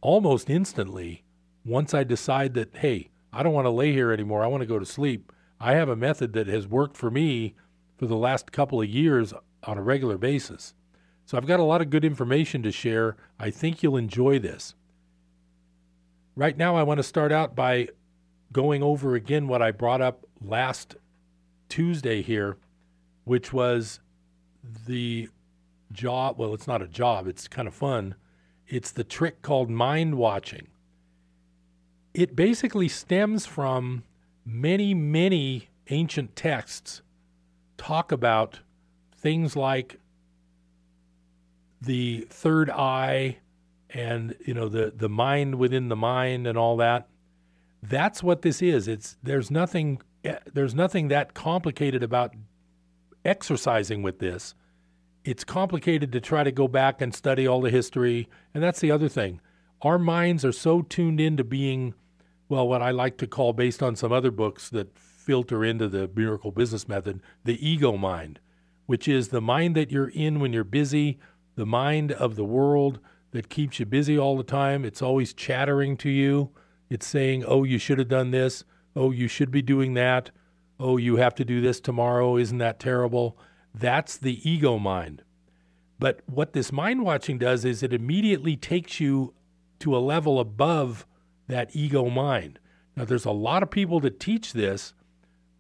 almost 0.00 0.50
instantly 0.50 1.24
once 1.64 1.94
I 1.94 2.04
decide 2.04 2.54
that, 2.54 2.76
hey, 2.76 3.10
I 3.32 3.42
don't 3.42 3.52
want 3.52 3.66
to 3.66 3.70
lay 3.70 3.92
here 3.92 4.12
anymore. 4.12 4.44
I 4.44 4.48
want 4.48 4.62
to 4.62 4.66
go 4.66 4.78
to 4.78 4.86
sleep. 4.86 5.32
I 5.60 5.74
have 5.74 5.88
a 5.88 5.96
method 5.96 6.32
that 6.34 6.46
has 6.46 6.66
worked 6.66 6.96
for 6.96 7.10
me 7.10 7.54
for 7.96 8.06
the 8.06 8.16
last 8.16 8.52
couple 8.52 8.80
of 8.80 8.88
years 8.88 9.32
on 9.64 9.78
a 9.78 9.82
regular 9.82 10.18
basis. 10.18 10.74
So 11.24 11.36
I've 11.36 11.46
got 11.46 11.60
a 11.60 11.64
lot 11.64 11.80
of 11.80 11.90
good 11.90 12.04
information 12.04 12.62
to 12.62 12.72
share. 12.72 13.16
I 13.38 13.50
think 13.50 13.82
you'll 13.82 13.96
enjoy 13.96 14.38
this. 14.38 14.74
Right 16.34 16.56
now, 16.56 16.76
I 16.76 16.82
want 16.82 16.98
to 16.98 17.02
start 17.02 17.32
out 17.32 17.56
by 17.56 17.88
going 18.52 18.82
over 18.82 19.14
again 19.14 19.48
what 19.48 19.62
I 19.62 19.70
brought 19.70 20.00
up 20.00 20.26
last 20.40 20.96
Tuesday 21.68 22.22
here 22.22 22.58
which 23.26 23.52
was 23.52 23.98
the 24.86 25.28
job. 25.92 26.38
Well, 26.38 26.54
it's 26.54 26.68
not 26.68 26.80
a 26.80 26.86
job, 26.86 27.26
it's 27.26 27.48
kind 27.48 27.66
of 27.66 27.74
fun. 27.74 28.14
It's 28.68 28.92
the 28.92 29.04
trick 29.04 29.42
called 29.42 29.68
mind 29.68 30.14
watching. 30.14 30.68
It 32.14 32.34
basically 32.34 32.88
stems 32.88 33.44
from 33.44 34.04
many, 34.44 34.94
many 34.94 35.68
ancient 35.88 36.36
texts 36.36 37.02
talk 37.76 38.12
about 38.12 38.60
things 39.16 39.56
like 39.56 39.98
the 41.80 42.26
third 42.30 42.70
eye 42.70 43.38
and 43.90 44.36
you 44.44 44.54
know 44.54 44.68
the 44.68 44.92
the 44.96 45.08
mind 45.08 45.56
within 45.56 45.88
the 45.88 45.96
mind 45.96 46.46
and 46.46 46.56
all 46.58 46.76
that 46.76 47.06
that's 47.82 48.22
what 48.22 48.42
this 48.42 48.60
is 48.62 48.88
it's 48.88 49.16
there's 49.22 49.50
nothing 49.50 50.00
eh, 50.24 50.38
there's 50.52 50.74
nothing 50.74 51.08
that 51.08 51.34
complicated 51.34 52.02
about 52.02 52.34
exercising 53.26 54.02
with 54.02 54.18
this, 54.18 54.54
it's 55.24 55.44
complicated 55.44 56.12
to 56.12 56.20
try 56.20 56.44
to 56.44 56.52
go 56.52 56.68
back 56.68 57.00
and 57.02 57.14
study 57.14 57.46
all 57.46 57.60
the 57.60 57.70
history. 57.70 58.28
And 58.54 58.62
that's 58.62 58.80
the 58.80 58.92
other 58.92 59.08
thing. 59.08 59.40
Our 59.82 59.98
minds 59.98 60.44
are 60.44 60.52
so 60.52 60.82
tuned 60.82 61.20
into 61.20 61.44
being, 61.44 61.94
well, 62.48 62.66
what 62.66 62.80
I 62.80 62.92
like 62.92 63.18
to 63.18 63.26
call, 63.26 63.52
based 63.52 63.82
on 63.82 63.96
some 63.96 64.12
other 64.12 64.30
books 64.30 64.70
that 64.70 64.96
filter 64.96 65.64
into 65.64 65.88
the 65.88 66.08
miracle 66.14 66.52
business 66.52 66.88
method, 66.88 67.20
the 67.44 67.68
ego 67.68 67.96
mind, 67.96 68.38
which 68.86 69.08
is 69.08 69.28
the 69.28 69.40
mind 69.40 69.74
that 69.74 69.90
you're 69.90 70.08
in 70.08 70.38
when 70.38 70.52
you're 70.52 70.64
busy, 70.64 71.18
the 71.56 71.66
mind 71.66 72.12
of 72.12 72.36
the 72.36 72.44
world 72.44 73.00
that 73.32 73.48
keeps 73.48 73.80
you 73.80 73.86
busy 73.86 74.16
all 74.16 74.36
the 74.36 74.44
time. 74.44 74.84
It's 74.84 75.02
always 75.02 75.34
chattering 75.34 75.96
to 75.98 76.08
you. 76.08 76.50
It's 76.88 77.06
saying, 77.06 77.44
oh, 77.44 77.64
you 77.64 77.78
should 77.78 77.98
have 77.98 78.08
done 78.08 78.30
this. 78.30 78.64
Oh, 78.94 79.10
you 79.10 79.26
should 79.26 79.50
be 79.50 79.62
doing 79.62 79.94
that 79.94 80.30
oh, 80.78 80.96
you 80.96 81.16
have 81.16 81.34
to 81.36 81.44
do 81.44 81.60
this 81.60 81.80
tomorrow, 81.80 82.36
isn't 82.36 82.58
that 82.58 82.80
terrible? 82.80 83.38
That's 83.74 84.16
the 84.16 84.48
ego 84.48 84.78
mind. 84.78 85.22
But 85.98 86.20
what 86.26 86.52
this 86.52 86.72
mind 86.72 87.02
watching 87.04 87.38
does 87.38 87.64
is 87.64 87.82
it 87.82 87.92
immediately 87.92 88.56
takes 88.56 89.00
you 89.00 89.34
to 89.80 89.96
a 89.96 89.98
level 89.98 90.38
above 90.40 91.06
that 91.48 91.74
ego 91.74 92.08
mind. 92.08 92.58
Now, 92.96 93.04
there's 93.04 93.24
a 93.24 93.30
lot 93.30 93.62
of 93.62 93.70
people 93.70 94.00
that 94.00 94.20
teach 94.20 94.52
this, 94.52 94.94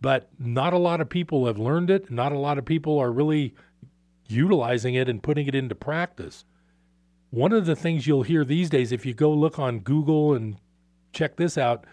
but 0.00 0.28
not 0.38 0.72
a 0.72 0.78
lot 0.78 1.00
of 1.00 1.08
people 1.08 1.46
have 1.46 1.58
learned 1.58 1.90
it. 1.90 2.10
Not 2.10 2.32
a 2.32 2.38
lot 2.38 2.58
of 2.58 2.64
people 2.64 2.98
are 2.98 3.12
really 3.12 3.54
utilizing 4.28 4.94
it 4.94 5.08
and 5.08 5.22
putting 5.22 5.46
it 5.46 5.54
into 5.54 5.74
practice. 5.74 6.44
One 7.30 7.52
of 7.52 7.66
the 7.66 7.76
things 7.76 8.06
you'll 8.06 8.22
hear 8.22 8.44
these 8.44 8.70
days, 8.70 8.92
if 8.92 9.04
you 9.04 9.14
go 9.14 9.32
look 9.32 9.58
on 9.58 9.80
Google 9.80 10.34
and 10.34 10.56
check 11.12 11.36
this 11.36 11.58
out, 11.58 11.84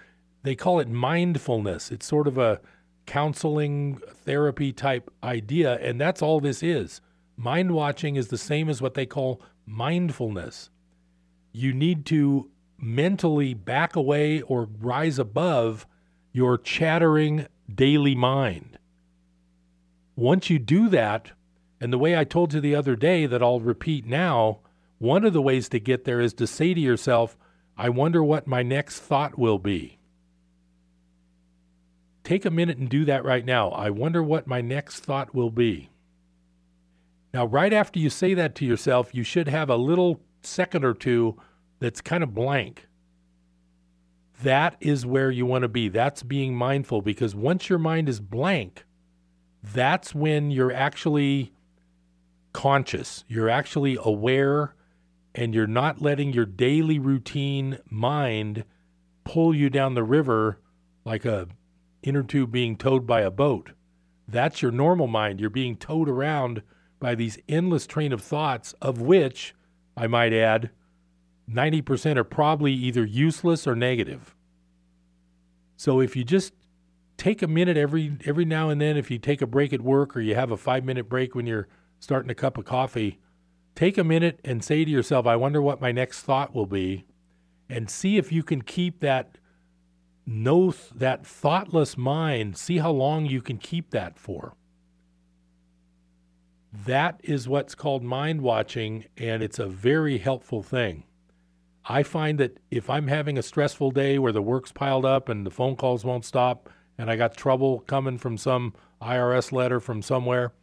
they 0.44 0.56
call 0.56 0.80
it 0.80 0.90
mindfulness. 0.90 1.92
It's 1.92 2.06
sort 2.06 2.28
of 2.28 2.38
a 2.38 2.60
counseling 3.06 4.00
therapy 4.26 4.72
type 4.72 5.12
idea, 5.24 5.78
and 5.80 6.00
that's 6.00 6.22
all 6.22 6.40
this 6.40 6.64
is. 6.64 7.02
Mind 7.36 7.72
watching 7.72 8.16
is 8.16 8.28
the 8.28 8.38
same 8.38 8.70
as 8.70 8.82
what 8.82 8.94
they 8.94 9.06
call 9.06 9.42
mindfulness. 9.66 10.70
You 11.52 11.74
need 11.74 12.06
to 12.08 12.50
mentally 12.78 13.54
back 13.54 13.96
away 13.96 14.42
or 14.42 14.68
rise 14.80 15.20
above 15.20 15.88
your 16.32 16.58
chattering 16.58 17.48
daily 17.74 18.16
mind. 18.16 18.78
Once 20.16 20.50
you 20.50 20.60
do 20.60 20.90
that, 20.90 21.32
and 21.80 21.92
the 21.92 21.98
way 21.98 22.18
I 22.18 22.24
told 22.24 22.54
you 22.54 22.62
the 22.62 22.76
other 22.76 22.96
day 22.96 23.26
that 23.26 23.42
I'll 23.42 23.60
repeat 23.60 24.06
now, 24.06 24.60
one 25.00 25.26
of 25.26 25.34
the 25.34 25.42
ways 25.42 25.70
to 25.70 25.80
get 25.80 26.06
there 26.06 26.22
is 26.22 26.34
to 26.36 26.48
say 26.48 26.74
to 26.74 26.80
yourself, 26.80 27.38
I 27.76 27.90
wonder 27.90 28.24
what 28.24 28.48
my 28.48 28.64
next 28.64 29.00
thought 29.00 29.38
will 29.38 29.60
be. 29.60 29.98
Take 32.24 32.46
a 32.46 32.52
minute 32.52 32.78
and 32.78 32.90
do 32.90 33.06
that 33.06 33.26
right 33.26 33.46
now. 33.46 33.70
I 33.70 33.90
wonder 33.90 34.24
what 34.24 34.48
my 34.48 34.62
next 34.62 35.02
thought 35.02 35.36
will 35.36 35.52
be. 35.52 35.90
Now, 37.34 37.46
right 37.46 37.74
after 37.74 38.00
you 38.00 38.10
say 38.10 38.34
that 38.36 38.56
to 38.56 38.66
yourself, 38.66 39.14
you 39.14 39.24
should 39.24 39.48
have 39.48 39.70
a 39.70 39.76
little 39.76 40.22
second 40.42 40.86
or 40.86 40.94
two 40.94 41.36
that's 41.80 42.00
kind 42.00 42.24
of 42.24 42.34
blank. 42.34 42.88
That 44.42 44.76
is 44.80 45.06
where 45.06 45.32
you 45.32 45.46
want 45.46 45.64
to 45.64 45.68
be. 45.68 45.90
That's 45.90 46.24
being 46.24 46.56
mindful 46.56 47.02
because 47.02 47.36
once 47.36 47.70
your 47.70 47.80
mind 47.80 48.08
is 48.08 48.20
blank, 48.20 48.86
that's 49.62 50.14
when 50.14 50.52
you're 50.52 50.74
actually 50.74 51.54
conscious. 52.54 53.26
You're 53.28 53.50
actually 53.50 53.98
aware 54.02 54.76
and 55.34 55.54
you're 55.56 55.68
not 55.68 56.02
letting 56.02 56.34
your 56.34 56.46
daily 56.46 57.00
routine 57.00 57.80
mind 57.90 58.64
pull 59.24 59.56
you 59.56 59.70
down 59.70 59.96
the 59.96 60.04
river 60.04 60.60
like 61.06 61.26
a 61.26 61.48
inner 62.04 62.24
tube 62.24 62.52
being 62.52 62.76
towed 62.76 63.08
by 63.08 63.22
a 63.22 63.32
boat. 63.32 63.72
That's 64.28 64.62
your 64.62 64.72
normal 64.72 65.08
mind. 65.08 65.40
You're 65.40 65.50
being 65.50 65.76
towed 65.76 66.10
around 66.10 66.62
by 67.00 67.16
these 67.16 67.38
endless 67.50 67.86
train 67.86 68.14
of 68.14 68.22
thoughts, 68.22 68.74
of 68.82 69.02
which, 69.02 69.54
I 69.98 70.08
might 70.08 70.34
add, 70.34 70.70
90% 71.52 72.18
are 72.18 72.24
probably 72.24 72.74
either 72.74 73.06
useless 73.06 73.68
or 73.68 73.76
negative. 73.76 74.36
So 75.76 76.00
if 76.00 76.16
you 76.16 76.24
just 76.24 76.54
take 77.18 77.42
a 77.42 77.48
minute 77.48 77.78
every 77.78 78.18
every 78.26 78.46
now 78.46 78.70
and 78.70 78.82
then 78.82 78.98
if 78.98 79.12
you 79.12 79.20
take 79.20 79.42
a 79.42 79.48
break 79.48 79.74
at 79.74 79.82
work 79.82 80.16
or 80.16 80.22
you 80.22 80.36
have 80.36 80.52
a 80.52 80.58
5 80.58 80.84
minute 80.84 81.10
break 81.10 81.36
when 81.36 81.46
you're 81.46 81.68
starting 82.00 82.32
a 82.32 82.36
cup 82.36 82.58
of 82.58 82.66
coffee, 82.66 83.20
take 83.76 83.98
a 83.98 84.04
minute 84.04 84.40
and 84.44 84.64
say 84.64 84.86
to 84.86 84.92
yourself, 84.92 85.26
I 85.26 85.36
wonder 85.36 85.62
what 85.62 85.82
my 85.82 85.92
next 85.92 86.22
thought 86.22 86.56
will 86.56 86.66
be 86.66 87.06
and 87.70 87.90
see 87.90 88.18
if 88.18 88.32
you 88.32 88.44
can 88.44 88.62
keep 88.62 89.00
that 89.02 89.38
know 90.26 90.72
th- 90.72 90.90
that 90.96 91.26
thoughtless 91.26 91.98
mind, 91.98 92.58
see 92.58 92.78
how 92.78 92.92
long 92.92 93.26
you 93.26 93.42
can 93.42 93.58
keep 93.58 93.92
that 93.92 94.18
for. 94.18 94.56
That 96.72 97.20
is 97.24 97.48
what's 97.48 97.76
called 97.76 98.04
mind 98.04 98.42
watching, 98.42 99.06
and 99.18 99.44
it's 99.44 99.60
a 99.60 99.68
very 99.68 100.18
helpful 100.18 100.64
thing. 100.64 101.04
I 101.86 102.04
find 102.04 102.40
that 102.40 102.60
if 102.72 102.90
I'm 102.90 103.08
having 103.08 103.38
a 103.38 103.44
stressful 103.44 103.92
day 103.92 104.18
where 104.18 104.32
the 104.32 104.42
work's 104.42 104.72
piled 104.72 105.06
up 105.06 105.30
and 105.30 105.46
the 105.46 105.52
phone 105.52 105.76
calls 105.76 106.06
won't 106.06 106.26
stop, 106.26 106.70
and 106.98 107.10
I 107.10 107.16
got 107.16 107.36
trouble 107.36 107.80
coming 107.82 108.18
from 108.18 108.38
some 108.38 108.74
IRS 109.02 109.52
letter 109.52 109.80
from 109.80 110.02
somewhere, 110.02 110.54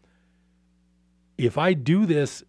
if 1.36 1.58
I 1.58 1.74
do 1.74 2.06
this 2.06 2.42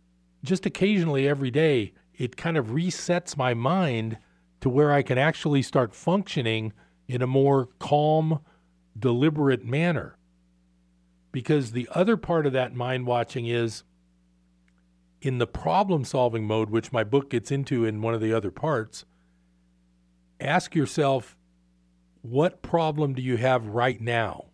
just 0.43 0.66
occasionally 0.66 1.28
every 1.28 1.51
day, 1.51 1.93
it 2.16 2.38
kind 2.38 2.57
of 2.57 2.68
resets 2.68 3.38
my 3.38 3.53
mind 3.53 4.18
to 4.62 4.70
where 4.70 4.91
I 4.91 5.01
can 5.01 5.18
actually 5.18 5.62
start 5.62 5.93
functioning 5.93 6.74
in 7.12 7.22
a 7.22 7.28
more 7.28 7.68
calm, 7.78 8.39
deliberate 8.97 9.66
manner. 9.66 10.18
Because 11.34 11.74
the 11.74 11.89
other 11.93 12.16
part 12.16 12.45
of 12.45 12.53
that 12.53 12.74
mind 12.74 13.05
watching 13.05 13.47
is 13.47 13.84
in 15.22 15.38
the 15.38 15.47
problem 15.47 16.05
solving 16.05 16.45
mode, 16.45 16.70
which 16.70 16.93
my 16.93 17.03
book 17.03 17.30
gets 17.30 17.51
into 17.51 17.84
in 17.84 18.01
one 18.01 18.14
of 18.14 18.22
the 18.22 18.34
other 18.34 18.49
parts, 18.49 19.03
ask 20.39 20.74
yourself, 20.74 21.36
what 22.22 22.62
problem 22.62 23.14
do 23.14 23.22
you 23.22 23.36
have 23.36 23.68
right 23.68 23.99
now? 23.99 24.45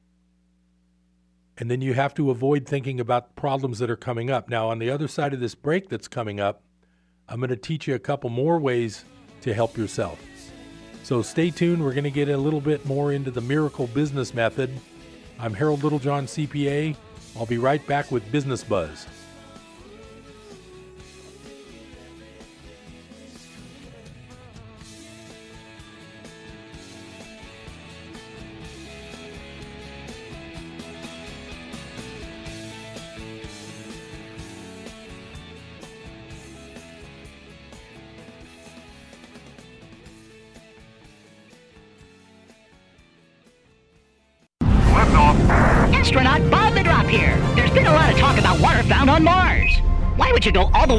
And 1.59 1.69
then 1.69 1.81
you 1.81 1.93
have 1.93 2.15
to 2.15 2.31
avoid 2.31 2.65
thinking 2.65 2.99
about 2.99 3.35
problems 3.35 3.77
that 3.79 3.89
are 3.89 3.95
coming 3.95 4.31
up. 4.31 4.49
Now, 4.49 4.69
on 4.69 4.79
the 4.79 4.89
other 4.89 5.07
side 5.07 5.33
of 5.33 5.39
this 5.39 5.53
break 5.53 5.89
that's 5.89 6.07
coming 6.07 6.39
up, 6.39 6.63
I'm 7.29 7.39
going 7.39 7.49
to 7.49 7.55
teach 7.55 7.87
you 7.87 7.93
a 7.93 7.99
couple 7.99 8.31
more 8.31 8.57
ways 8.57 9.03
to 9.41 9.53
help 9.53 9.77
yourself. 9.77 10.19
So 11.07 11.21
stay 11.21 11.51
tuned. 11.51 11.81
We're 11.81 11.93
going 11.93 12.03
to 12.03 12.11
get 12.11 12.27
a 12.27 12.35
little 12.35 12.59
bit 12.59 12.85
more 12.85 13.13
into 13.13 13.31
the 13.31 13.39
miracle 13.39 13.87
business 13.87 14.33
method. 14.33 14.69
I'm 15.39 15.53
Harold 15.53 15.81
Littlejohn, 15.81 16.25
CPA. 16.25 16.97
I'll 17.37 17.45
be 17.45 17.57
right 17.57 17.87
back 17.87 18.11
with 18.11 18.29
Business 18.29 18.61
Buzz. 18.61 19.07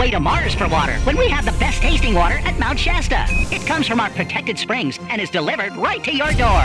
Way 0.08 0.12
to 0.12 0.20
Mars 0.20 0.54
for 0.54 0.66
water 0.68 0.94
when 1.00 1.18
we 1.18 1.28
have 1.28 1.44
the 1.44 1.52
best 1.52 1.82
tasting 1.82 2.14
water 2.14 2.38
at 2.38 2.58
Mount 2.58 2.78
Shasta? 2.78 3.26
It 3.54 3.66
comes 3.66 3.86
from 3.86 4.00
our 4.00 4.08
protected 4.10 4.58
springs 4.58 4.98
and 5.10 5.20
is 5.20 5.28
delivered 5.28 5.76
right 5.76 6.02
to 6.04 6.14
your 6.14 6.32
door. 6.32 6.64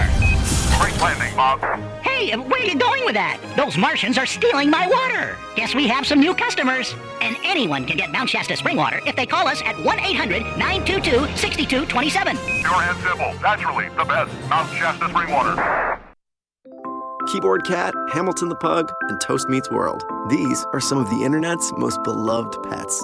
Great 0.79 0.97
landing, 1.01 1.35
Bob. 1.35 1.59
Hey, 2.03 2.33
where 2.35 2.61
are 2.61 2.63
you 2.63 2.77
going 2.77 3.03
with 3.03 3.15
that? 3.15 3.39
Those 3.57 3.77
Martians 3.77 4.17
are 4.17 4.25
stealing 4.25 4.69
my 4.69 4.87
water. 4.87 5.37
Guess 5.55 5.75
we 5.75 5.87
have 5.87 6.07
some 6.07 6.19
new 6.19 6.33
customers. 6.33 6.95
And 7.21 7.35
anyone 7.43 7.85
can 7.85 7.97
get 7.97 8.11
Mount 8.11 8.29
Shasta 8.29 8.55
spring 8.55 8.77
water 8.77 9.01
if 9.05 9.15
they 9.15 9.25
call 9.25 9.47
us 9.47 9.61
at 9.63 9.77
1 9.83 9.99
800 9.99 10.43
922 10.57 11.35
6227. 11.35 12.37
Pure 12.37 12.73
and 12.73 12.97
simple, 12.99 13.33
naturally, 13.41 13.89
the 13.89 14.05
best 14.05 14.31
Mount 14.49 14.69
Shasta 14.71 15.09
spring 15.09 15.29
water. 15.29 15.99
Keyboard 17.27 17.65
Cat, 17.65 17.93
Hamilton 18.13 18.49
the 18.49 18.55
Pug, 18.55 18.91
and 19.09 19.19
Toast 19.19 19.49
Meets 19.49 19.69
World. 19.69 20.03
These 20.29 20.65
are 20.73 20.79
some 20.79 20.97
of 20.97 21.09
the 21.09 21.23
internet's 21.23 21.71
most 21.77 22.01
beloved 22.03 22.61
pets. 22.63 23.03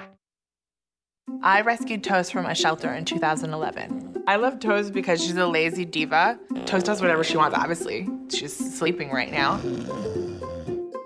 I 1.43 1.61
rescued 1.61 2.03
Toast 2.03 2.31
from 2.31 2.45
a 2.45 2.53
shelter 2.53 2.93
in 2.93 3.03
2011. 3.03 4.23
I 4.27 4.35
love 4.35 4.59
Toast 4.59 4.93
because 4.93 5.23
she's 5.23 5.37
a 5.37 5.47
lazy 5.47 5.85
diva. 5.85 6.39
Toast 6.65 6.85
does 6.85 7.01
whatever 7.01 7.23
she 7.23 7.35
wants, 7.35 7.57
obviously. 7.57 8.07
She's 8.29 8.55
sleeping 8.55 9.09
right 9.09 9.31
now. 9.31 9.59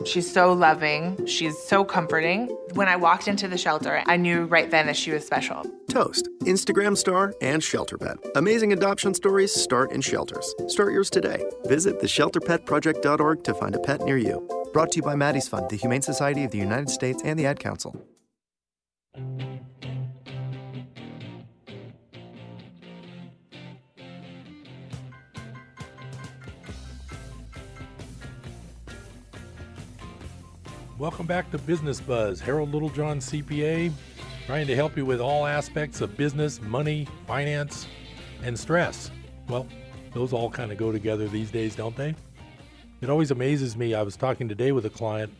She's 0.05 0.31
so 0.31 0.51
loving. 0.51 1.25
She's 1.25 1.57
so 1.57 1.85
comforting. 1.85 2.47
When 2.73 2.89
I 2.89 2.97
walked 2.97 3.29
into 3.29 3.47
the 3.47 3.57
shelter, 3.57 4.03
I 4.05 4.17
knew 4.17 4.43
right 4.43 4.69
then 4.69 4.87
that 4.87 4.97
she 4.97 5.11
was 5.11 5.25
special. 5.25 5.63
Toast, 5.87 6.27
Instagram 6.41 6.97
star, 6.97 7.33
and 7.41 7.63
shelter 7.63 7.97
pet. 7.97 8.17
Amazing 8.35 8.73
adoption 8.73 9.13
stories 9.13 9.53
start 9.53 9.93
in 9.93 10.01
shelters. 10.01 10.53
Start 10.67 10.91
yours 10.91 11.09
today. 11.09 11.43
Visit 11.65 12.01
theshelterpetproject.org 12.01 13.43
to 13.45 13.53
find 13.53 13.73
a 13.73 13.79
pet 13.79 14.01
near 14.01 14.17
you. 14.17 14.45
Brought 14.73 14.91
to 14.91 14.97
you 14.97 15.03
by 15.03 15.15
Maddie's 15.15 15.47
Fund, 15.47 15.69
the 15.69 15.77
Humane 15.77 16.01
Society 16.01 16.43
of 16.43 16.51
the 16.51 16.57
United 16.57 16.89
States, 16.89 17.21
and 17.23 17.39
the 17.39 17.45
Ad 17.45 17.59
Council. 17.59 18.05
Welcome 30.97 31.25
back 31.25 31.51
to 31.51 31.57
Business 31.57 31.99
Buzz. 31.99 32.39
Harold 32.39 32.73
Littlejohn, 32.73 33.19
CPA, 33.19 33.91
trying 34.45 34.65
to 34.65 34.75
help 34.77 34.95
you 34.95 35.03
with 35.03 35.19
all 35.19 35.45
aspects 35.45 35.99
of 35.99 36.15
business, 36.15 36.61
money, 36.61 37.05
finance, 37.27 37.85
and 38.43 38.57
stress. 38.57 39.11
Well, 39.49 39.67
those 40.13 40.31
all 40.31 40.49
kind 40.49 40.71
of 40.71 40.77
go 40.77 40.93
together 40.93 41.27
these 41.27 41.51
days, 41.51 41.75
don't 41.75 41.97
they? 41.97 42.15
It 43.01 43.09
always 43.09 43.31
amazes 43.31 43.75
me. 43.75 43.93
I 43.93 44.03
was 44.03 44.15
talking 44.15 44.47
today 44.47 44.71
with 44.71 44.85
a 44.85 44.89
client. 44.89 45.33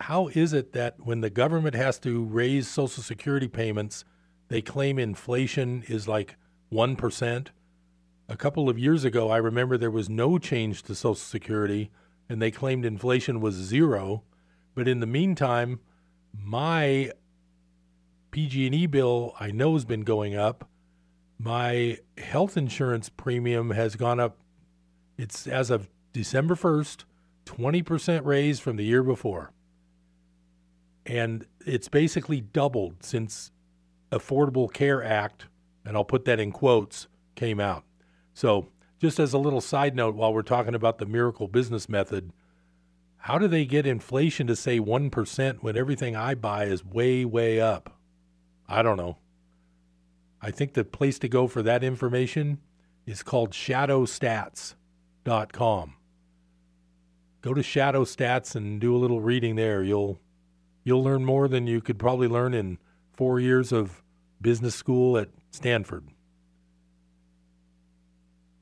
How 0.00 0.28
is 0.28 0.52
it 0.52 0.72
that 0.72 0.94
when 1.04 1.20
the 1.20 1.28
government 1.28 1.74
has 1.74 1.98
to 2.00 2.22
raise 2.22 2.68
Social 2.68 3.02
Security 3.02 3.48
payments, 3.48 4.04
they 4.46 4.62
claim 4.62 5.00
inflation 5.00 5.82
is 5.88 6.06
like 6.06 6.36
1%? 6.72 7.48
A 8.28 8.36
couple 8.36 8.68
of 8.68 8.78
years 8.78 9.04
ago, 9.04 9.30
I 9.30 9.38
remember 9.38 9.76
there 9.76 9.90
was 9.90 10.08
no 10.08 10.38
change 10.38 10.84
to 10.84 10.94
Social 10.94 11.16
Security 11.16 11.90
and 12.30 12.40
they 12.40 12.52
claimed 12.52 12.86
inflation 12.86 13.40
was 13.40 13.56
zero. 13.56 14.22
But 14.76 14.86
in 14.86 15.00
the 15.00 15.06
meantime, 15.06 15.80
my 16.32 17.10
PG&E 18.30 18.86
bill 18.86 19.34
I 19.40 19.50
know 19.50 19.74
has 19.74 19.84
been 19.84 20.02
going 20.02 20.36
up. 20.36 20.68
My 21.38 21.98
health 22.18 22.56
insurance 22.56 23.08
premium 23.08 23.72
has 23.72 23.96
gone 23.96 24.20
up. 24.20 24.38
It's 25.18 25.48
as 25.48 25.70
of 25.70 25.90
December 26.12 26.54
1st, 26.54 27.02
20% 27.46 28.24
raise 28.24 28.60
from 28.60 28.76
the 28.76 28.84
year 28.84 29.02
before. 29.02 29.50
And 31.04 31.46
it's 31.66 31.88
basically 31.88 32.40
doubled 32.40 33.02
since 33.02 33.50
Affordable 34.12 34.72
Care 34.72 35.02
Act, 35.02 35.46
and 35.84 35.96
I'll 35.96 36.04
put 36.04 36.26
that 36.26 36.38
in 36.38 36.52
quotes, 36.52 37.08
came 37.34 37.58
out. 37.58 37.82
So 38.34 38.68
just 39.00 39.18
as 39.18 39.32
a 39.32 39.38
little 39.38 39.62
side 39.62 39.96
note, 39.96 40.14
while 40.14 40.32
we're 40.32 40.42
talking 40.42 40.74
about 40.74 40.98
the 40.98 41.06
miracle 41.06 41.48
business 41.48 41.88
method, 41.88 42.32
how 43.16 43.38
do 43.38 43.48
they 43.48 43.64
get 43.64 43.86
inflation 43.86 44.46
to 44.46 44.54
say 44.54 44.78
1% 44.78 45.62
when 45.62 45.76
everything 45.76 46.14
I 46.14 46.34
buy 46.34 46.66
is 46.66 46.84
way, 46.84 47.24
way 47.24 47.60
up? 47.60 47.98
I 48.68 48.82
don't 48.82 48.98
know. 48.98 49.16
I 50.40 50.50
think 50.50 50.74
the 50.74 50.84
place 50.84 51.18
to 51.18 51.28
go 51.28 51.46
for 51.46 51.62
that 51.62 51.82
information 51.82 52.58
is 53.06 53.22
called 53.22 53.52
shadowstats.com. 53.52 55.94
Go 57.42 57.54
to 57.54 57.62
shadowstats 57.62 58.54
and 58.54 58.78
do 58.80 58.94
a 58.94 58.98
little 58.98 59.22
reading 59.22 59.56
there. 59.56 59.82
You'll 59.82 60.20
you'll 60.84 61.02
learn 61.02 61.24
more 61.24 61.48
than 61.48 61.66
you 61.66 61.80
could 61.80 61.98
probably 61.98 62.28
learn 62.28 62.52
in 62.54 62.78
4 63.14 63.40
years 63.40 63.72
of 63.72 64.02
business 64.40 64.74
school 64.74 65.18
at 65.18 65.28
Stanford. 65.50 66.08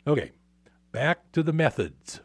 Okay, 0.09 0.32
back 0.90 1.30
to 1.32 1.42
the 1.42 1.52
methods. 1.52 2.22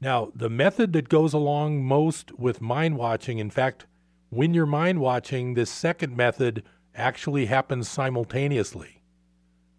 Now, 0.00 0.30
the 0.36 0.48
method 0.48 0.92
that 0.92 1.08
goes 1.08 1.34
along 1.34 1.84
most 1.84 2.38
with 2.38 2.60
mind 2.60 2.96
watching, 2.96 3.38
in 3.38 3.50
fact, 3.50 3.86
when 4.30 4.54
you're 4.54 4.66
mind 4.66 5.00
watching, 5.00 5.54
this 5.54 5.70
second 5.70 6.16
method 6.16 6.62
actually 6.94 7.46
happens 7.46 7.88
simultaneously. 7.88 9.02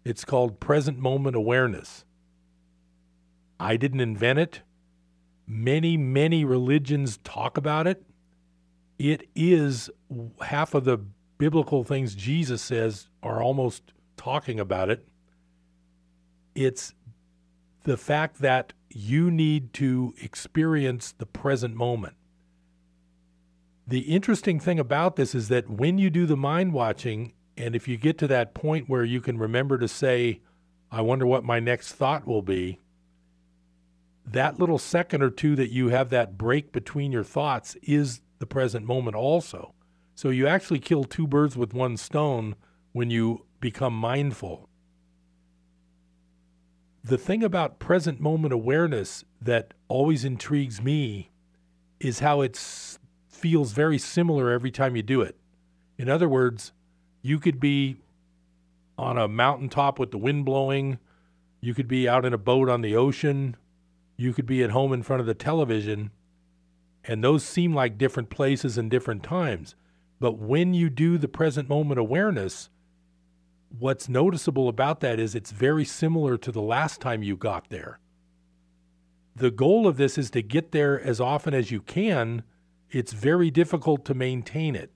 It's 0.04 0.26
called 0.26 0.60
present 0.60 0.98
moment 0.98 1.34
awareness. 1.34 2.04
I 3.58 3.78
didn't 3.78 4.00
invent 4.00 4.38
it. 4.38 4.60
Many, 5.46 5.96
many 5.96 6.44
religions 6.44 7.18
talk 7.24 7.56
about 7.56 7.86
it. 7.86 8.04
it 9.00 9.26
is 9.34 9.88
half 10.42 10.74
of 10.74 10.84
the 10.84 10.98
biblical 11.38 11.84
things 11.84 12.14
Jesus 12.14 12.60
says 12.60 13.08
are 13.22 13.42
almost 13.42 13.94
talking 14.18 14.60
about 14.60 14.90
it. 14.90 15.08
It's 16.54 16.92
the 17.84 17.96
fact 17.96 18.40
that 18.40 18.72
you 18.88 19.30
need 19.30 19.72
to 19.74 20.14
experience 20.20 21.12
the 21.12 21.26
present 21.26 21.74
moment. 21.74 22.14
The 23.86 24.00
interesting 24.00 24.60
thing 24.60 24.78
about 24.78 25.16
this 25.16 25.34
is 25.34 25.48
that 25.48 25.68
when 25.68 25.98
you 25.98 26.10
do 26.10 26.26
the 26.26 26.36
mind 26.36 26.72
watching, 26.72 27.32
and 27.56 27.74
if 27.74 27.88
you 27.88 27.96
get 27.96 28.18
to 28.18 28.28
that 28.28 28.54
point 28.54 28.88
where 28.88 29.04
you 29.04 29.20
can 29.20 29.38
remember 29.38 29.78
to 29.78 29.88
say, 29.88 30.40
I 30.90 31.00
wonder 31.02 31.26
what 31.26 31.44
my 31.44 31.60
next 31.60 31.92
thought 31.92 32.26
will 32.26 32.42
be, 32.42 32.78
that 34.24 34.58
little 34.58 34.78
second 34.78 35.22
or 35.22 35.30
two 35.30 35.56
that 35.56 35.70
you 35.70 35.88
have 35.88 36.10
that 36.10 36.38
break 36.38 36.72
between 36.72 37.10
your 37.10 37.24
thoughts 37.24 37.76
is 37.82 38.20
the 38.38 38.46
present 38.46 38.86
moment 38.86 39.16
also. 39.16 39.74
So 40.14 40.30
you 40.30 40.46
actually 40.46 40.78
kill 40.78 41.04
two 41.04 41.26
birds 41.26 41.56
with 41.56 41.74
one 41.74 41.96
stone 41.96 42.54
when 42.92 43.10
you 43.10 43.46
become 43.60 43.94
mindful. 43.94 44.69
The 47.02 47.16
thing 47.16 47.42
about 47.42 47.78
present 47.78 48.20
moment 48.20 48.52
awareness 48.52 49.24
that 49.40 49.72
always 49.88 50.24
intrigues 50.24 50.82
me 50.82 51.30
is 51.98 52.18
how 52.18 52.42
it 52.42 52.56
feels 53.28 53.72
very 53.72 53.96
similar 53.96 54.50
every 54.50 54.70
time 54.70 54.96
you 54.96 55.02
do 55.02 55.22
it. 55.22 55.36
In 55.96 56.10
other 56.10 56.28
words, 56.28 56.72
you 57.22 57.38
could 57.38 57.58
be 57.58 57.96
on 58.98 59.16
a 59.16 59.28
mountaintop 59.28 59.98
with 59.98 60.10
the 60.10 60.18
wind 60.18 60.44
blowing, 60.44 60.98
you 61.62 61.72
could 61.72 61.88
be 61.88 62.06
out 62.06 62.26
in 62.26 62.34
a 62.34 62.38
boat 62.38 62.68
on 62.68 62.82
the 62.82 62.94
ocean, 62.94 63.56
you 64.18 64.34
could 64.34 64.46
be 64.46 64.62
at 64.62 64.70
home 64.70 64.92
in 64.92 65.02
front 65.02 65.20
of 65.20 65.26
the 65.26 65.34
television, 65.34 66.10
and 67.04 67.24
those 67.24 67.42
seem 67.42 67.74
like 67.74 67.96
different 67.96 68.28
places 68.28 68.76
and 68.76 68.90
different 68.90 69.22
times. 69.22 69.74
But 70.18 70.38
when 70.38 70.74
you 70.74 70.90
do 70.90 71.16
the 71.16 71.28
present 71.28 71.66
moment 71.66 71.98
awareness, 71.98 72.68
what's 73.78 74.08
noticeable 74.08 74.68
about 74.68 75.00
that 75.00 75.18
is 75.18 75.34
it's 75.34 75.50
very 75.50 75.84
similar 75.84 76.36
to 76.38 76.52
the 76.52 76.62
last 76.62 77.00
time 77.00 77.22
you 77.22 77.36
got 77.36 77.68
there. 77.70 77.98
The 79.34 79.50
goal 79.50 79.86
of 79.86 79.96
this 79.96 80.18
is 80.18 80.30
to 80.32 80.42
get 80.42 80.72
there 80.72 81.00
as 81.00 81.20
often 81.20 81.54
as 81.54 81.70
you 81.70 81.80
can. 81.80 82.42
It's 82.90 83.12
very 83.12 83.50
difficult 83.50 84.04
to 84.06 84.14
maintain 84.14 84.74
it. 84.74 84.90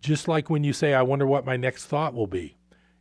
Just 0.00 0.28
like 0.28 0.50
when 0.50 0.62
you 0.62 0.72
say, 0.72 0.92
I 0.92 1.02
wonder 1.02 1.26
what 1.26 1.46
my 1.46 1.56
next 1.56 1.86
thought 1.86 2.14
will 2.14 2.26
be 2.26 2.56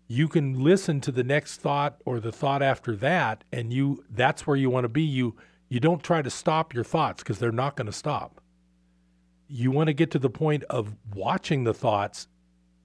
you 0.08 0.28
can 0.28 0.64
listen 0.64 1.02
to 1.02 1.12
the 1.12 1.24
next 1.24 1.58
thought 1.58 2.02
or 2.06 2.20
the 2.20 2.32
thought 2.32 2.62
after 2.62 2.96
that 2.96 3.44
and 3.52 3.72
you 3.72 4.04
that's 4.10 4.46
where 4.46 4.56
you 4.56 4.70
want 4.70 4.84
to 4.84 4.90
be 4.90 5.02
you 5.02 5.36
you 5.70 5.80
don't 5.80 6.04
try 6.04 6.22
to 6.22 6.30
stop 6.30 6.74
your 6.74 6.84
thoughts 6.84 7.24
because 7.24 7.40
they're 7.40 7.52
not 7.52 7.76
going 7.76 7.88
to 7.88 7.92
stop 7.92 8.42
you 9.48 9.72
want 9.72 9.88
to 9.88 9.94
get 9.94 10.12
to 10.12 10.20
the 10.20 10.30
point 10.30 10.64
of 10.66 10.96
watching 11.14 11.64
the 11.64 11.74
thoughts 11.74 12.28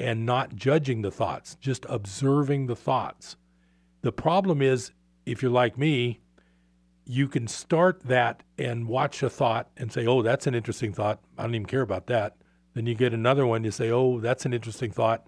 and 0.00 0.24
not 0.24 0.54
judging 0.54 1.02
the 1.02 1.10
thoughts 1.10 1.56
just 1.60 1.84
observing 1.88 2.66
the 2.66 2.76
thoughts. 2.76 3.36
The 4.02 4.12
problem 4.12 4.62
is 4.62 4.92
if 5.26 5.42
you're 5.42 5.50
like 5.50 5.78
me 5.78 6.20
you 7.04 7.26
can 7.26 7.46
start 7.46 8.02
that 8.02 8.42
and 8.58 8.86
watch 8.86 9.22
a 9.22 9.30
thought 9.30 9.70
and 9.76 9.90
say 9.92 10.06
oh 10.06 10.22
that's 10.22 10.46
an 10.46 10.54
interesting 10.54 10.92
thought. 10.92 11.20
I 11.36 11.42
don't 11.42 11.54
even 11.54 11.66
care 11.66 11.82
about 11.82 12.06
that. 12.06 12.36
Then 12.74 12.86
you 12.86 12.94
get 12.94 13.14
another 13.14 13.46
one 13.46 13.64
you 13.64 13.70
say 13.70 13.90
oh 13.90 14.20
that's 14.20 14.46
an 14.46 14.52
interesting 14.52 14.90
thought. 14.90 15.26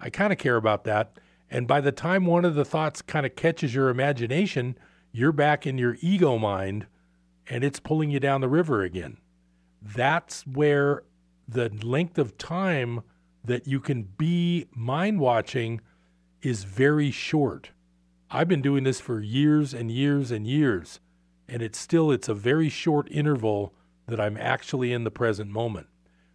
I 0.00 0.10
kind 0.10 0.32
of 0.32 0.38
care 0.38 0.56
about 0.56 0.84
that. 0.84 1.18
And 1.50 1.66
by 1.66 1.80
the 1.80 1.92
time 1.92 2.26
one 2.26 2.44
of 2.44 2.54
the 2.54 2.64
thoughts 2.64 3.02
kind 3.02 3.24
of 3.24 3.36
catches 3.36 3.74
your 3.74 3.88
imagination, 3.88 4.76
you're 5.12 5.32
back 5.32 5.66
in 5.66 5.78
your 5.78 5.96
ego 6.00 6.36
mind 6.36 6.86
and 7.48 7.62
it's 7.62 7.80
pulling 7.80 8.10
you 8.10 8.20
down 8.20 8.40
the 8.40 8.48
river 8.48 8.82
again. 8.82 9.18
That's 9.80 10.46
where 10.46 11.02
the 11.46 11.68
length 11.68 12.18
of 12.18 12.38
time 12.38 13.02
that 13.44 13.66
you 13.66 13.80
can 13.80 14.02
be 14.02 14.66
mind 14.74 15.20
watching 15.20 15.80
is 16.42 16.64
very 16.64 17.10
short. 17.10 17.70
I've 18.30 18.48
been 18.48 18.62
doing 18.62 18.84
this 18.84 19.00
for 19.00 19.20
years 19.20 19.74
and 19.74 19.90
years 19.90 20.30
and 20.30 20.46
years, 20.46 21.00
and 21.48 21.62
it's 21.62 21.78
still 21.78 22.10
it's 22.10 22.28
a 22.28 22.34
very 22.34 22.68
short 22.68 23.08
interval 23.10 23.74
that 24.06 24.20
I'm 24.20 24.36
actually 24.36 24.92
in 24.92 25.04
the 25.04 25.10
present 25.10 25.50
moment. 25.50 25.86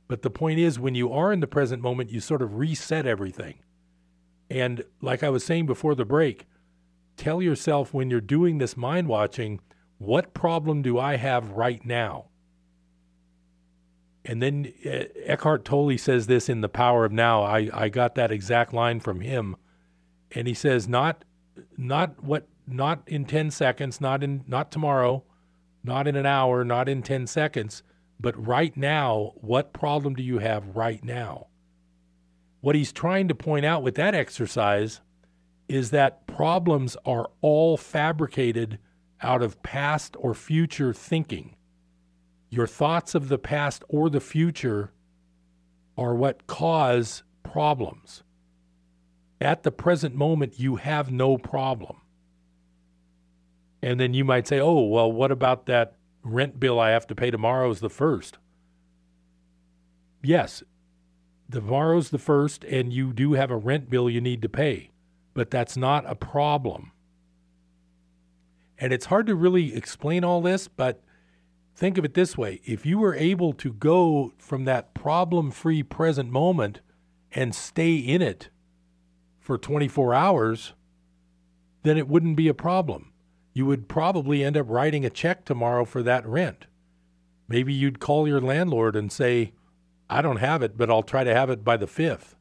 But 0.07 0.22
the 0.24 0.30
point 0.30 0.60
is 0.60 0.80
when 0.80 0.95
you 0.95 1.12
are 1.14 1.32
in 1.32 1.39
the 1.39 1.47
present 1.47 1.82
moment, 1.82 2.12
you 2.12 2.20
sort 2.20 2.41
of 2.41 2.57
reset 2.57 3.05
everything. 3.05 3.60
And 4.49 4.84
like 5.01 5.24
I 5.24 5.30
was 5.30 5.43
saying 5.43 5.68
before 5.68 5.93
the 5.93 6.05
break, 6.05 6.47
tell 7.16 7.41
yourself 7.41 7.93
when 7.93 8.10
you're 8.10 8.22
doing 8.22 8.57
this 8.57 8.76
mind 8.76 9.07
watching, 9.07 9.60
what 9.99 10.34
problem 10.34 10.82
do 10.82 10.97
I 10.97 11.18
have 11.18 11.51
right 11.51 11.86
now? 11.86 12.28
And 14.30 14.43
then 14.43 14.71
uh, 14.86 15.05
Eckhart 15.25 15.65
Tolle 15.65 15.97
says 15.97 16.27
this 16.27 16.49
in 16.49 16.61
The 16.61 16.69
Power 16.69 17.03
of 17.03 17.11
Now. 17.11 17.41
I, 17.41 17.67
I 17.73 17.89
got 17.89 18.13
that 18.13 18.30
exact 18.30 18.75
line 18.75 18.99
from 18.99 19.21
him. 19.21 19.55
And 20.32 20.47
he 20.47 20.53
says, 20.53 20.88
not 20.88 21.25
not 21.75 22.23
what 22.23 22.47
not 22.67 23.01
in 23.07 23.25
10 23.25 23.49
seconds, 23.49 23.99
not 23.99 24.23
in 24.23 24.43
not 24.47 24.71
tomorrow, 24.71 25.23
not 25.84 26.07
in 26.07 26.15
an 26.15 26.27
hour, 26.27 26.63
not 26.63 26.88
in 26.88 27.01
10 27.01 27.25
seconds, 27.25 27.82
but 28.19 28.45
right 28.45 28.77
now, 28.77 29.34
what 29.38 29.73
problem 29.73 30.13
do 30.13 30.21
you 30.21 30.38
have 30.38 30.75
right 30.75 31.03
now? 31.03 31.47
What 32.61 32.75
he's 32.75 32.91
trying 32.91 33.30
to 33.30 33.36
point 33.36 33.65
out 33.65 33.82
with 33.82 33.95
that 33.95 34.13
exercise 34.13 35.01
is 35.67 35.89
that 35.89 36.27
problems 36.27 36.95
are 37.03 37.32
all 37.41 37.77
fabricated 37.77 38.77
out 39.23 39.41
of 39.41 39.63
past 39.63 40.15
or 40.19 40.36
future 40.36 40.93
thinking. 40.93 41.55
Your 42.49 42.67
thoughts 42.67 43.13
of 43.13 43.29
the 43.29 43.37
past 43.37 43.83
or 43.87 44.09
the 44.09 44.19
future 44.19 44.91
are 45.97 46.15
what 46.15 46.47
cause 46.47 47.23
problems. 47.43 48.23
At 49.41 49.63
the 49.63 49.71
present 49.71 50.15
moment, 50.15 50.59
you 50.59 50.77
have 50.77 51.11
no 51.11 51.37
problem. 51.37 51.97
And 53.81 53.99
then 53.99 54.13
you 54.13 54.25
might 54.25 54.47
say, 54.47 54.59
oh, 54.59 54.81
well, 54.81 55.11
what 55.11 55.31
about 55.31 55.65
that 55.67 55.95
rent 56.23 56.59
bill 56.59 56.79
I 56.79 56.89
have 56.89 57.07
to 57.07 57.15
pay 57.15 57.31
tomorrow 57.31 57.69
is 57.69 57.79
the 57.79 57.89
first? 57.89 58.37
Yes, 60.21 60.63
tomorrow's 61.49 62.09
the 62.09 62.17
first, 62.17 62.63
and 62.65 62.91
you 62.91 63.13
do 63.13 63.33
have 63.33 63.51
a 63.51 63.57
rent 63.57 63.89
bill 63.89 64.09
you 64.09 64.19
need 64.19 64.41
to 64.41 64.49
pay, 64.49 64.91
but 65.33 65.49
that's 65.49 65.77
not 65.77 66.09
a 66.09 66.15
problem. 66.15 66.91
And 68.77 68.91
it's 68.91 69.05
hard 69.05 69.27
to 69.27 69.35
really 69.35 69.75
explain 69.75 70.23
all 70.23 70.41
this, 70.41 70.67
but 70.67 71.01
think 71.80 71.97
of 71.97 72.03
it 72.03 72.13
this 72.13 72.38
way 72.38 72.59
if 72.65 72.86
you 72.86 72.99
were 72.99 73.15
able 73.15 73.53
to 73.53 73.71
go 73.71 74.34
from 74.38 74.65
that 74.65 74.93
problem 74.93 75.49
free 75.49 75.82
present 75.82 76.30
moment 76.30 76.82
and 77.32 77.55
stay 77.55 77.95
in 77.95 78.21
it 78.21 78.49
for 79.39 79.57
24 79.57 80.13
hours, 80.13 80.73
then 81.84 81.97
it 81.97 82.09
wouldn't 82.09 82.36
be 82.36 82.49
a 82.49 82.53
problem. 82.53 83.13
You 83.53 83.65
would 83.65 83.88
probably 83.88 84.43
end 84.43 84.57
up 84.57 84.65
writing 84.69 85.05
a 85.05 85.09
check 85.09 85.45
tomorrow 85.45 85.86
for 85.86 86.03
that 86.03 86.25
rent. 86.27 86.65
Maybe 87.47 87.73
you'd 87.73 87.99
call 87.99 88.27
your 88.27 88.41
landlord 88.41 88.95
and 88.95 89.11
say, 89.11 89.53
I 90.09 90.21
don't 90.21 90.38
have 90.38 90.61
it, 90.61 90.77
but 90.77 90.89
I'll 90.89 91.03
try 91.03 91.23
to 91.23 91.34
have 91.34 91.49
it 91.49 91.63
by 91.63 91.77
the 91.77 91.88
5th. 91.88 92.36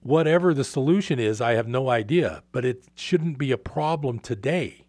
Whatever 0.00 0.52
the 0.52 0.64
solution 0.64 1.18
is, 1.18 1.40
I 1.40 1.54
have 1.54 1.66
no 1.66 1.88
idea, 1.88 2.42
but 2.52 2.64
it 2.64 2.84
shouldn't 2.94 3.38
be 3.38 3.52
a 3.52 3.58
problem 3.58 4.18
today. 4.18 4.83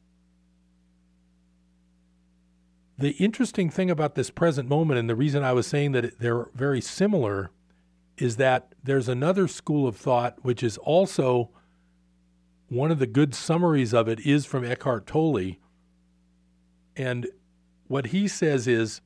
The 2.97 3.11
interesting 3.11 3.69
thing 3.69 3.91
about 3.91 4.15
this 4.15 4.29
present 4.29 4.69
moment, 4.69 4.99
and 4.99 5.09
the 5.09 5.15
reason 5.15 5.43
I 5.43 5.51
was 5.53 5.67
saying 5.67 5.91
that 5.93 6.19
they're 6.19 6.47
very 6.53 6.81
similar, 6.81 7.51
is 8.17 8.37
that 8.37 8.73
there's 8.81 9.09
another 9.09 9.47
school 9.47 9.87
of 9.87 9.97
thought 9.97 10.37
which 10.43 10.63
is 10.63 10.77
also 10.77 11.49
one 12.69 12.91
of 12.91 12.99
the 12.99 13.07
good 13.07 13.35
summaries 13.35 13.93
of 13.93 14.07
it 14.07 14.21
is 14.21 14.45
from 14.45 14.63
Eckhart 14.63 15.05
Tolle. 15.05 15.57
And 16.95 17.27
what 17.87 18.07
he 18.07 18.27
says 18.27 18.67
is 18.67 19.01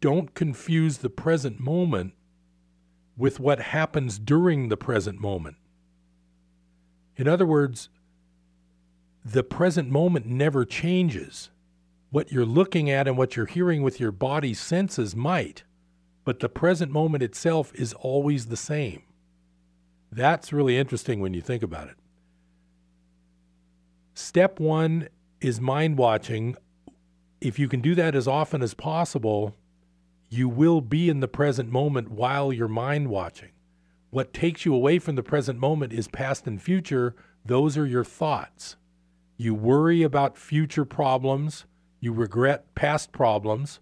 don't 0.00 0.34
confuse 0.34 0.98
the 0.98 1.10
present 1.10 1.60
moment 1.60 2.14
with 3.16 3.38
what 3.38 3.60
happens 3.60 4.18
during 4.18 4.68
the 4.68 4.76
present 4.76 5.20
moment. 5.20 5.56
In 7.16 7.28
other 7.28 7.46
words, 7.46 7.88
the 9.24 9.42
present 9.42 9.90
moment 9.90 10.26
never 10.26 10.64
changes. 10.64 11.50
What 12.10 12.30
you're 12.30 12.46
looking 12.46 12.88
at 12.88 13.08
and 13.08 13.18
what 13.18 13.36
you're 13.36 13.46
hearing 13.46 13.82
with 13.82 14.00
your 14.00 14.12
body's 14.12 14.60
senses 14.60 15.16
might, 15.16 15.64
but 16.24 16.40
the 16.40 16.48
present 16.48 16.92
moment 16.92 17.22
itself 17.22 17.72
is 17.74 17.92
always 17.94 18.46
the 18.46 18.56
same. 18.56 19.02
That's 20.12 20.52
really 20.52 20.78
interesting 20.78 21.20
when 21.20 21.34
you 21.34 21.40
think 21.40 21.62
about 21.62 21.88
it. 21.88 21.96
Step 24.14 24.60
one 24.60 25.08
is 25.40 25.60
mind 25.60 25.98
watching. 25.98 26.56
If 27.40 27.58
you 27.58 27.68
can 27.68 27.80
do 27.80 27.94
that 27.96 28.14
as 28.14 28.26
often 28.26 28.62
as 28.62 28.72
possible, 28.72 29.56
you 30.28 30.48
will 30.48 30.80
be 30.80 31.08
in 31.08 31.20
the 31.20 31.28
present 31.28 31.70
moment 31.70 32.10
while 32.10 32.52
you're 32.52 32.68
mind 32.68 33.08
watching. 33.08 33.50
What 34.10 34.32
takes 34.32 34.64
you 34.64 34.74
away 34.74 34.98
from 34.98 35.16
the 35.16 35.22
present 35.22 35.58
moment 35.58 35.92
is 35.92 36.08
past 36.08 36.46
and 36.46 36.62
future. 36.62 37.14
Those 37.44 37.76
are 37.76 37.86
your 37.86 38.04
thoughts. 38.04 38.76
You 39.36 39.54
worry 39.54 40.02
about 40.02 40.38
future 40.38 40.84
problems, 40.84 41.66
you 42.00 42.12
regret 42.12 42.74
past 42.74 43.12
problems, 43.12 43.80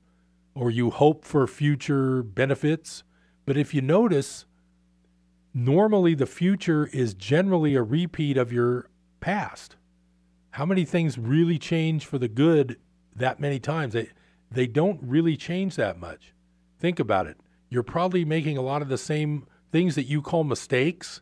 or 0.54 0.70
you 0.70 0.90
hope 0.90 1.24
for 1.24 1.46
future 1.46 2.22
benefits. 2.22 3.02
But 3.46 3.56
if 3.56 3.74
you 3.74 3.82
notice, 3.82 4.46
normally 5.52 6.14
the 6.14 6.26
future 6.26 6.86
is 6.86 7.14
generally 7.14 7.74
a 7.74 7.82
repeat 7.82 8.36
of 8.36 8.52
your 8.52 8.88
past. 9.20 9.76
How 10.50 10.64
many 10.64 10.84
things 10.84 11.18
really 11.18 11.58
change 11.58 12.06
for 12.06 12.18
the 12.18 12.28
good 12.28 12.78
that 13.16 13.40
many 13.40 13.58
times? 13.58 13.94
They, 13.94 14.10
they 14.50 14.66
don't 14.66 15.00
really 15.02 15.36
change 15.36 15.76
that 15.76 15.98
much. 15.98 16.32
Think 16.78 17.00
about 17.00 17.26
it. 17.26 17.36
You're 17.68 17.82
probably 17.82 18.24
making 18.24 18.56
a 18.56 18.62
lot 18.62 18.82
of 18.82 18.88
the 18.88 18.98
same 18.98 19.46
things 19.72 19.96
that 19.96 20.04
you 20.04 20.22
call 20.22 20.44
mistakes, 20.44 21.20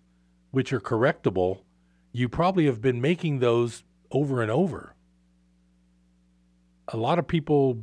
which 0.51 0.72
are 0.72 0.80
correctable. 0.80 1.62
You 2.12 2.28
probably 2.28 2.66
have 2.66 2.82
been 2.82 3.01
making 3.01 3.38
those 3.38 3.84
over 4.11 4.43
and 4.43 4.51
over. 4.51 4.95
A 6.93 6.97
lot 6.97 7.18
of 7.18 7.26
people, 7.26 7.82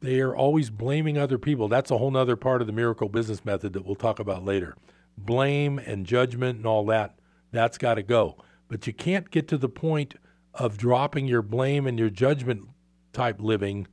they 0.00 0.20
are 0.20 0.34
always 0.34 0.70
blaming 0.70 1.18
other 1.18 1.38
people. 1.38 1.68
That's 1.68 1.90
a 1.90 1.98
whole 1.98 2.10
nother 2.10 2.36
part 2.36 2.60
of 2.60 2.66
the 2.66 2.72
miracle 2.72 3.08
business 3.08 3.44
method 3.44 3.72
that 3.72 3.84
we'll 3.84 3.96
talk 3.96 4.20
about 4.20 4.44
later. 4.44 4.76
Blame 5.18 5.78
and 5.78 6.06
judgment 6.06 6.58
and 6.58 6.66
all 6.66 6.86
that, 6.86 7.18
that's 7.50 7.78
got 7.78 7.94
to 7.94 8.02
go. 8.02 8.36
But 8.68 8.86
you 8.86 8.92
can't 8.92 9.30
get 9.30 9.48
to 9.48 9.58
the 9.58 9.68
point 9.68 10.14
of 10.54 10.76
dropping 10.76 11.26
your 11.26 11.42
blame 11.42 11.86
and 11.86 11.98
your 11.98 12.10
judgment 12.10 12.68
type 13.12 13.40
living 13.40 13.88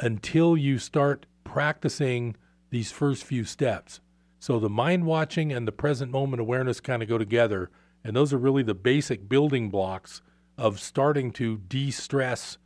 until 0.00 0.56
you 0.56 0.78
start 0.78 1.26
practicing 1.44 2.36
these 2.70 2.90
first 2.90 3.24
few 3.24 3.44
steps. 3.44 4.00
So 4.38 4.58
the 4.58 4.68
mind 4.68 5.04
watching 5.06 5.52
and 5.52 5.68
the 5.68 5.72
present 5.72 6.10
moment 6.10 6.40
awareness 6.40 6.80
kind 6.80 7.02
of 7.02 7.08
go 7.08 7.18
together. 7.18 7.70
And 8.02 8.16
those 8.16 8.32
are 8.32 8.38
really 8.38 8.62
the 8.62 8.74
basic 8.74 9.28
building 9.28 9.70
blocks 9.70 10.20
of 10.58 10.80
starting 10.80 11.32
to 11.32 11.58
de 11.58 11.90
stress 11.90 12.58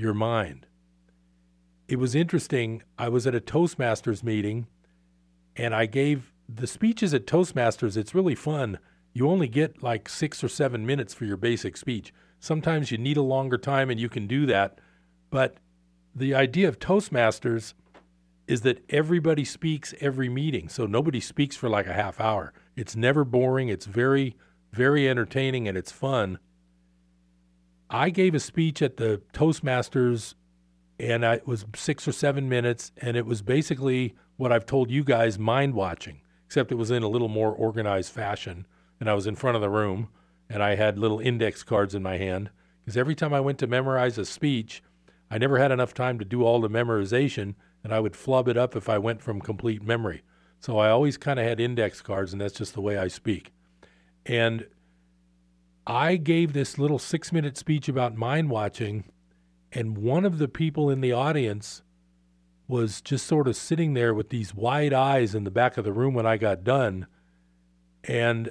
your 0.00 0.14
mind. 0.14 0.66
It 1.86 1.98
was 1.98 2.14
interesting. 2.14 2.82
I 2.98 3.08
was 3.08 3.26
at 3.26 3.34
a 3.34 3.40
Toastmasters 3.40 4.22
meeting 4.22 4.66
and 5.56 5.74
I 5.74 5.86
gave 5.86 6.32
the 6.48 6.66
speeches 6.66 7.12
at 7.12 7.26
Toastmasters. 7.26 7.96
It's 7.96 8.14
really 8.14 8.34
fun. 8.34 8.78
You 9.12 9.28
only 9.28 9.48
get 9.48 9.82
like 9.82 10.08
six 10.08 10.42
or 10.42 10.48
seven 10.48 10.86
minutes 10.86 11.12
for 11.12 11.24
your 11.24 11.36
basic 11.36 11.76
speech. 11.76 12.12
Sometimes 12.38 12.90
you 12.90 12.98
need 12.98 13.16
a 13.16 13.22
longer 13.22 13.58
time 13.58 13.90
and 13.90 14.00
you 14.00 14.08
can 14.08 14.26
do 14.26 14.46
that. 14.46 14.78
But 15.30 15.56
the 16.14 16.34
idea 16.34 16.68
of 16.68 16.78
Toastmasters 16.78 17.74
is 18.46 18.62
that 18.62 18.84
everybody 18.88 19.44
speaks 19.44 19.94
every 20.00 20.28
meeting. 20.28 20.68
So 20.68 20.86
nobody 20.86 21.20
speaks 21.20 21.56
for 21.56 21.68
like 21.68 21.86
a 21.86 21.92
half 21.92 22.18
hour. 22.20 22.52
It's 22.76 22.96
never 22.96 23.24
boring. 23.24 23.68
It's 23.68 23.86
very, 23.86 24.36
very 24.72 25.08
entertaining 25.08 25.68
and 25.68 25.76
it's 25.76 25.92
fun. 25.92 26.38
I 27.90 28.10
gave 28.10 28.34
a 28.34 28.40
speech 28.40 28.80
at 28.80 28.96
the 28.96 29.20
Toastmasters 29.32 30.34
and 30.98 31.26
I, 31.26 31.34
it 31.34 31.46
was 31.46 31.64
six 31.74 32.06
or 32.06 32.12
seven 32.12 32.48
minutes. 32.48 32.92
And 32.98 33.16
it 33.16 33.26
was 33.26 33.42
basically 33.42 34.14
what 34.36 34.52
I've 34.52 34.66
told 34.66 34.90
you 34.90 35.02
guys 35.02 35.38
mind 35.38 35.74
watching, 35.74 36.20
except 36.46 36.70
it 36.72 36.76
was 36.76 36.90
in 36.90 37.02
a 37.02 37.08
little 37.08 37.28
more 37.28 37.52
organized 37.52 38.12
fashion. 38.12 38.66
And 39.00 39.10
I 39.10 39.14
was 39.14 39.26
in 39.26 39.34
front 39.34 39.56
of 39.56 39.60
the 39.60 39.70
room 39.70 40.08
and 40.48 40.62
I 40.62 40.76
had 40.76 40.98
little 40.98 41.20
index 41.20 41.62
cards 41.62 41.94
in 41.94 42.02
my 42.02 42.16
hand. 42.16 42.50
Because 42.80 42.96
every 42.96 43.14
time 43.14 43.34
I 43.34 43.40
went 43.40 43.58
to 43.58 43.66
memorize 43.66 44.18
a 44.18 44.24
speech, 44.24 44.82
I 45.30 45.38
never 45.38 45.58
had 45.58 45.70
enough 45.70 45.94
time 45.94 46.18
to 46.18 46.24
do 46.24 46.42
all 46.42 46.60
the 46.60 46.68
memorization, 46.68 47.54
and 47.84 47.94
I 47.94 48.00
would 48.00 48.16
flub 48.16 48.48
it 48.48 48.56
up 48.56 48.74
if 48.74 48.88
I 48.88 48.98
went 48.98 49.22
from 49.22 49.40
complete 49.40 49.82
memory. 49.82 50.22
So 50.58 50.78
I 50.78 50.90
always 50.90 51.16
kind 51.16 51.38
of 51.38 51.46
had 51.46 51.60
index 51.60 52.02
cards, 52.02 52.32
and 52.32 52.40
that's 52.40 52.58
just 52.58 52.74
the 52.74 52.80
way 52.80 52.98
I 52.98 53.06
speak. 53.06 53.52
And 54.26 54.66
I 55.90 56.18
gave 56.18 56.52
this 56.52 56.78
little 56.78 57.00
six 57.00 57.32
minute 57.32 57.56
speech 57.56 57.88
about 57.88 58.14
mind 58.14 58.48
watching, 58.48 59.06
and 59.72 59.98
one 59.98 60.24
of 60.24 60.38
the 60.38 60.46
people 60.46 60.88
in 60.88 61.00
the 61.00 61.10
audience 61.10 61.82
was 62.68 63.00
just 63.00 63.26
sort 63.26 63.48
of 63.48 63.56
sitting 63.56 63.94
there 63.94 64.14
with 64.14 64.28
these 64.28 64.54
wide 64.54 64.92
eyes 64.92 65.34
in 65.34 65.42
the 65.42 65.50
back 65.50 65.76
of 65.76 65.84
the 65.84 65.92
room 65.92 66.14
when 66.14 66.26
I 66.26 66.36
got 66.36 66.62
done. 66.62 67.08
And 68.04 68.50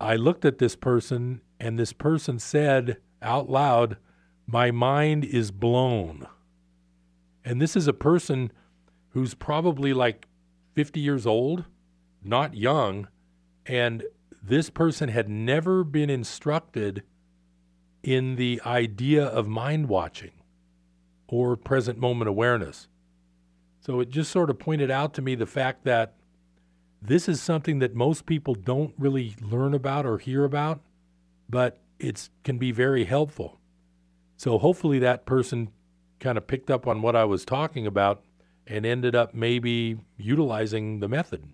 I 0.00 0.14
looked 0.14 0.44
at 0.44 0.58
this 0.58 0.76
person, 0.76 1.40
and 1.58 1.76
this 1.76 1.92
person 1.92 2.38
said 2.38 2.98
out 3.20 3.50
loud, 3.50 3.96
My 4.46 4.70
mind 4.70 5.24
is 5.24 5.50
blown. 5.50 6.28
And 7.44 7.60
this 7.60 7.74
is 7.74 7.88
a 7.88 7.92
person 7.92 8.52
who's 9.08 9.34
probably 9.34 9.92
like 9.92 10.28
50 10.76 11.00
years 11.00 11.26
old, 11.26 11.64
not 12.22 12.54
young, 12.54 13.08
and 13.66 14.04
this 14.42 14.70
person 14.70 15.08
had 15.08 15.28
never 15.28 15.84
been 15.84 16.10
instructed 16.10 17.02
in 18.02 18.36
the 18.36 18.60
idea 18.64 19.24
of 19.24 19.46
mind 19.48 19.88
watching 19.88 20.32
or 21.26 21.56
present 21.56 21.98
moment 21.98 22.28
awareness. 22.28 22.88
So 23.80 24.00
it 24.00 24.10
just 24.10 24.30
sort 24.30 24.50
of 24.50 24.58
pointed 24.58 24.90
out 24.90 25.14
to 25.14 25.22
me 25.22 25.34
the 25.34 25.46
fact 25.46 25.84
that 25.84 26.14
this 27.00 27.28
is 27.28 27.40
something 27.40 27.78
that 27.78 27.94
most 27.94 28.26
people 28.26 28.54
don't 28.54 28.94
really 28.98 29.36
learn 29.40 29.74
about 29.74 30.04
or 30.04 30.18
hear 30.18 30.44
about, 30.44 30.80
but 31.48 31.80
it 31.98 32.28
can 32.44 32.58
be 32.58 32.72
very 32.72 33.04
helpful. 33.04 33.58
So 34.36 34.58
hopefully 34.58 34.98
that 35.00 35.26
person 35.26 35.70
kind 36.20 36.38
of 36.38 36.46
picked 36.46 36.70
up 36.70 36.86
on 36.86 37.02
what 37.02 37.16
I 37.16 37.24
was 37.24 37.44
talking 37.44 37.86
about 37.86 38.24
and 38.66 38.84
ended 38.84 39.14
up 39.14 39.34
maybe 39.34 39.98
utilizing 40.16 41.00
the 41.00 41.08
method. 41.08 41.44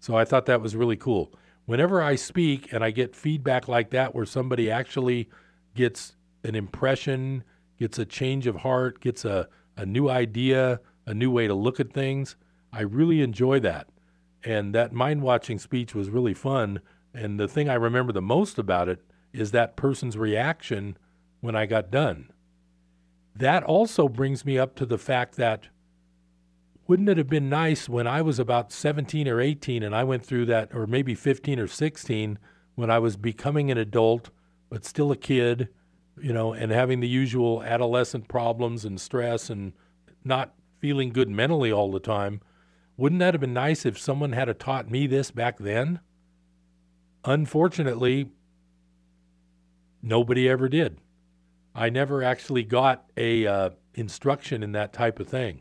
So 0.00 0.16
I 0.16 0.24
thought 0.24 0.46
that 0.46 0.60
was 0.60 0.76
really 0.76 0.96
cool. 0.96 1.32
Whenever 1.68 2.00
I 2.00 2.16
speak 2.16 2.72
and 2.72 2.82
I 2.82 2.90
get 2.90 3.14
feedback 3.14 3.68
like 3.68 3.90
that, 3.90 4.14
where 4.14 4.24
somebody 4.24 4.70
actually 4.70 5.28
gets 5.74 6.16
an 6.42 6.54
impression, 6.54 7.44
gets 7.78 7.98
a 7.98 8.06
change 8.06 8.46
of 8.46 8.56
heart, 8.56 9.00
gets 9.00 9.26
a, 9.26 9.50
a 9.76 9.84
new 9.84 10.08
idea, 10.08 10.80
a 11.04 11.12
new 11.12 11.30
way 11.30 11.46
to 11.46 11.52
look 11.52 11.78
at 11.78 11.92
things, 11.92 12.36
I 12.72 12.80
really 12.80 13.20
enjoy 13.20 13.60
that. 13.60 13.90
And 14.42 14.74
that 14.74 14.94
mind 14.94 15.20
watching 15.20 15.58
speech 15.58 15.94
was 15.94 16.08
really 16.08 16.32
fun. 16.32 16.80
And 17.12 17.38
the 17.38 17.46
thing 17.46 17.68
I 17.68 17.74
remember 17.74 18.14
the 18.14 18.22
most 18.22 18.58
about 18.58 18.88
it 18.88 19.00
is 19.34 19.50
that 19.50 19.76
person's 19.76 20.16
reaction 20.16 20.96
when 21.40 21.54
I 21.54 21.66
got 21.66 21.90
done. 21.90 22.30
That 23.36 23.62
also 23.62 24.08
brings 24.08 24.42
me 24.42 24.58
up 24.58 24.74
to 24.76 24.86
the 24.86 24.96
fact 24.96 25.36
that 25.36 25.68
wouldn't 26.88 27.10
it 27.10 27.18
have 27.18 27.28
been 27.28 27.50
nice 27.50 27.86
when 27.86 28.06
I 28.06 28.22
was 28.22 28.38
about 28.38 28.72
17 28.72 29.28
or 29.28 29.42
18 29.42 29.82
and 29.82 29.94
I 29.94 30.04
went 30.04 30.24
through 30.24 30.46
that, 30.46 30.74
or 30.74 30.86
maybe 30.86 31.14
15 31.14 31.60
or 31.60 31.66
16, 31.66 32.38
when 32.76 32.90
I 32.90 32.98
was 32.98 33.18
becoming 33.18 33.70
an 33.70 33.76
adult, 33.76 34.30
but 34.70 34.86
still 34.86 35.12
a 35.12 35.16
kid, 35.16 35.68
you 36.18 36.32
know, 36.32 36.54
and 36.54 36.72
having 36.72 37.00
the 37.00 37.08
usual 37.08 37.62
adolescent 37.62 38.26
problems 38.26 38.86
and 38.86 38.98
stress 38.98 39.50
and 39.50 39.74
not 40.24 40.54
feeling 40.78 41.10
good 41.10 41.28
mentally 41.28 41.70
all 41.70 41.92
the 41.92 42.00
time? 42.00 42.40
Wouldn't 42.96 43.18
that 43.18 43.34
have 43.34 43.42
been 43.42 43.52
nice 43.52 43.84
if 43.84 43.98
someone 43.98 44.32
had 44.32 44.58
taught 44.58 44.90
me 44.90 45.06
this 45.06 45.30
back 45.30 45.58
then? 45.58 46.00
Unfortunately, 47.22 48.30
nobody 50.02 50.48
ever 50.48 50.70
did. 50.70 51.02
I 51.74 51.90
never 51.90 52.22
actually 52.22 52.64
got 52.64 53.04
a 53.14 53.46
uh, 53.46 53.70
instruction 53.92 54.62
in 54.62 54.72
that 54.72 54.94
type 54.94 55.20
of 55.20 55.28
thing. 55.28 55.60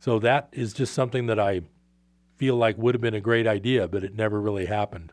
So 0.00 0.18
that 0.20 0.48
is 0.52 0.72
just 0.72 0.94
something 0.94 1.26
that 1.26 1.38
I 1.38 1.60
feel 2.36 2.56
like 2.56 2.78
would 2.78 2.94
have 2.94 3.02
been 3.02 3.14
a 3.14 3.20
great 3.20 3.46
idea, 3.46 3.86
but 3.86 4.02
it 4.02 4.14
never 4.14 4.40
really 4.40 4.64
happened. 4.64 5.12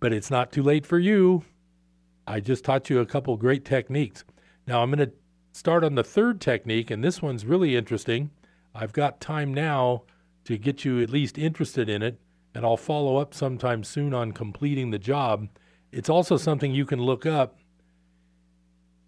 But 0.00 0.12
it's 0.12 0.32
not 0.32 0.50
too 0.50 0.64
late 0.64 0.84
for 0.84 0.98
you. 0.98 1.44
I 2.26 2.40
just 2.40 2.64
taught 2.64 2.90
you 2.90 2.98
a 2.98 3.06
couple 3.06 3.36
great 3.36 3.64
techniques. 3.64 4.24
Now 4.66 4.82
I'm 4.82 4.90
going 4.90 5.08
to 5.08 5.14
start 5.52 5.84
on 5.84 5.94
the 5.94 6.02
third 6.02 6.40
technique, 6.40 6.90
and 6.90 7.02
this 7.02 7.22
one's 7.22 7.46
really 7.46 7.76
interesting. 7.76 8.30
I've 8.74 8.92
got 8.92 9.20
time 9.20 9.54
now 9.54 10.02
to 10.44 10.58
get 10.58 10.84
you 10.84 11.00
at 11.00 11.08
least 11.08 11.38
interested 11.38 11.88
in 11.88 12.02
it, 12.02 12.18
and 12.52 12.64
I'll 12.64 12.76
follow 12.76 13.16
up 13.16 13.32
sometime 13.32 13.84
soon 13.84 14.12
on 14.12 14.32
completing 14.32 14.90
the 14.90 14.98
job. 14.98 15.48
It's 15.92 16.10
also 16.10 16.36
something 16.36 16.74
you 16.74 16.84
can 16.84 17.00
look 17.00 17.26
up. 17.26 17.58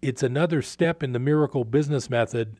It's 0.01 0.23
another 0.23 0.61
step 0.61 1.03
in 1.03 1.11
the 1.11 1.19
miracle 1.19 1.65
business 1.65 2.09
method. 2.09 2.55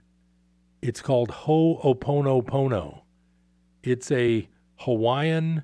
It's 0.82 1.02
called 1.02 1.30
Ho'oponopono. 1.30 3.02
It's 3.84 4.12
a 4.12 4.48
Hawaiian 4.78 5.64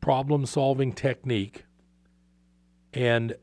problem 0.00 0.46
solving 0.46 0.92
technique. 0.92 1.64
And 2.94 3.36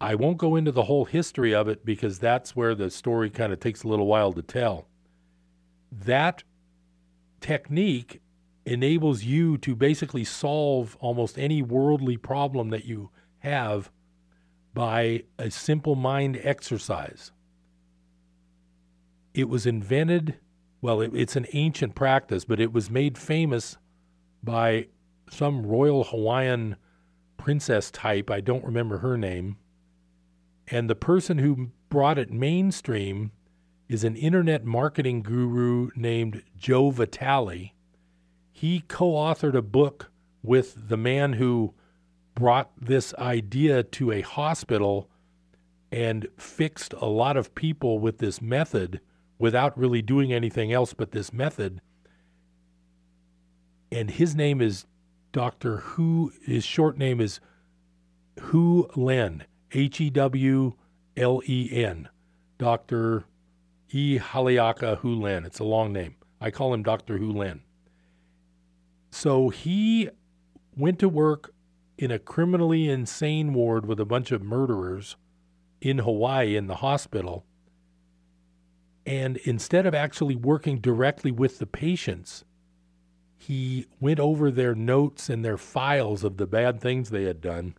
I 0.00 0.14
won't 0.14 0.38
go 0.38 0.56
into 0.56 0.72
the 0.72 0.84
whole 0.84 1.04
history 1.04 1.54
of 1.54 1.68
it 1.68 1.84
because 1.84 2.18
that's 2.18 2.56
where 2.56 2.74
the 2.74 2.90
story 2.90 3.30
kind 3.30 3.52
of 3.52 3.60
takes 3.60 3.82
a 3.82 3.88
little 3.88 4.06
while 4.06 4.32
to 4.32 4.42
tell 4.42 4.88
that 5.90 6.42
technique 7.40 8.20
enables 8.66 9.22
you 9.22 9.56
to 9.58 9.74
basically 9.74 10.24
solve 10.24 10.96
almost 11.00 11.38
any 11.38 11.62
worldly 11.62 12.16
problem 12.16 12.70
that 12.70 12.84
you 12.84 13.10
have 13.38 13.90
by 14.74 15.22
a 15.38 15.50
simple 15.50 15.94
mind 15.94 16.38
exercise. 16.42 17.32
It 19.38 19.48
was 19.48 19.66
invented, 19.66 20.34
well, 20.80 21.00
it, 21.00 21.12
it's 21.14 21.36
an 21.36 21.46
ancient 21.52 21.94
practice, 21.94 22.44
but 22.44 22.58
it 22.58 22.72
was 22.72 22.90
made 22.90 23.16
famous 23.16 23.76
by 24.42 24.88
some 25.30 25.64
royal 25.64 26.02
Hawaiian 26.02 26.74
princess 27.36 27.92
type. 27.92 28.32
I 28.32 28.40
don't 28.40 28.64
remember 28.64 28.98
her 28.98 29.16
name. 29.16 29.56
And 30.66 30.90
the 30.90 30.96
person 30.96 31.38
who 31.38 31.70
brought 31.88 32.18
it 32.18 32.32
mainstream 32.32 33.30
is 33.88 34.02
an 34.02 34.16
internet 34.16 34.64
marketing 34.64 35.22
guru 35.22 35.90
named 35.94 36.42
Joe 36.56 36.90
Vitale. 36.90 37.74
He 38.50 38.80
co 38.88 39.12
authored 39.12 39.54
a 39.54 39.62
book 39.62 40.10
with 40.42 40.88
the 40.88 40.96
man 40.96 41.34
who 41.34 41.74
brought 42.34 42.72
this 42.76 43.14
idea 43.14 43.84
to 43.84 44.10
a 44.10 44.22
hospital 44.22 45.08
and 45.92 46.26
fixed 46.36 46.92
a 46.94 47.06
lot 47.06 47.36
of 47.36 47.54
people 47.54 48.00
with 48.00 48.18
this 48.18 48.42
method 48.42 49.00
without 49.38 49.78
really 49.78 50.02
doing 50.02 50.32
anything 50.32 50.72
else 50.72 50.92
but 50.92 51.12
this 51.12 51.32
method. 51.32 51.80
And 53.90 54.10
his 54.10 54.34
name 54.34 54.60
is 54.60 54.86
Dr. 55.32 55.78
Hew, 55.78 56.32
his 56.44 56.64
short 56.64 56.98
name 56.98 57.20
is 57.20 57.40
Hew 58.50 58.88
Len, 58.96 59.44
H 59.72 60.00
E 60.00 60.10
W 60.10 60.74
L 61.16 61.42
E 61.46 61.70
N, 61.72 62.08
Dr. 62.58 63.24
E. 63.90 64.18
Haliaka 64.18 65.00
Hew 65.00 65.14
Len. 65.14 65.44
It's 65.44 65.58
a 65.58 65.64
long 65.64 65.92
name. 65.92 66.16
I 66.40 66.50
call 66.50 66.74
him 66.74 66.82
Dr. 66.82 67.18
Hew 67.18 67.32
Len. 67.32 67.62
So 69.10 69.48
he 69.48 70.10
went 70.76 70.98
to 70.98 71.08
work 71.08 71.54
in 71.96 72.10
a 72.10 72.18
criminally 72.18 72.88
insane 72.88 73.52
ward 73.54 73.86
with 73.86 73.98
a 73.98 74.04
bunch 74.04 74.30
of 74.30 74.42
murderers 74.42 75.16
in 75.80 75.98
Hawaii 75.98 76.56
in 76.56 76.66
the 76.66 76.76
hospital. 76.76 77.44
And 79.08 79.38
instead 79.38 79.86
of 79.86 79.94
actually 79.94 80.36
working 80.36 80.80
directly 80.80 81.32
with 81.32 81.58
the 81.58 81.66
patients, 81.66 82.44
he 83.38 83.86
went 84.00 84.20
over 84.20 84.50
their 84.50 84.74
notes 84.74 85.30
and 85.30 85.42
their 85.42 85.56
files 85.56 86.24
of 86.24 86.36
the 86.36 86.46
bad 86.46 86.78
things 86.78 87.08
they 87.08 87.22
had 87.22 87.40
done. 87.40 87.74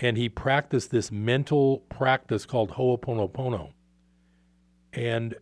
And 0.00 0.16
he 0.16 0.28
practiced 0.28 0.90
this 0.90 1.12
mental 1.12 1.84
practice 1.88 2.46
called 2.46 2.72
Ho'oponopono. 2.72 3.74
And 4.92 5.36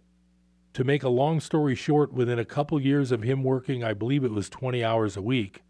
to 0.74 0.84
make 0.84 1.02
a 1.02 1.08
long 1.08 1.40
story 1.40 1.74
short, 1.74 2.12
within 2.12 2.38
a 2.38 2.44
couple 2.44 2.78
years 2.78 3.12
of 3.12 3.22
him 3.22 3.42
working, 3.42 3.82
I 3.82 3.94
believe 3.94 4.24
it 4.24 4.30
was 4.30 4.50
20 4.50 4.84
hours 4.84 5.16
a 5.16 5.22
week, 5.22 5.62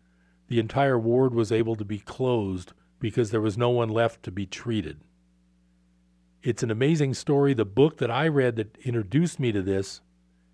the 0.49 0.59
entire 0.59 0.99
ward 0.99 1.33
was 1.33 1.53
able 1.53 1.77
to 1.77 1.85
be 1.85 2.01
closed 2.01 2.73
because 2.99 3.31
there 3.31 3.41
was 3.41 3.57
no 3.57 3.71
one 3.71 3.89
left 3.89 4.25
to 4.25 4.33
be 4.33 4.47
treated. 4.47 4.99
It's 6.43 6.63
an 6.65 6.71
amazing 6.71 7.15
story. 7.15 7.55
The 7.55 7.65
book 7.65 7.99
that 7.99 8.11
I 8.11 8.27
read 8.27 8.57
that 8.57 8.77
introduced 8.79 9.39
me 9.39 9.53
to 9.53 9.63
this, 9.63 10.01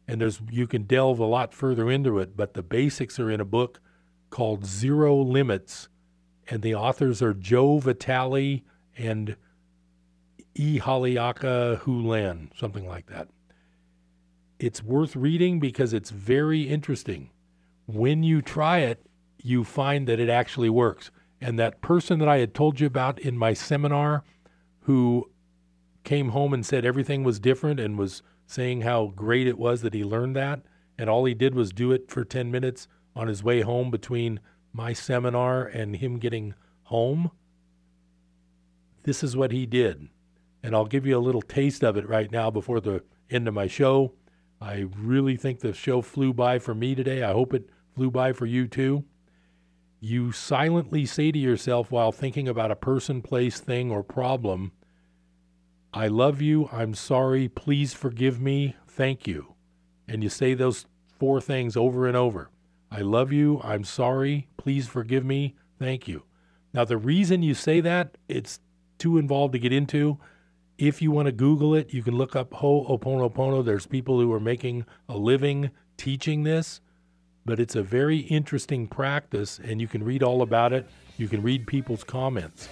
and 0.06 0.20
there's 0.20 0.40
you 0.50 0.66
can 0.66 0.82
delve 0.82 1.18
a 1.18 1.24
lot 1.24 1.54
further 1.54 1.90
into 1.90 2.18
it, 2.18 2.36
but 2.36 2.54
the 2.54 2.62
basics 2.62 3.18
are 3.18 3.30
in 3.30 3.40
a 3.40 3.46
book 3.46 3.80
called 4.28 4.66
Zero 4.66 5.16
Limits, 5.16 5.88
and 6.48 6.62
the 6.62 6.74
authors 6.74 7.22
are 7.22 7.32
Joe 7.32 7.78
Vitale 7.78 8.62
and 8.98 9.36
E. 10.54 10.78
Haliaka 10.78 11.82
Hew 11.84 12.06
Len, 12.06 12.50
something 12.54 12.86
like 12.86 13.06
that. 13.06 13.28
It's 14.58 14.82
worth 14.82 15.16
reading 15.16 15.60
because 15.60 15.92
it's 15.92 16.10
very 16.10 16.62
interesting. 16.62 17.30
When 17.86 18.22
you 18.22 18.42
try 18.42 18.80
it, 18.80 19.06
you 19.42 19.64
find 19.64 20.06
that 20.08 20.20
it 20.20 20.28
actually 20.28 20.68
works. 20.68 21.10
And 21.40 21.58
that 21.58 21.80
person 21.80 22.18
that 22.18 22.28
I 22.28 22.38
had 22.38 22.54
told 22.54 22.80
you 22.80 22.86
about 22.88 23.20
in 23.20 23.38
my 23.38 23.54
seminar 23.54 24.24
who 24.80 25.30
came 26.08 26.30
home 26.30 26.54
and 26.54 26.64
said 26.64 26.86
everything 26.86 27.22
was 27.22 27.38
different 27.38 27.78
and 27.78 27.98
was 27.98 28.22
saying 28.46 28.80
how 28.80 29.12
great 29.14 29.46
it 29.46 29.58
was 29.58 29.82
that 29.82 29.92
he 29.92 30.02
learned 30.02 30.34
that, 30.34 30.62
and 30.96 31.10
all 31.10 31.26
he 31.26 31.34
did 31.34 31.54
was 31.54 31.70
do 31.70 31.92
it 31.92 32.10
for 32.10 32.24
10 32.24 32.50
minutes 32.50 32.88
on 33.14 33.28
his 33.28 33.44
way 33.44 33.60
home 33.60 33.90
between 33.90 34.40
my 34.72 34.94
seminar 34.94 35.66
and 35.66 35.96
him 35.96 36.18
getting 36.18 36.54
home. 36.84 37.30
This 39.02 39.22
is 39.22 39.36
what 39.36 39.52
he 39.52 39.66
did. 39.66 40.08
And 40.62 40.74
I'll 40.74 40.86
give 40.86 41.04
you 41.04 41.14
a 41.14 41.20
little 41.20 41.42
taste 41.42 41.84
of 41.84 41.98
it 41.98 42.08
right 42.08 42.32
now 42.32 42.50
before 42.50 42.80
the 42.80 43.04
end 43.28 43.46
of 43.46 43.52
my 43.52 43.66
show. 43.66 44.14
I 44.62 44.86
really 44.96 45.36
think 45.36 45.60
the 45.60 45.74
show 45.74 46.00
flew 46.00 46.32
by 46.32 46.58
for 46.58 46.74
me 46.74 46.94
today. 46.94 47.22
I 47.22 47.32
hope 47.32 47.52
it 47.52 47.68
flew 47.94 48.10
by 48.10 48.32
for 48.32 48.46
you 48.46 48.66
too. 48.66 49.04
You 50.00 50.32
silently 50.32 51.04
say 51.04 51.32
to 51.32 51.38
yourself 51.38 51.90
while 51.90 52.12
thinking 52.12 52.48
about 52.48 52.70
a 52.70 52.76
person, 52.76 53.20
place, 53.20 53.60
thing, 53.60 53.90
or 53.90 54.02
problem, 54.02 54.72
I 55.92 56.06
love 56.08 56.42
you, 56.42 56.68
I'm 56.70 56.94
sorry, 56.94 57.48
please 57.48 57.94
forgive 57.94 58.40
me, 58.40 58.76
thank 58.86 59.26
you. 59.26 59.54
And 60.06 60.22
you 60.22 60.28
say 60.28 60.52
those 60.52 60.86
four 61.18 61.40
things 61.40 61.76
over 61.76 62.06
and 62.06 62.16
over. 62.16 62.50
I 62.90 63.00
love 63.00 63.32
you, 63.32 63.60
I'm 63.64 63.84
sorry, 63.84 64.48
please 64.58 64.86
forgive 64.86 65.24
me, 65.24 65.56
thank 65.78 66.06
you. 66.06 66.24
Now, 66.74 66.84
the 66.84 66.98
reason 66.98 67.42
you 67.42 67.54
say 67.54 67.80
that, 67.80 68.18
it's 68.28 68.60
too 68.98 69.16
involved 69.16 69.52
to 69.54 69.58
get 69.58 69.72
into. 69.72 70.18
If 70.76 71.00
you 71.00 71.10
want 71.10 71.26
to 71.26 71.32
Google 71.32 71.74
it, 71.74 71.92
you 71.94 72.02
can 72.02 72.16
look 72.16 72.36
up 72.36 72.50
Ho'oponopono. 72.50 73.64
There's 73.64 73.86
people 73.86 74.20
who 74.20 74.32
are 74.32 74.40
making 74.40 74.84
a 75.08 75.16
living 75.16 75.70
teaching 75.96 76.42
this, 76.42 76.82
but 77.46 77.58
it's 77.58 77.76
a 77.76 77.82
very 77.82 78.18
interesting 78.18 78.86
practice, 78.86 79.58
and 79.64 79.80
you 79.80 79.88
can 79.88 80.04
read 80.04 80.22
all 80.22 80.42
about 80.42 80.74
it. 80.74 80.86
You 81.16 81.28
can 81.28 81.42
read 81.42 81.66
people's 81.66 82.04
comments. 82.04 82.68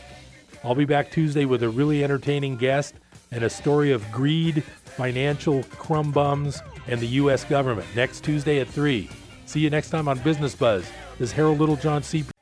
I'll 0.63 0.75
be 0.75 0.85
back 0.85 1.11
Tuesday 1.11 1.47
with 1.47 1.63
a 1.63 1.69
really 1.69 2.05
entertaining 2.05 2.57
guest 2.57 2.95
and 3.37 3.45
a 3.45 3.51
story 3.51 3.93
of 3.93 4.11
greed, 4.11 4.65
financial 4.65 5.63
crumb 5.79 6.11
bums, 6.11 6.61
and 6.89 6.99
the 6.99 7.07
U.S. 7.21 7.45
government 7.45 7.87
next 7.95 8.25
Tuesday 8.25 8.61
at 8.61 8.67
3. 8.67 9.09
See 9.45 9.61
you 9.61 9.71
next 9.71 9.91
time 9.91 10.09
on 10.09 10.19
Business 10.21 10.55
Buzz. 10.55 10.83
This 11.19 11.29
is 11.29 11.33
Harold 11.33 11.61
Littlejohn, 11.61 12.01
CP. 12.01 12.36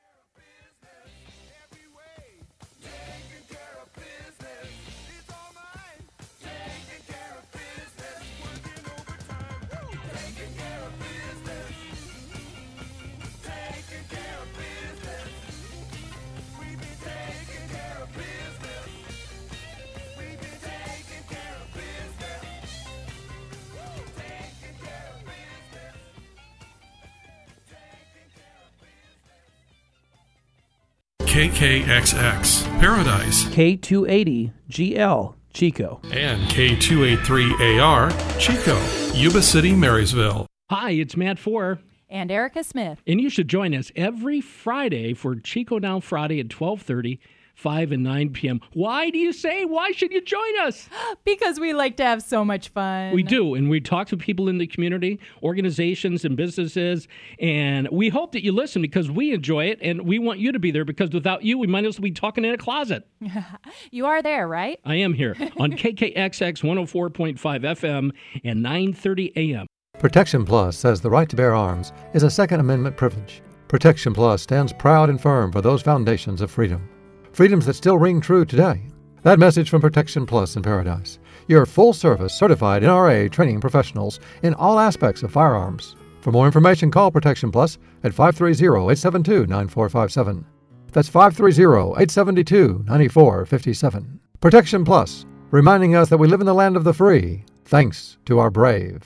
KKXX, 31.64 32.78
Paradise, 32.78 33.44
K280GL, 33.44 35.34
Chico, 35.54 35.98
and 36.12 36.42
K283AR, 36.50 38.38
Chico, 38.38 38.78
Yuba 39.18 39.40
City, 39.40 39.72
Marysville. 39.72 40.46
Hi, 40.68 40.90
it's 40.90 41.16
Matt 41.16 41.38
Four. 41.38 41.78
And 42.10 42.30
Erica 42.30 42.64
Smith. 42.64 43.00
And 43.06 43.18
you 43.18 43.30
should 43.30 43.48
join 43.48 43.74
us 43.74 43.90
every 43.96 44.42
Friday 44.42 45.14
for 45.14 45.36
Chico 45.36 45.78
Now 45.78 46.00
Friday 46.00 46.38
at 46.38 46.52
1230 46.52 47.18
5 47.54 47.92
and 47.92 48.02
9 48.02 48.30
p.m. 48.30 48.60
Why 48.72 49.10
do 49.10 49.18
you 49.18 49.32
say? 49.32 49.64
Why 49.64 49.92
should 49.92 50.12
you 50.12 50.20
join 50.20 50.58
us? 50.60 50.88
because 51.24 51.58
we 51.58 51.72
like 51.72 51.96
to 51.98 52.04
have 52.04 52.22
so 52.22 52.44
much 52.44 52.68
fun. 52.68 53.14
We 53.14 53.22
do. 53.22 53.54
And 53.54 53.70
we 53.70 53.80
talk 53.80 54.08
to 54.08 54.16
people 54.16 54.48
in 54.48 54.58
the 54.58 54.66
community, 54.66 55.20
organizations, 55.42 56.24
and 56.24 56.36
businesses. 56.36 57.08
And 57.38 57.88
we 57.90 58.08
hope 58.08 58.32
that 58.32 58.44
you 58.44 58.52
listen 58.52 58.82
because 58.82 59.10
we 59.10 59.32
enjoy 59.32 59.66
it 59.66 59.78
and 59.80 60.02
we 60.02 60.18
want 60.18 60.40
you 60.40 60.52
to 60.52 60.58
be 60.58 60.70
there 60.70 60.84
because 60.84 61.10
without 61.10 61.44
you, 61.44 61.58
we 61.58 61.66
might 61.66 61.84
as 61.84 61.98
well 61.98 62.04
be 62.04 62.10
talking 62.10 62.44
in 62.44 62.52
a 62.52 62.58
closet. 62.58 63.06
you 63.90 64.06
are 64.06 64.22
there, 64.22 64.46
right? 64.48 64.80
I 64.84 64.96
am 64.96 65.14
here 65.14 65.36
on 65.56 65.72
KKXX 65.72 66.62
104.5 66.62 67.38
FM 67.38 68.10
and 68.44 68.62
930 68.62 69.32
AM. 69.36 69.66
Protection 69.98 70.44
Plus 70.44 70.76
says 70.76 71.00
the 71.00 71.10
right 71.10 71.28
to 71.28 71.36
bear 71.36 71.54
arms 71.54 71.92
is 72.14 72.24
a 72.24 72.30
Second 72.30 72.60
Amendment 72.60 72.96
privilege. 72.96 73.42
Protection 73.68 74.12
Plus 74.12 74.42
stands 74.42 74.72
proud 74.72 75.08
and 75.08 75.20
firm 75.20 75.52
for 75.52 75.60
those 75.60 75.82
foundations 75.82 76.40
of 76.40 76.50
freedom 76.50 76.88
freedoms 77.34 77.66
that 77.66 77.74
still 77.74 77.98
ring 77.98 78.20
true 78.20 78.44
today. 78.44 78.80
That 79.22 79.38
message 79.38 79.68
from 79.68 79.80
Protection 79.80 80.24
Plus 80.24 80.54
in 80.56 80.62
Paradise. 80.62 81.18
Your 81.48 81.66
full 81.66 81.92
service 81.92 82.32
certified 82.32 82.82
NRA 82.82 83.30
training 83.30 83.60
professionals 83.60 84.20
in 84.42 84.54
all 84.54 84.78
aspects 84.78 85.22
of 85.22 85.32
firearms. 85.32 85.96
For 86.20 86.30
more 86.30 86.46
information, 86.46 86.90
call 86.90 87.10
Protection 87.10 87.50
Plus 87.50 87.76
at 88.04 88.14
530 88.14 88.92
872 88.92 89.46
9457. 89.46 90.46
That's 90.92 91.08
530 91.08 92.00
872 92.02 92.84
9457. 92.86 94.20
Protection 94.40 94.84
Plus, 94.84 95.26
reminding 95.50 95.96
us 95.96 96.08
that 96.08 96.18
we 96.18 96.28
live 96.28 96.40
in 96.40 96.46
the 96.46 96.54
land 96.54 96.76
of 96.76 96.84
the 96.84 96.94
free, 96.94 97.44
thanks 97.64 98.16
to 98.26 98.38
our 98.38 98.50
brave. 98.50 99.02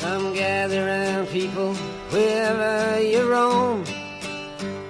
Come 0.00 0.34
gather 0.34 0.84
round, 0.84 1.28
people, 1.28 1.74
wherever 2.10 3.00
you 3.00 3.30
roam 3.30 3.81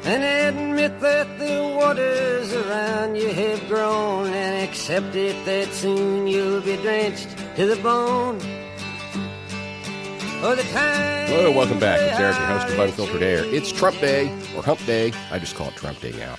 and 0.04 0.22
admit 0.22 0.98
that 1.00 1.38
the 1.38 1.62
waters 1.76 2.52
around 2.52 3.16
you 3.16 3.28
have 3.32 3.66
grown 3.68 4.26
and 4.26 4.68
accept 4.68 5.14
it 5.14 5.44
that 5.44 5.72
soon 5.72 6.26
you'll 6.26 6.60
be 6.60 6.76
drenched 6.78 7.36
to 7.56 7.66
the 7.66 7.76
bone. 7.82 8.38
Oh, 10.44 10.54
the 10.56 10.62
time 10.64 11.28
Hello, 11.28 11.52
welcome 11.52 11.78
back. 11.78 12.00
It's 12.00 12.18
Eric, 12.18 12.36
your 12.36 12.46
host 12.46 12.68
of 12.72 12.78
Unfiltered 12.78 13.22
Air. 13.22 13.44
It's 13.44 13.70
Trump 13.70 13.98
Day, 14.00 14.28
or 14.56 14.62
Hump 14.62 14.84
Day. 14.84 15.12
I 15.30 15.38
just 15.38 15.54
call 15.54 15.68
it 15.68 15.76
Trump 15.76 16.00
Day 16.00 16.12
now. 16.12 16.36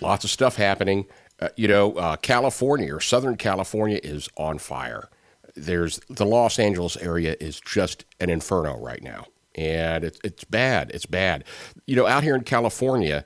Lots 0.00 0.24
of 0.24 0.30
stuff 0.30 0.56
happening. 0.56 1.06
Uh, 1.40 1.48
you 1.56 1.66
know, 1.66 1.94
uh, 1.94 2.16
California 2.16 2.94
or 2.94 3.00
Southern 3.00 3.36
California 3.36 3.98
is 4.04 4.28
on 4.36 4.58
fire. 4.58 5.08
There's 5.56 6.00
the 6.08 6.26
Los 6.26 6.58
Angeles 6.58 6.96
area 6.96 7.34
is 7.40 7.60
just 7.60 8.04
an 8.20 8.30
inferno 8.30 8.78
right 8.78 9.02
now, 9.02 9.26
and 9.54 10.04
it, 10.04 10.18
it's 10.24 10.44
bad. 10.44 10.90
It's 10.92 11.06
bad. 11.06 11.44
You 11.86 11.96
know, 11.96 12.06
out 12.06 12.22
here 12.22 12.34
in 12.34 12.44
California, 12.44 13.24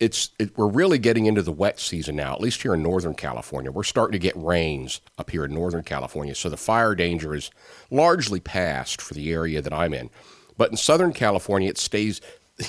it's 0.00 0.30
it, 0.38 0.56
we're 0.56 0.68
really 0.68 0.98
getting 0.98 1.26
into 1.26 1.42
the 1.42 1.52
wet 1.52 1.78
season 1.78 2.16
now. 2.16 2.34
At 2.34 2.40
least 2.40 2.62
here 2.62 2.74
in 2.74 2.82
Northern 2.82 3.14
California, 3.14 3.70
we're 3.70 3.84
starting 3.84 4.12
to 4.12 4.18
get 4.18 4.36
rains 4.36 5.00
up 5.18 5.30
here 5.30 5.44
in 5.44 5.54
Northern 5.54 5.82
California. 5.82 6.34
So 6.34 6.48
the 6.48 6.56
fire 6.56 6.94
danger 6.94 7.34
is 7.34 7.50
largely 7.90 8.40
past 8.40 9.00
for 9.00 9.14
the 9.14 9.32
area 9.32 9.62
that 9.62 9.72
I'm 9.72 9.94
in. 9.94 10.10
But 10.56 10.70
in 10.70 10.76
Southern 10.76 11.12
California, 11.12 11.68
it 11.68 11.78
stays 11.78 12.20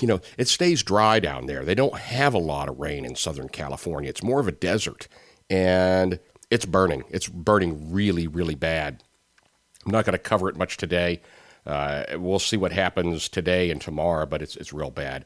you 0.02 0.08
know, 0.08 0.20
it 0.38 0.48
stays 0.48 0.84
dry 0.84 1.20
down 1.20 1.46
there. 1.46 1.64
They 1.64 1.76
don't 1.76 1.98
have 1.98 2.34
a 2.34 2.40
lot 2.40 2.70
of 2.70 2.80
rain 2.80 3.06
in 3.06 3.16
Southern 3.16 3.50
California. 3.50 4.10
It's 4.10 4.24
more 4.24 4.40
of 4.40 4.48
a 4.48 4.52
desert, 4.52 5.08
and 5.50 6.20
it's 6.50 6.66
burning. 6.66 7.04
It's 7.10 7.28
burning 7.28 7.92
really, 7.92 8.28
really 8.28 8.56
bad. 8.56 9.04
I'm 9.86 9.92
not 9.92 10.06
going 10.06 10.14
to 10.14 10.20
cover 10.20 10.50
it 10.50 10.58
much 10.58 10.78
today. 10.78 11.22
Uh, 11.66 12.04
we'll 12.18 12.40
see 12.40 12.58
what 12.58 12.72
happens 12.72 13.28
today 13.28 13.72
and 13.72 13.82
tomorrow, 13.82 14.26
but 14.26 14.42
it's 14.42 14.56
it's 14.56 14.72
real 14.72 14.92
bad. 14.92 15.26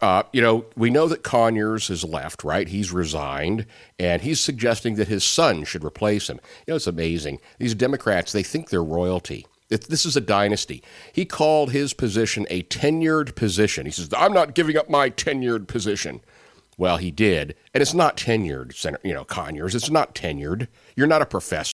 Uh, 0.00 0.22
you 0.32 0.40
know, 0.40 0.64
we 0.76 0.88
know 0.88 1.06
that 1.06 1.22
Conyers 1.22 1.90
is 1.90 2.02
left, 2.04 2.44
right? 2.44 2.68
He's 2.68 2.92
resigned, 2.92 3.66
and 3.98 4.22
he's 4.22 4.40
suggesting 4.40 4.94
that 4.96 5.08
his 5.08 5.24
son 5.24 5.64
should 5.64 5.84
replace 5.84 6.30
him. 6.30 6.40
You 6.66 6.72
know, 6.72 6.76
it's 6.76 6.86
amazing. 6.86 7.40
These 7.58 7.74
Democrats, 7.74 8.32
they 8.32 8.42
think 8.42 8.70
they're 8.70 8.82
royalty. 8.82 9.46
It, 9.68 9.88
this 9.88 10.06
is 10.06 10.16
a 10.16 10.20
dynasty. 10.20 10.82
He 11.12 11.24
called 11.24 11.72
his 11.72 11.92
position 11.92 12.46
a 12.48 12.62
tenured 12.64 13.34
position. 13.34 13.84
He 13.84 13.92
says, 13.92 14.08
"I'm 14.16 14.32
not 14.32 14.54
giving 14.54 14.76
up 14.76 14.88
my 14.88 15.10
tenured 15.10 15.66
position." 15.66 16.20
Well, 16.78 16.98
he 16.98 17.10
did, 17.10 17.54
and 17.72 17.80
it's 17.80 17.94
not 17.94 18.16
tenured, 18.18 18.74
Senator. 18.74 19.06
You 19.06 19.14
know, 19.14 19.24
Conyers. 19.24 19.74
It's 19.74 19.90
not 19.90 20.14
tenured. 20.14 20.68
You're 20.94 21.06
not 21.06 21.22
a 21.22 21.26
professor. 21.26 21.74